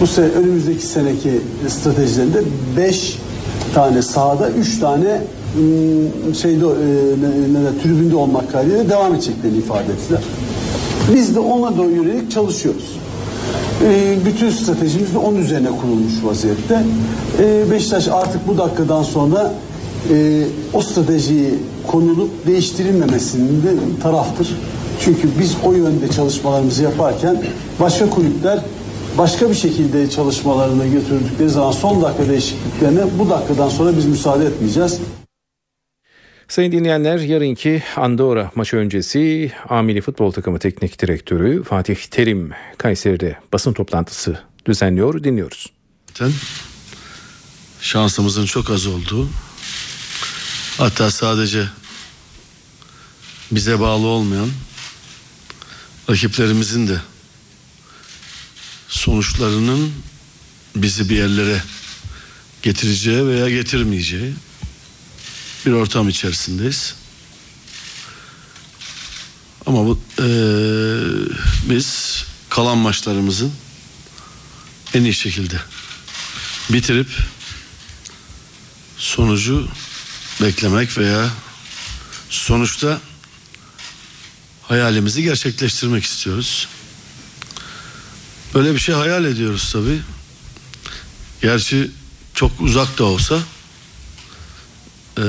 bu 0.00 0.06
sene 0.06 0.26
önümüzdeki 0.26 0.86
seneki 0.86 1.40
stratejilerinde 1.68 2.42
5 2.76 3.18
tane 3.74 4.02
sahada 4.02 4.50
3 4.50 4.78
tane 4.80 5.20
şeyde 6.40 6.64
e, 6.64 7.20
ne, 7.20 7.64
ne, 7.64 7.82
tribünde 7.82 8.16
olmak 8.16 8.52
kaydıyla 8.52 8.88
devam 8.88 9.14
edeceklerini 9.14 9.58
ifade 9.58 9.92
ettiler. 9.92 10.20
Biz 11.14 11.34
de 11.34 11.40
ona 11.40 11.78
da 11.78 11.84
yönelik 11.84 12.30
çalışıyoruz. 12.30 12.98
E, 13.84 14.16
bütün 14.26 14.50
stratejimiz 14.50 15.14
de 15.14 15.18
onun 15.18 15.36
üzerine 15.36 15.68
kurulmuş 15.68 16.12
vaziyette. 16.24 16.82
E, 17.38 17.70
Beşiktaş 17.70 18.08
artık 18.08 18.48
bu 18.48 18.58
dakikadan 18.58 19.02
sonra 19.02 19.52
e, 20.12 20.42
o 20.72 20.80
stratejiyi 20.80 21.54
konulup 21.86 22.46
değiştirilmemesinin 22.46 23.62
de 23.62 23.74
taraftır. 24.02 24.56
Çünkü 25.00 25.28
biz 25.40 25.56
o 25.64 25.72
yönde 25.72 26.08
çalışmalarımızı 26.08 26.82
yaparken 26.82 27.42
başka 27.80 28.10
kulüpler 28.10 28.58
başka 29.18 29.50
bir 29.50 29.54
şekilde 29.54 30.10
çalışmalarını 30.10 30.86
götürdükleri 30.86 31.48
zaman 31.48 31.72
son 31.72 32.02
dakika 32.02 32.28
değişikliklerine 32.28 33.18
bu 33.18 33.30
dakikadan 33.30 33.68
sonra 33.68 33.96
biz 33.96 34.06
müsaade 34.06 34.46
etmeyeceğiz. 34.46 35.00
Sayın 36.48 36.72
dinleyenler 36.72 37.18
yarınki 37.18 37.82
Andorra 37.96 38.50
maçı 38.54 38.76
öncesi 38.76 39.52
Amili 39.68 40.00
Futbol 40.00 40.30
Takımı 40.30 40.58
Teknik 40.58 41.02
Direktörü 41.02 41.62
Fatih 41.62 41.96
Terim 41.96 42.50
Kayseri'de 42.78 43.36
basın 43.52 43.72
toplantısı 43.72 44.38
düzenliyor. 44.66 45.24
Dinliyoruz. 45.24 45.72
Şansımızın 47.80 48.44
çok 48.46 48.70
az 48.70 48.86
olduğu 48.86 49.28
hatta 50.78 51.10
sadece 51.10 51.64
bize 53.50 53.80
bağlı 53.80 54.06
olmayan 54.06 54.48
rakiplerimizin 56.10 56.88
de 56.88 56.98
sonuçlarının 58.88 59.92
bizi 60.76 61.08
bir 61.08 61.16
yerlere 61.16 61.62
getireceği 62.62 63.26
veya 63.26 63.50
getirmeyeceği 63.50 64.34
bir 65.66 65.72
ortam 65.72 66.08
içerisindeyiz. 66.08 66.94
Ama 69.66 69.86
bu 69.86 70.00
e, 70.18 70.28
biz 71.70 72.24
kalan 72.50 72.78
maçlarımızın 72.78 73.52
en 74.94 75.04
iyi 75.04 75.14
şekilde 75.14 75.60
bitirip 76.70 77.08
sonucu 78.96 79.68
beklemek 80.42 80.98
veya 80.98 81.30
sonuçta 82.30 83.00
hayalimizi 84.62 85.22
gerçekleştirmek 85.22 86.04
istiyoruz. 86.04 86.68
Böyle 88.54 88.74
bir 88.74 88.78
şey 88.78 88.94
hayal 88.94 89.24
ediyoruz 89.24 89.72
tabi. 89.72 90.00
Gerçi 91.42 91.90
çok 92.34 92.60
uzak 92.60 92.98
da 92.98 93.04
olsa 93.04 93.38
e, 95.18 95.22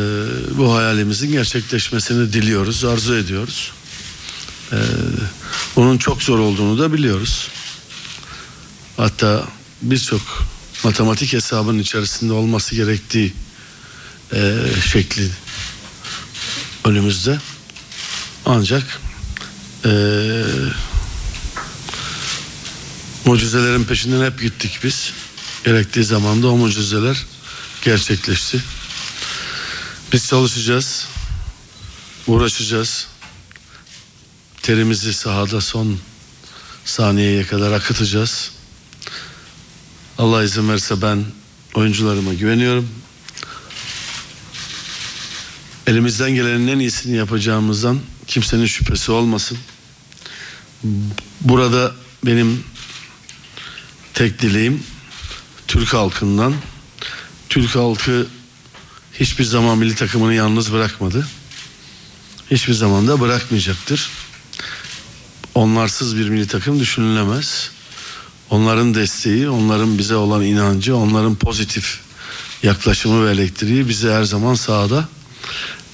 bu 0.58 0.76
hayalimizin 0.76 1.32
gerçekleşmesini 1.32 2.34
diliyoruz, 2.34 2.86
arzu 2.86 3.16
ediyoruz. 3.16 3.72
E, 4.72 4.78
bunun 5.76 5.98
çok 5.98 6.24
zor 6.24 6.40
olduğunu 6.40 6.80
da 6.80 6.94
biliyoruz. 6.94 7.48
Hatta 8.98 9.48
birçok 9.82 10.22
matematik 10.84 11.34
hesabın 11.34 11.80
içerisinde 11.80 12.34
olması 12.34 12.76
gerektiği 12.76 13.34
e, 14.34 14.56
şekli 14.92 15.30
önümüzde. 16.86 17.40
Ancak 18.46 19.02
eee 19.86 20.44
mucizelerin 23.30 23.84
peşinden 23.84 24.26
hep 24.26 24.42
gittik 24.42 24.80
biz. 24.84 25.14
Gerektiği 25.66 26.04
zaman 26.04 26.44
da 26.44 26.48
o 26.48 26.58
mucizeler 26.58 27.26
gerçekleşti. 27.82 28.64
Biz 30.14 30.28
çalışacağız, 30.28 31.08
uğraşacağız. 32.28 33.08
Terimizi 34.62 35.14
sahada 35.14 35.62
son 35.62 35.98
saniyeye 36.86 37.46
kadar 37.46 37.72
akıtacağız. 37.72 38.52
Allah 40.18 40.44
izin 40.44 40.70
verirse 40.70 41.02
ben 41.02 41.26
oyuncularıma 41.74 42.34
güveniyorum. 42.34 42.90
elimizden 45.88 46.36
gelenin 46.36 46.68
en 46.68 46.80
iyisini 46.80 47.18
yapacağımızdan 47.18 48.00
kimsenin 48.28 48.66
şüphesi 48.66 49.12
olmasın. 49.12 49.58
Burada 51.42 51.92
benim 52.26 52.64
tek 54.20 54.42
dileğim 54.42 54.84
Türk 55.68 55.94
halkından 55.94 56.54
Türk 57.50 57.76
halkı 57.76 58.28
hiçbir 59.14 59.44
zaman 59.44 59.78
milli 59.78 59.96
takımını 59.96 60.34
yalnız 60.34 60.74
bırakmadı. 60.74 61.28
Hiçbir 62.52 62.74
zaman 62.74 63.08
da 63.08 63.22
bırakmayacaktır. 63.22 64.10
Onlarsız 65.56 66.18
bir 66.18 66.30
milli 66.30 66.48
takım 66.48 66.80
düşünülemez. 66.80 67.72
Onların 68.50 68.96
desteği, 68.96 69.50
onların 69.50 69.98
bize 69.98 70.16
olan 70.16 70.44
inancı, 70.44 70.96
onların 70.96 71.36
pozitif 71.36 72.00
yaklaşımı 72.64 73.26
ve 73.26 73.32
elektriği 73.32 73.90
bizi 73.90 74.10
her 74.10 74.24
zaman 74.24 74.56
sahada 74.56 75.08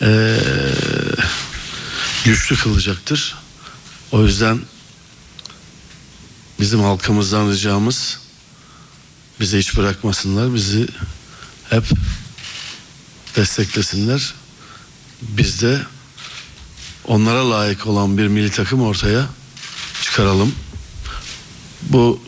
eee, 0.02 0.38
güçlü 2.24 2.56
kılacaktır. 2.56 3.36
O 4.12 4.24
yüzden 4.24 4.60
bizim 6.60 6.80
halkımızdan 6.80 7.52
ricamız 7.52 8.20
bizi 9.40 9.58
hiç 9.58 9.78
bırakmasınlar. 9.78 10.54
Bizi 10.54 10.88
hep 11.70 11.84
desteklesinler. 13.36 14.34
Biz 15.22 15.62
de 15.62 15.82
onlara 17.06 17.50
layık 17.50 17.88
olan 17.88 18.18
bir 18.18 18.28
milli 18.28 18.52
takım 18.52 18.82
ortaya 18.82 19.26
çıkaralım. 20.02 20.56
Bu 21.82 22.20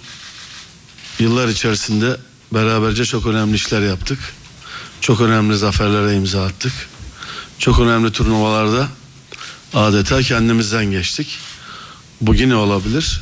yıllar 1.19 1.47
içerisinde 1.47 2.17
beraberce 2.53 3.05
çok 3.05 3.25
önemli 3.25 3.55
işler 3.55 3.82
yaptık. 3.82 4.19
Çok 5.01 5.21
önemli 5.21 5.57
zaferlere 5.57 6.15
imza 6.15 6.45
attık. 6.45 6.73
Çok 7.59 7.80
önemli 7.80 8.11
turnuvalarda 8.11 8.88
adeta 9.73 10.21
kendimizden 10.21 10.86
geçtik. 10.86 11.38
Bugün 12.21 12.49
ne 12.49 12.55
olabilir? 12.55 13.21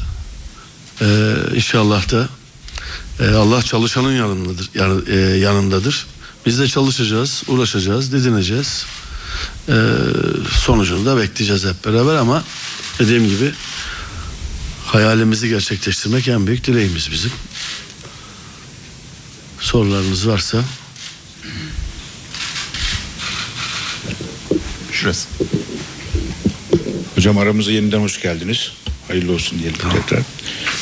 Ee, 1.01 1.35
inşallah 1.55 2.11
da 2.11 2.29
e, 3.19 3.29
Allah 3.35 3.61
çalışanın 3.63 4.11
yanındadır, 4.15 4.69
yan- 4.75 5.05
e, 5.09 5.15
yanındadır. 5.15 6.05
Biz 6.45 6.59
de 6.59 6.67
çalışacağız, 6.67 7.43
uğraşacağız, 7.47 8.11
didineceğiz. 8.11 8.85
Ee, 9.69 9.73
sonucunu 10.59 11.05
da 11.05 11.17
bekleyeceğiz 11.17 11.65
hep 11.65 11.85
beraber 11.85 12.15
ama 12.15 12.43
dediğim 12.99 13.29
gibi 13.29 13.51
hayalimizi 14.85 15.49
gerçekleştirmek 15.49 16.27
en 16.27 16.47
büyük 16.47 16.67
dileğimiz 16.67 17.11
bizim. 17.11 17.31
Sorularınız 19.59 20.27
varsa 20.27 20.63
Şurası. 24.91 25.27
Hocam 27.15 27.37
aramıza 27.37 27.71
yeniden 27.71 27.99
hoş 27.99 28.21
geldiniz. 28.21 28.71
Hayırlı 29.07 29.33
olsun 29.33 29.59
diyelim 29.59 29.77
tekrar. 29.93 30.23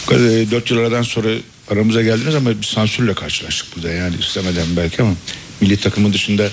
Bu 0.03 0.09
kadar, 0.09 0.25
e, 0.25 0.51
Dört 0.51 0.71
yıl 0.71 1.03
sonra 1.03 1.29
aramıza 1.71 2.01
geldiniz 2.01 2.35
ama 2.35 2.49
bir 2.49 2.65
sansürle 2.65 3.13
karşılaştık 3.13 3.75
burada 3.75 3.89
yani 3.89 4.15
istemeden 4.19 4.67
belki 4.77 5.01
ama 5.01 5.13
milli 5.61 5.77
takımın 5.77 6.13
dışında 6.13 6.49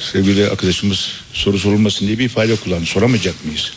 sevgili 0.00 0.50
arkadaşımız 0.50 1.10
soru 1.32 1.58
sorulmasın 1.58 2.06
diye 2.06 2.18
bir 2.18 2.24
ifade 2.24 2.56
kullandı. 2.56 2.86
Soramayacak 2.86 3.44
mıyız? 3.44 3.72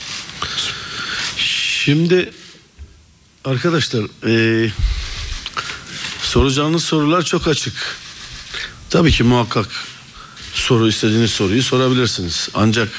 Şimdi 1.37 2.31
arkadaşlar 3.45 4.03
eee, 4.27 4.71
soracağınız 6.21 6.83
sorular 6.83 7.21
çok 7.21 7.47
açık. 7.47 7.73
Tabii 8.89 9.11
ki 9.11 9.23
muhakkak 9.23 9.69
soru 10.53 10.87
istediğiniz 10.89 11.31
soruyu 11.31 11.63
sorabilirsiniz. 11.63 12.49
Ancak 12.53 12.89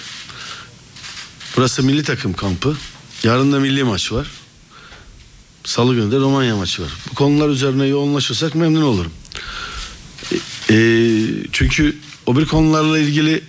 burası 1.57 1.83
milli 1.83 2.03
takım 2.03 2.33
kampı. 2.33 2.77
Yarın 3.23 3.53
da 3.53 3.61
milli 3.61 3.85
maç 3.85 4.13
var. 4.13 4.27
Salı 5.67 5.95
günü 5.95 6.13
de 6.13 6.17
Romanya 6.17 6.57
maçı 6.57 6.83
var. 6.83 6.91
Bu 7.11 7.15
konular 7.15 7.49
üzerine 7.49 7.87
yoğunlaşırsak 7.87 8.55
memnun 8.55 8.83
olurum. 8.83 9.13
Eee, 10.71 11.47
çünkü 11.53 11.97
o 12.27 12.37
bir 12.37 12.47
konularla 12.47 12.99
ilgili 12.99 13.45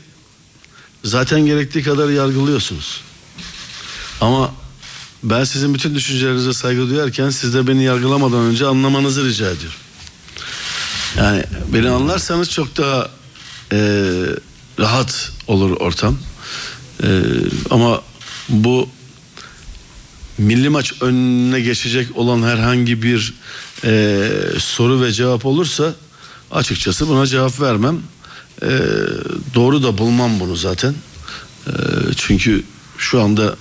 zaten 1.04 1.46
gerektiği 1.46 1.84
kadar 1.84 2.10
yargılıyorsunuz. 2.10 3.02
Ama 4.22 4.54
ben 5.24 5.44
sizin 5.44 5.74
bütün 5.74 5.96
düşüncelerinize 5.96 6.54
saygı 6.54 6.90
duyarken 6.90 7.30
siz 7.30 7.54
de 7.54 7.68
beni 7.68 7.84
yargılamadan 7.84 8.40
önce 8.40 8.66
anlamanızı 8.66 9.26
rica 9.26 9.46
ediyorum. 9.46 9.80
Yani 11.18 11.44
beni 11.74 11.90
anlarsanız 11.90 12.50
çok 12.52 12.78
daha 12.78 13.10
e, 13.72 13.80
rahat 14.80 15.32
olur 15.48 15.72
ortam. 15.72 16.18
E, 17.04 17.08
ama 17.70 18.02
bu 18.50 18.90
milli 20.38 20.70
maç 20.70 20.94
önüne 21.02 21.62
geçecek 21.62 22.18
olan 22.18 22.44
herhangi 22.44 23.04
bir 23.04 23.34
e, 23.84 24.30
soru 24.60 25.02
ve 25.02 25.12
cevap 25.12 25.46
olursa 25.46 25.94
açıkçası 26.52 27.08
buna 27.08 27.28
cevap 27.28 27.62
vermem. 27.62 28.00
E, 28.62 28.70
doğru 29.56 29.84
da 29.84 29.98
bulmam 29.98 30.40
bunu 30.40 30.56
zaten. 30.56 30.96
E, 31.68 31.72
çünkü 32.16 32.64
şu 32.98 33.22
anda 33.22 33.56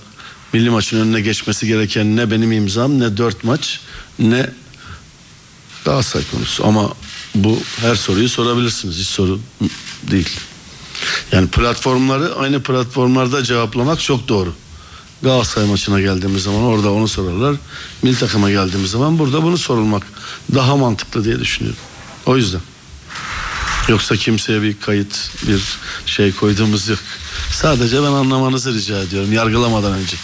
milli 0.53 0.69
maçın 0.69 0.99
önüne 0.99 1.21
geçmesi 1.21 1.67
gereken 1.67 2.15
ne 2.15 2.31
benim 2.31 2.51
imzam 2.51 2.99
ne 2.99 3.17
dört 3.17 3.43
maç 3.43 3.79
ne 4.19 4.49
Galatasaray 5.87 6.25
konusu. 6.31 6.65
Ama 6.67 6.93
bu 7.35 7.59
her 7.81 7.95
soruyu 7.95 8.29
sorabilirsiniz. 8.29 8.97
Hiç 8.97 9.07
sorun 9.07 9.41
değil. 10.11 10.29
Yani 11.31 11.47
platformları 11.47 12.35
aynı 12.35 12.63
platformlarda 12.63 13.43
cevaplamak 13.43 14.01
çok 14.01 14.27
doğru. 14.27 14.53
Galatasaray 15.21 15.69
maçına 15.69 16.01
geldiğimiz 16.01 16.43
zaman 16.43 16.63
orada 16.63 16.91
onu 16.91 17.07
sorarlar. 17.07 17.55
Milli 18.03 18.17
takıma 18.19 18.51
geldiğimiz 18.51 18.91
zaman 18.91 19.19
burada 19.19 19.43
bunu 19.43 19.57
sorulmak 19.57 20.03
daha 20.55 20.77
mantıklı 20.77 21.25
diye 21.25 21.39
düşünüyorum. 21.39 21.79
O 22.25 22.37
yüzden. 22.37 22.61
Yoksa 23.87 24.15
kimseye 24.15 24.61
bir 24.61 24.79
kayıt, 24.79 25.31
bir 25.47 25.63
şey 26.05 26.31
koyduğumuz 26.31 26.87
yok. 26.87 26.99
Sadece 27.51 27.97
ben 27.97 28.07
anlamanızı 28.07 28.73
rica 28.73 29.01
ediyorum 29.01 29.33
yargılamadan 29.33 29.93
önce. 29.93 30.17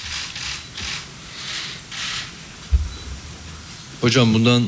Hocam 4.01 4.33
bundan 4.33 4.63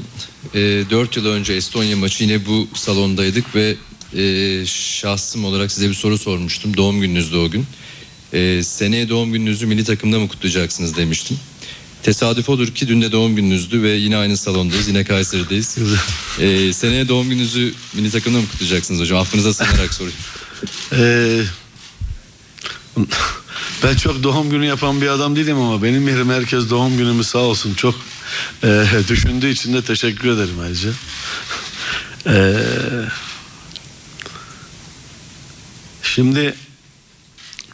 e, 0.53 0.59
4 0.89 1.17
yıl 1.17 1.25
önce 1.25 1.53
Estonya 1.53 1.97
maçı 1.97 2.23
yine 2.23 2.45
bu 2.45 2.67
salondaydık 2.73 3.55
ve 3.55 3.75
e, 4.13 4.65
şahsım 4.65 5.45
olarak 5.45 5.71
size 5.71 5.89
bir 5.89 5.93
soru 5.93 6.17
sormuştum. 6.17 6.77
Doğum 6.77 7.01
gününüzdü 7.01 7.37
o 7.37 7.49
gün. 7.49 7.65
E, 8.35 8.63
seneye 8.63 9.09
doğum 9.09 9.33
gününüzü 9.33 9.65
milli 9.65 9.83
takımda 9.83 10.19
mı 10.19 10.27
kutlayacaksınız 10.27 10.97
demiştim. 10.97 11.39
Tesadüf 12.03 12.49
odur 12.49 12.67
ki 12.67 12.87
dün 12.87 13.01
de 13.01 13.11
doğum 13.11 13.35
gününüzdü 13.35 13.81
ve 13.81 13.89
yine 13.89 14.17
aynı 14.17 14.37
salondayız. 14.37 14.87
Yine 14.87 15.03
Kayseri'deyiz. 15.03 15.77
E, 16.39 16.73
seneye 16.73 17.07
doğum 17.07 17.29
gününüzü 17.29 17.73
milli 17.93 18.11
takımda 18.11 18.37
mı 18.37 18.47
kutlayacaksınız 18.47 19.01
hocam? 19.01 19.19
Affınıza 19.19 19.53
sığınarak 19.53 19.93
soruyorum. 19.93 20.19
Ee, 20.93 21.41
ben 23.83 23.95
çok 23.95 24.23
doğum 24.23 24.49
günü 24.49 24.65
yapan 24.65 25.01
bir 25.01 25.07
adam 25.07 25.35
değilim 25.35 25.57
ama 25.57 25.83
benim 25.83 26.07
yerim 26.07 26.29
herkes 26.29 26.69
doğum 26.69 26.97
günümü 26.97 27.23
sağ 27.23 27.39
olsun 27.39 27.73
çok 27.73 27.95
e, 28.63 28.85
düşündüğü 29.07 29.49
için 29.49 29.73
de 29.73 29.81
teşekkür 29.81 30.29
ederim 30.29 30.59
ayrıca. 30.61 30.89
Ee, 32.27 32.53
şimdi 36.03 36.55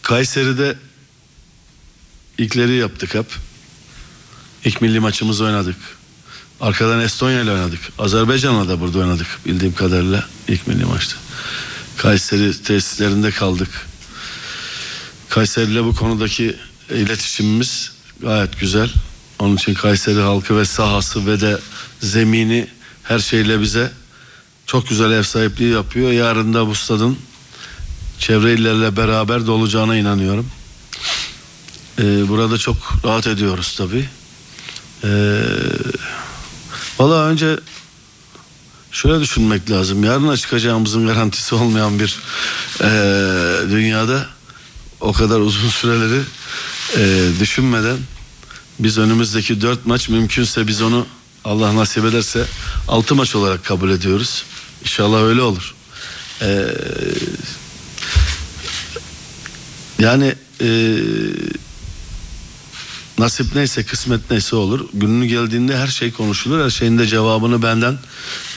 Kayseri'de 0.02 0.76
ilkleri 2.38 2.76
yaptık 2.76 3.16
hep. 3.16 3.26
İlk 4.66 4.82
milli 4.82 5.00
maçımızı 5.00 5.46
oynadık. 5.46 5.76
Arkadan 6.62 7.02
Estonya 7.02 7.42
ile 7.42 7.52
oynadık. 7.52 7.80
Azerbaycan'la 8.00 8.70
da 8.70 8.82
burada 8.82 9.00
oynadık 9.00 9.28
bildiğim 9.46 9.74
kadarıyla 9.74 10.28
ilk 10.48 10.68
milli 10.68 10.86
maçta. 10.86 11.16
Kayseri 11.98 12.64
tesislerinde 12.64 13.32
kaldık. 13.32 13.70
Kayseri 15.30 15.72
ile 15.72 15.84
bu 15.84 15.96
konudaki 15.96 16.56
iletişimimiz 16.90 17.92
gayet 18.22 18.60
güzel. 18.60 18.90
Onun 19.40 19.56
için 19.56 19.74
Kayseri 19.74 20.20
halkı 20.20 20.58
ve 20.58 20.66
sahası 20.66 21.28
ve 21.28 21.42
de 21.42 21.60
zemini 22.00 22.68
her 23.04 23.20
şeyle 23.20 23.62
bize 23.62 23.92
çok 24.66 24.90
güzel 24.90 25.12
ev 25.12 25.24
sahipliği 25.24 25.72
yapıyor. 25.72 26.12
Yarın 26.12 26.54
da 26.54 26.68
bu 26.68 26.76
stadın 26.76 27.18
çevre 28.22 28.54
illerle 28.54 28.98
beraber 28.98 29.48
dolacağına 29.48 29.96
inanıyorum. 29.96 30.48
Ee, 32.00 32.30
burada 32.30 32.58
çok 32.58 32.78
rahat 33.06 33.28
ediyoruz 33.28 33.76
tabii. 33.78 34.10
Ee, 35.04 35.42
Valla 37.00 37.26
önce 37.26 37.60
şöyle 38.92 39.20
düşünmek 39.22 39.72
lazım. 39.72 40.04
Yarına 40.04 40.38
çıkacağımızın 40.38 41.08
garantisi 41.08 41.56
olmayan 41.56 42.00
bir 42.00 42.20
e, 42.82 42.90
dünyada 43.70 44.26
o 45.00 45.14
kadar 45.14 45.40
uzun 45.40 45.70
süreleri 45.70 46.22
e, 46.98 47.30
düşünmeden 47.40 47.98
biz 48.80 48.98
önümüzdeki 48.98 49.62
dört 49.62 49.86
maç 49.86 50.10
mümkünse 50.10 50.68
biz 50.68 50.82
onu 50.82 51.08
Allah 51.46 51.76
nasip 51.76 52.06
ederse 52.06 52.46
altı 52.88 53.16
maç 53.16 53.36
olarak 53.36 53.66
kabul 53.66 53.90
ediyoruz. 53.90 54.44
İnşallah 54.82 55.22
öyle 55.22 55.42
olur. 55.42 55.76
E, 56.42 56.68
Yani 60.02 60.36
e, 60.62 60.68
nasip 63.18 63.56
neyse 63.56 63.84
kısmet 63.84 64.32
neyse 64.32 64.56
olur. 64.56 64.90
Gününü 64.94 65.26
geldiğinde 65.26 65.78
her 65.78 65.88
şey 65.88 66.12
konuşulur. 66.12 66.64
Her 66.64 66.70
şeyin 66.70 66.98
de 66.98 67.08
cevabını 67.08 67.64
benden 67.64 67.98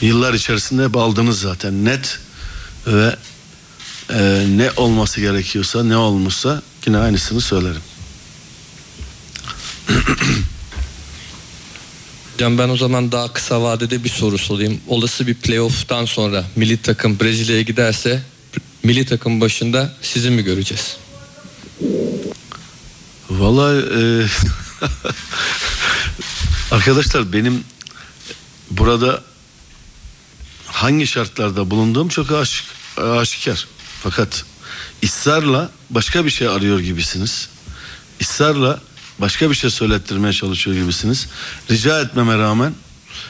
yıllar 0.01 0.33
içerisinde 0.33 0.83
hep 0.83 0.97
aldınız 0.97 1.39
zaten. 1.39 1.85
Net 1.85 2.19
ve 2.87 3.15
e, 4.13 4.45
ne 4.57 4.71
olması 4.77 5.21
gerekiyorsa 5.21 5.83
ne 5.83 5.97
olmuşsa 5.97 6.61
yine 6.87 6.97
aynısını 6.97 7.41
söylerim. 7.41 7.81
Hocam 12.33 12.57
ben 12.57 12.69
o 12.69 12.77
zaman 12.77 13.11
daha 13.11 13.33
kısa 13.33 13.61
vadede 13.61 14.03
bir 14.03 14.09
soru 14.09 14.37
sorayım. 14.37 14.81
Olası 14.87 15.27
bir 15.27 15.35
playoff'tan 15.35 16.05
sonra 16.05 16.45
milli 16.55 16.77
takım 16.77 17.19
Brezilya'ya 17.19 17.61
giderse 17.61 18.23
milli 18.83 19.05
takım 19.05 19.41
başında 19.41 19.93
sizi 20.01 20.29
mi 20.29 20.43
göreceğiz? 20.43 21.04
Vallahi 23.29 23.77
e, 23.77 24.27
arkadaşlar 26.75 27.33
benim 27.33 27.63
burada 28.71 29.23
hangi 30.67 31.07
şartlarda 31.07 31.71
bulunduğum 31.71 32.07
çok 32.07 32.31
aşik, 32.31 32.65
aşikar. 32.97 33.67
Fakat 34.03 34.45
ısrarla 35.03 35.71
başka 35.89 36.25
bir 36.25 36.29
şey 36.29 36.47
arıyor 36.47 36.79
gibisiniz. 36.79 37.49
Israrla 38.19 38.79
başka 39.19 39.49
bir 39.49 39.55
şey 39.55 39.69
söylettirmeye 39.69 40.33
çalışıyor 40.33 40.77
gibisiniz. 40.77 41.27
Rica 41.71 42.01
etmeme 42.01 42.37
rağmen 42.37 42.73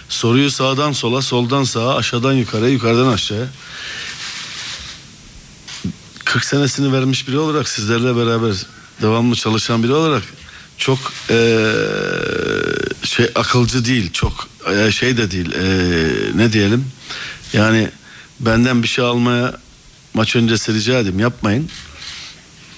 soruyu 0.09 0.51
sağdan 0.51 0.91
sola, 0.91 1.21
soldan 1.21 1.63
sağa, 1.63 1.95
aşağıdan 1.95 2.33
yukarıya, 2.33 2.69
yukarıdan 2.69 3.07
aşağıya 3.07 3.47
40 6.25 6.45
senesini 6.45 6.93
vermiş 6.93 7.27
biri 7.27 7.37
olarak 7.37 7.67
sizlerle 7.67 8.15
beraber 8.15 8.55
devamlı 9.01 9.35
çalışan 9.35 9.83
biri 9.83 9.93
olarak 9.93 10.23
çok 10.77 10.99
eee, 11.29 11.35
şey 13.03 13.31
akılcı 13.35 13.85
değil, 13.85 14.11
çok 14.13 14.47
eee, 14.71 14.91
şey 14.91 15.17
de 15.17 15.31
değil. 15.31 15.51
eee, 15.51 16.37
ne 16.37 16.53
diyelim? 16.53 16.85
Yani 17.53 17.89
benden 18.39 18.83
bir 18.83 18.87
şey 18.87 19.05
almaya 19.05 19.57
maç 20.13 20.35
öncesi 20.35 20.73
rica 20.73 20.99
edeyim 20.99 21.19
yapmayın. 21.19 21.69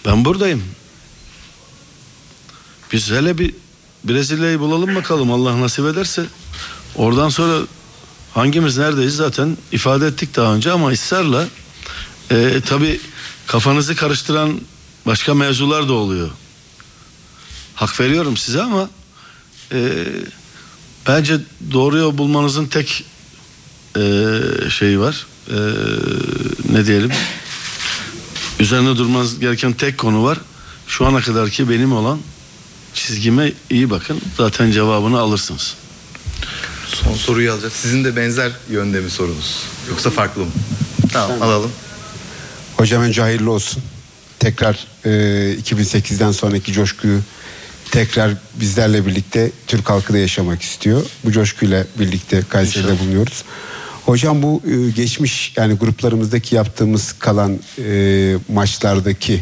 Ben 0.05 0.26
buradayım. 0.26 0.63
Biz 2.93 3.11
hele 3.11 3.38
bir 3.38 3.53
Brezilya'yı 4.03 4.59
bulalım 4.59 4.95
bakalım 4.95 5.32
Allah 5.32 5.61
nasip 5.61 5.86
ederse. 5.86 6.26
Oradan 6.95 7.30
sonra 7.30 7.57
hangimiz 8.34 8.78
neredeyiz 8.78 9.15
zaten 9.15 9.57
ifade 9.72 10.07
ettik 10.07 10.36
daha 10.36 10.55
önce 10.55 10.72
ama 10.72 10.89
ısrarla 10.91 11.45
e, 12.32 12.61
tabi 12.65 13.01
kafanızı 13.47 13.95
karıştıran 13.95 14.61
başka 15.08 15.34
mevzular 15.34 15.88
da 15.88 15.93
oluyor. 15.93 16.30
Hak 17.76 17.99
veriyorum 17.99 18.38
size 18.38 18.62
ama 18.62 18.89
e, 19.72 20.05
bence 21.08 21.38
doğru 21.72 21.97
yol 21.97 22.18
bulmanızın 22.18 22.66
tek 22.66 23.05
e, 23.97 24.01
şeyi 24.70 24.99
var. 24.99 25.28
E, 25.49 25.58
ne 26.72 26.86
diyelim? 26.86 27.12
Üzerine 28.60 28.97
durmanız 28.97 29.39
gereken 29.39 29.74
tek 29.74 29.97
konu 29.97 30.24
var. 30.24 30.38
Şu 30.88 31.05
ana 31.05 31.22
kadar 31.22 31.49
ki 31.49 31.70
benim 31.70 31.93
olan 31.93 32.20
çizgime 32.93 33.53
iyi 33.70 33.89
bakın. 33.89 34.22
Zaten 34.38 34.72
cevabını 34.72 35.20
alırsınız. 35.20 35.76
Son 36.88 37.14
soruyu 37.14 37.53
alacağız. 37.53 37.74
Sizin 37.74 38.03
de 38.03 38.16
benzer 38.16 38.51
yönde 38.70 38.99
mi 38.99 39.10
sorunuz? 39.10 39.64
Yoksa 39.89 40.10
farklı 40.10 40.41
mı? 40.41 40.51
Tamam 41.14 41.41
alalım. 41.41 41.72
Hocam 42.78 43.03
önce 43.03 43.22
hayırlı 43.22 43.51
olsun. 43.51 43.84
Tekrar 44.40 44.88
e, 45.06 45.10
2008'den 45.62 46.32
sonraki 46.32 46.74
coşkuyu 46.74 47.20
tekrar 47.92 48.32
bizlerle 48.60 49.06
birlikte 49.06 49.52
Türk 49.68 49.90
halkı 49.90 50.14
da 50.14 50.18
yaşamak 50.18 50.62
istiyor. 50.62 51.06
Bu 51.26 51.32
coşkuyla 51.32 51.86
birlikte 52.00 52.42
Kayseri'de 52.50 53.00
bulunuyoruz. 53.00 53.44
Hocam 54.06 54.44
bu 54.44 54.62
e, 54.68 54.92
geçmiş 54.92 55.54
yani 55.58 55.74
gruplarımızdaki 55.74 56.56
yaptığımız 56.56 57.16
kalan 57.20 57.60
e, 57.80 58.36
maçlardaki 58.54 59.42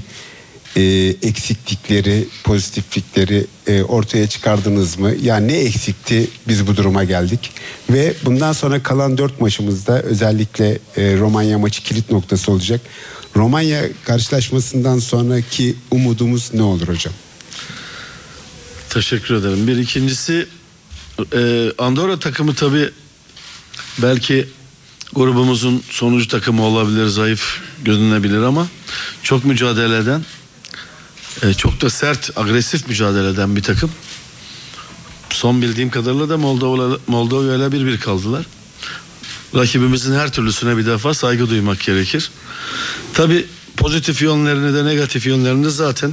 e, 0.76 0.82
eksiklikleri, 1.22 2.28
pozitiflikleri 2.43 3.46
e, 3.68 3.84
ortaya 3.84 4.28
çıkardınız 4.28 5.00
mı? 5.00 5.12
Yani 5.22 5.48
ne 5.48 5.58
eksikti 5.58 6.28
biz 6.48 6.68
bu 6.68 6.76
duruma 6.76 7.04
geldik? 7.04 7.52
Ve 7.89 8.14
bundan 8.26 8.54
sonra 8.54 8.84
kalan 8.84 9.18
dört 9.18 9.41
maçımızda 9.41 10.02
özellikle 10.02 10.80
e, 10.98 11.18
Romanya 11.18 11.60
maçı 11.60 11.84
kilit 11.84 12.12
noktası 12.12 12.52
olacak. 12.52 12.82
Romanya 13.36 13.89
karşılaşmasından 14.05 14.99
sonraki 14.99 15.75
umudumuz 15.91 16.53
ne 16.53 16.61
olur 16.61 16.88
hocam? 16.88 17.13
Teşekkür 18.89 19.36
ederim. 19.36 19.67
Bir 19.67 19.77
ikincisi 19.77 20.47
e, 21.33 21.71
Andorra 21.77 22.19
takımı 22.19 22.55
tabi 22.55 22.89
belki 23.97 24.47
grubumuzun 25.13 25.83
sonucu 25.89 26.27
takımı 26.27 26.63
olabilir, 26.63 27.07
zayıf 27.07 27.61
görünebilir 27.83 28.41
ama 28.41 28.67
çok 29.23 29.45
mücadele 29.45 29.97
eden, 29.97 30.25
e, 31.43 31.53
çok 31.53 31.81
da 31.81 31.89
sert, 31.89 32.38
agresif 32.38 32.88
mücadele 32.88 33.29
eden 33.29 33.55
bir 33.55 33.63
takım. 33.63 33.91
Son 35.29 35.61
bildiğim 35.61 35.89
kadarıyla 35.89 36.29
da 36.29 36.38
Moldova 36.38 36.97
Moldova 37.07 37.55
ile 37.55 37.71
bir 37.71 37.86
bir 37.86 37.99
kaldılar. 37.99 38.45
Rakibimizin 39.56 40.16
her 40.16 40.32
türlüsüne 40.32 40.78
bir 40.78 40.86
defa 40.86 41.14
saygı 41.14 41.49
duymak 41.49 41.80
gerekir. 41.80 42.32
Tabi 43.14 43.45
pozitif 43.78 44.22
yönlerini 44.22 44.74
de 44.74 44.86
negatif 44.86 45.26
yönlerini 45.26 45.66
de 45.66 45.70
zaten 45.70 46.12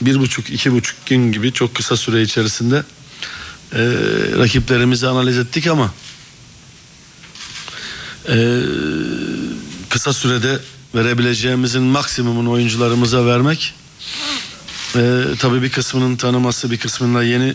bir 0.00 0.18
buçuk 0.18 0.50
iki 0.50 0.72
buçuk 0.72 1.06
gün 1.06 1.32
gibi 1.32 1.52
çok 1.52 1.74
kısa 1.74 1.96
süre 1.96 2.22
içerisinde 2.22 2.84
e, 3.72 3.78
rakiplerimizi 4.38 5.06
analiz 5.06 5.38
ettik 5.38 5.66
ama 5.66 5.94
e, 8.28 8.60
kısa 9.88 10.12
sürede 10.12 10.58
verebileceğimizin 10.94 11.82
maksimumunu 11.82 12.50
oyuncularımıza 12.50 13.26
vermek 13.26 13.74
e, 14.96 15.24
tabii 15.38 15.62
bir 15.62 15.70
kısmının 15.70 16.16
tanıması 16.16 16.70
bir 16.70 16.78
kısmında 16.78 17.22
yeni 17.22 17.54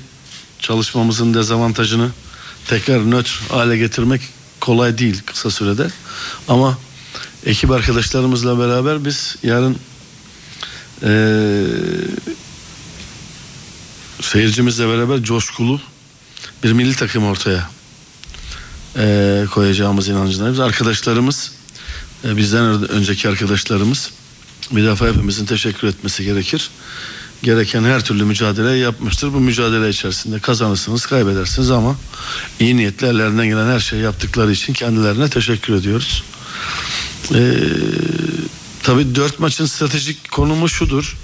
çalışmamızın 0.59 1.33
dezavantajını 1.33 2.09
tekrar 2.67 3.11
nötr 3.11 3.41
hale 3.49 3.77
getirmek 3.77 4.21
kolay 4.61 4.97
değil 4.97 5.21
kısa 5.25 5.51
sürede 5.51 5.87
ama 6.47 6.77
ekip 7.45 7.71
arkadaşlarımızla 7.71 8.59
beraber 8.59 9.05
biz 9.05 9.35
yarın 9.43 9.77
eee 11.03 11.65
seyircimizle 14.21 14.87
beraber 14.87 15.23
coşkulu 15.23 15.81
bir 16.63 16.71
milli 16.73 16.95
takım 16.95 17.25
ortaya 17.25 17.69
eee, 18.97 19.45
koyacağımız 19.51 20.07
inancındayız. 20.07 20.59
Arkadaşlarımız 20.59 21.51
e, 22.25 22.37
bizden 22.37 22.89
önceki 22.89 23.29
arkadaşlarımız 23.29 24.11
bir 24.71 24.85
defa 24.85 25.07
hepimizin 25.07 25.45
teşekkür 25.45 25.87
etmesi 25.87 26.23
gerekir. 26.23 26.69
Gereken 27.43 27.83
her 27.83 28.05
türlü 28.05 28.23
mücadeleyi 28.23 28.81
yapmıştır. 28.81 29.33
Bu 29.33 29.39
mücadele 29.39 29.89
içerisinde 29.89 30.39
kazanırsınız, 30.39 31.05
kaybedersiniz 31.05 31.71
ama 31.71 31.95
iyi 32.59 32.77
niyetli 32.77 33.07
ellerinden 33.07 33.47
gelen 33.47 33.67
her 33.67 33.79
şeyi 33.79 34.01
yaptıkları 34.01 34.51
için 34.51 34.73
kendilerine 34.73 35.29
teşekkür 35.29 35.73
ediyoruz. 35.75 36.23
Ee, 37.35 37.53
tabii 38.83 39.15
dört 39.15 39.39
maçın 39.39 39.65
stratejik 39.65 40.31
konumu 40.31 40.69
şudur. 40.69 41.17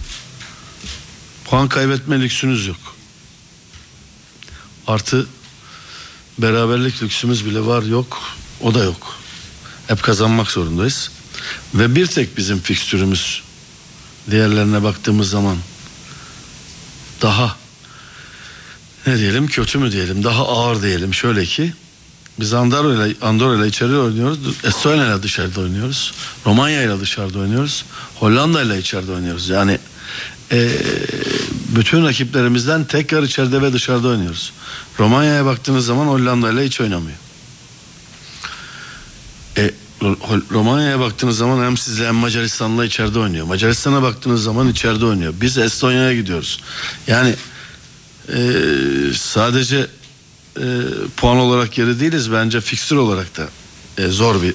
Puan 1.45 1.69
kaybetme 1.69 2.21
lüksünüz 2.21 2.67
yok. 2.67 2.77
Artı 4.87 5.27
beraberlik 6.37 7.03
lüksümüz 7.03 7.45
bile 7.45 7.65
var 7.65 7.83
yok. 7.83 8.21
O 8.61 8.73
da 8.73 8.83
yok. 8.83 9.15
Hep 9.87 10.03
kazanmak 10.03 10.51
zorundayız. 10.51 11.11
Ve 11.73 11.95
bir 11.95 12.07
tek 12.07 12.37
bizim 12.37 12.59
fikstürümüz 12.59 13.43
diğerlerine 14.31 14.83
baktığımız 14.83 15.29
zaman 15.29 15.57
daha 17.21 17.55
ne 19.07 19.17
diyelim 19.17 19.47
kötü 19.47 19.77
mü 19.77 19.91
diyelim 19.91 20.23
daha 20.23 20.47
ağır 20.47 20.81
diyelim 20.81 21.13
şöyle 21.13 21.45
ki 21.45 21.73
biz 22.39 22.53
Andorra 22.53 23.05
ile 23.05 23.15
Andorra 23.21 23.55
ile 23.55 23.67
içeride 23.67 23.97
oynuyoruz. 23.97 24.39
Estonya 24.63 25.05
ile 25.05 25.23
dışarıda 25.23 25.61
oynuyoruz. 25.61 26.13
Romanya 26.45 26.83
ile 26.83 26.99
dışarıda 26.99 27.39
oynuyoruz. 27.39 27.85
Hollanda 28.15 28.61
ile 28.61 28.79
içeride 28.79 29.11
oynuyoruz. 29.11 29.49
Yani 29.49 29.79
e, 30.51 30.69
bütün 31.75 32.05
rakiplerimizden 32.05 32.83
tekrar 32.83 33.23
içeride 33.23 33.61
ve 33.61 33.73
dışarıda 33.73 34.07
oynuyoruz. 34.07 34.53
Romanya'ya 34.99 35.45
baktığınız 35.45 35.85
zaman 35.85 36.07
Hollanda 36.07 36.51
ile 36.51 36.65
hiç 36.65 36.81
oynamıyor. 36.81 37.17
Ro- 40.01 40.41
Romanya'ya 40.51 40.99
baktığınız 40.99 41.37
zaman 41.37 41.65
hem 41.65 41.77
sizle 41.77 42.07
hem 42.07 42.15
Macaristan'la 42.15 42.85
içeride 42.85 43.19
oynuyor. 43.19 43.45
Macaristan'a 43.45 44.01
baktığınız 44.01 44.43
zaman 44.43 44.69
içeride 44.69 45.05
oynuyor. 45.05 45.33
Biz 45.41 45.57
Estonya'ya 45.57 46.13
gidiyoruz. 46.13 46.61
Yani 47.07 47.35
e, 48.33 48.39
sadece 49.15 49.87
e, 50.57 50.65
puan 51.17 51.37
olarak 51.37 51.71
geri 51.73 51.99
değiliz. 51.99 52.31
Bence 52.31 52.61
fikstür 52.61 52.95
olarak 52.95 53.37
da 53.37 53.47
e, 53.97 54.07
zor 54.07 54.41
bir 54.41 54.53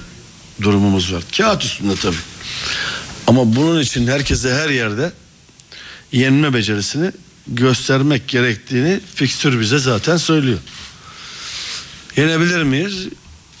durumumuz 0.61 1.13
var. 1.13 1.23
Kağıt 1.37 1.63
üstünde 1.65 1.95
tabii. 1.95 2.15
Ama 3.27 3.55
bunun 3.55 3.79
için 3.81 4.07
herkese 4.07 4.53
her 4.53 4.69
yerde 4.69 5.11
yenme 6.11 6.53
becerisini 6.53 7.11
göstermek 7.47 8.27
gerektiğini 8.27 8.99
fikstür 9.15 9.59
bize 9.59 9.79
zaten 9.79 10.17
söylüyor. 10.17 10.59
Yenebilir 12.17 12.63
miyiz? 12.63 13.07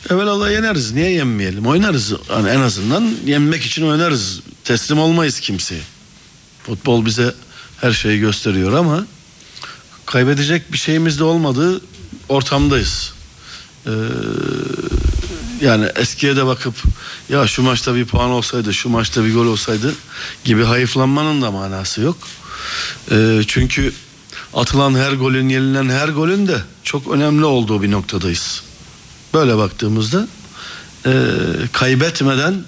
Evelallah 0.09 0.51
yeneriz. 0.51 0.91
Niye 0.91 1.11
yenmeyelim? 1.11 1.67
Oynarız. 1.67 2.13
Yani 2.29 2.49
en 2.49 2.59
azından 2.59 3.15
yenmek 3.25 3.65
için 3.65 3.87
oynarız. 3.87 4.39
Teslim 4.63 4.99
olmayız 4.99 5.39
kimseye. 5.39 5.81
Futbol 6.63 7.05
bize 7.05 7.33
her 7.81 7.91
şeyi 7.91 8.19
gösteriyor 8.19 8.73
ama 8.73 9.05
kaybedecek 10.05 10.73
bir 10.73 10.77
şeyimiz 10.77 11.19
de 11.19 11.23
olmadığı 11.23 11.81
ortamdayız. 12.29 13.13
Ee, 13.85 13.91
yani 15.61 15.85
eskiye 15.95 16.35
de 16.35 16.45
bakıp 16.45 16.75
ya 17.29 17.47
şu 17.47 17.61
maçta 17.61 17.95
bir 17.95 18.05
puan 18.05 18.29
olsaydı, 18.29 18.73
şu 18.73 18.89
maçta 18.89 19.25
bir 19.25 19.33
gol 19.33 19.45
olsaydı 19.45 19.93
gibi 20.43 20.63
hayıflanmanın 20.63 21.41
da 21.41 21.51
manası 21.51 22.01
yok. 22.01 22.17
Ee, 23.11 23.41
çünkü 23.47 23.93
atılan 24.53 24.95
her 24.95 25.13
golün, 25.13 25.49
yenilen 25.49 25.89
her 25.89 26.09
golün 26.09 26.47
de 26.47 26.61
çok 26.83 27.07
önemli 27.07 27.45
olduğu 27.45 27.81
bir 27.81 27.91
noktadayız. 27.91 28.63
Böyle 29.33 29.57
baktığımızda 29.57 30.27
e, 31.05 31.11
kaybetmeden 31.71 32.63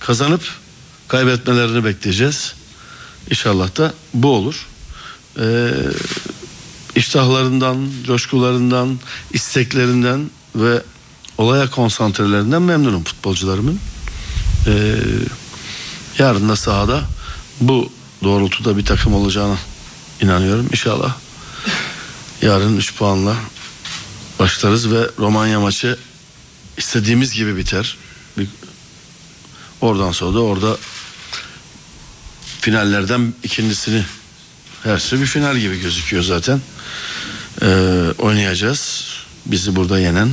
kazanıp 0.00 0.42
kaybetmelerini 1.08 1.84
bekleyeceğiz. 1.84 2.54
İnşallah 3.30 3.76
da 3.76 3.94
bu 4.14 4.28
olur. 4.28 4.66
E, 5.38 5.70
iştahlarından, 6.96 7.90
coşkularından, 8.06 8.98
isteklerinden 9.32 10.30
ve 10.54 10.82
olaya 11.38 11.70
konsantrelerinden 11.70 12.62
memnunum 12.62 13.04
futbolcularımın. 13.04 13.80
E, 14.66 14.94
yarın 16.18 16.48
da 16.48 16.56
sahada 16.56 17.02
bu 17.60 17.92
doğrultuda 18.22 18.76
bir 18.76 18.84
takım 18.84 19.14
olacağına 19.14 19.56
inanıyorum. 20.20 20.66
İnşallah 20.72 21.14
yarın 22.42 22.76
3 22.76 22.94
puanla 22.96 23.36
başlarız 24.38 24.92
ve 24.92 25.10
Romanya 25.18 25.60
maçı 25.60 25.98
istediğimiz 26.76 27.32
gibi 27.32 27.56
biter. 27.56 27.96
Oradan 29.80 30.12
sonra 30.12 30.34
da 30.34 30.40
orada 30.40 30.76
finallerden 32.60 33.34
ikincisini 33.42 34.04
her 34.82 34.98
şey 34.98 35.20
bir 35.20 35.26
final 35.26 35.56
gibi 35.56 35.80
gözüküyor 35.80 36.22
zaten. 36.22 36.60
Ee, 37.62 37.66
oynayacağız. 38.18 39.04
Bizi 39.46 39.76
burada 39.76 39.98
yenen 39.98 40.30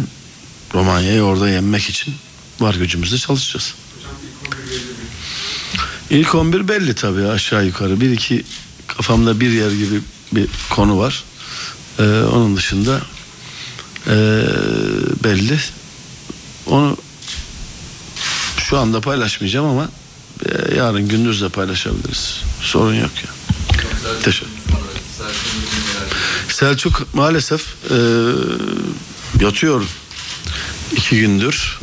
Romanya'yı 0.73 1.21
orada 1.21 1.49
yenmek 1.49 1.89
için 1.89 2.15
var 2.59 2.75
gücümüzle 2.75 3.17
çalışacağız. 3.17 3.73
İlk 6.09 6.35
11 6.35 6.67
belli 6.67 6.95
tabii 6.95 7.27
aşağı 7.27 7.65
yukarı. 7.65 8.01
Bir 8.01 8.11
iki 8.11 8.43
kafamda 8.87 9.39
bir 9.39 9.49
yer 9.49 9.71
gibi 9.71 10.01
bir 10.31 10.47
konu 10.69 10.99
var. 10.99 11.23
Ee, 11.99 12.03
onun 12.03 12.57
dışında 12.57 13.01
ee, 14.07 14.45
belli. 15.23 15.59
Onu 16.65 16.97
şu 18.57 18.77
anda 18.77 19.01
paylaşmayacağım 19.01 19.65
ama 19.65 19.89
e, 20.45 20.75
yarın 20.75 21.07
gündüz 21.07 21.41
de 21.41 21.49
paylaşabiliriz. 21.49 22.41
Sorun 22.61 22.93
yok 22.93 23.11
ya. 23.23 23.31
Teşekkür. 24.23 24.51
Selçuk 26.49 27.07
maalesef 27.13 27.61
e, 27.91 27.97
yatıyor 29.43 29.83
iki 30.91 31.19
gündür. 31.19 31.79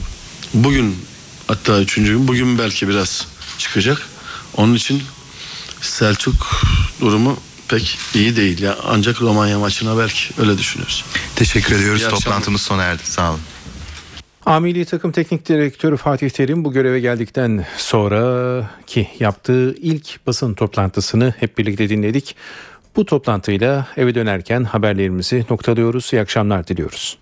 Bugün 0.54 1.04
hatta 1.46 1.80
üçüncü 1.80 2.12
gün 2.12 2.28
bugün 2.28 2.58
belki 2.58 2.88
biraz 2.88 3.26
çıkacak. 3.58 4.02
Onun 4.56 4.74
için 4.74 5.02
Selçuk 5.80 6.62
durumu 7.00 7.40
pek 7.72 7.98
iyi 8.14 8.36
değil 8.36 8.62
ya. 8.62 8.76
Ancak 8.86 9.22
Romanya 9.22 9.58
maçına 9.58 9.98
belki 9.98 10.40
öyle 10.40 10.58
düşünüyoruz. 10.58 11.04
Teşekkür 11.36 11.76
ediyoruz. 11.76 12.02
İyi. 12.02 12.08
Toplantımız 12.08 12.62
sona 12.62 12.82
erdi. 12.82 13.02
Sağ 13.04 13.30
olun. 13.30 13.40
A 14.46 14.60
Milli 14.60 14.84
Takım 14.84 15.12
Teknik 15.12 15.48
Direktörü 15.48 15.96
Fatih 15.96 16.30
Terim 16.30 16.64
bu 16.64 16.72
göreve 16.72 17.00
geldikten 17.00 17.66
sonra 17.76 18.70
ki 18.86 19.08
yaptığı 19.18 19.74
ilk 19.74 20.26
basın 20.26 20.54
toplantısını 20.54 21.34
hep 21.38 21.58
birlikte 21.58 21.88
dinledik. 21.88 22.36
Bu 22.96 23.06
toplantıyla 23.06 23.86
eve 23.96 24.14
dönerken 24.14 24.64
haberlerimizi 24.64 25.46
noktalıyoruz. 25.50 26.12
İyi 26.12 26.20
akşamlar 26.20 26.66
diliyoruz. 26.66 27.18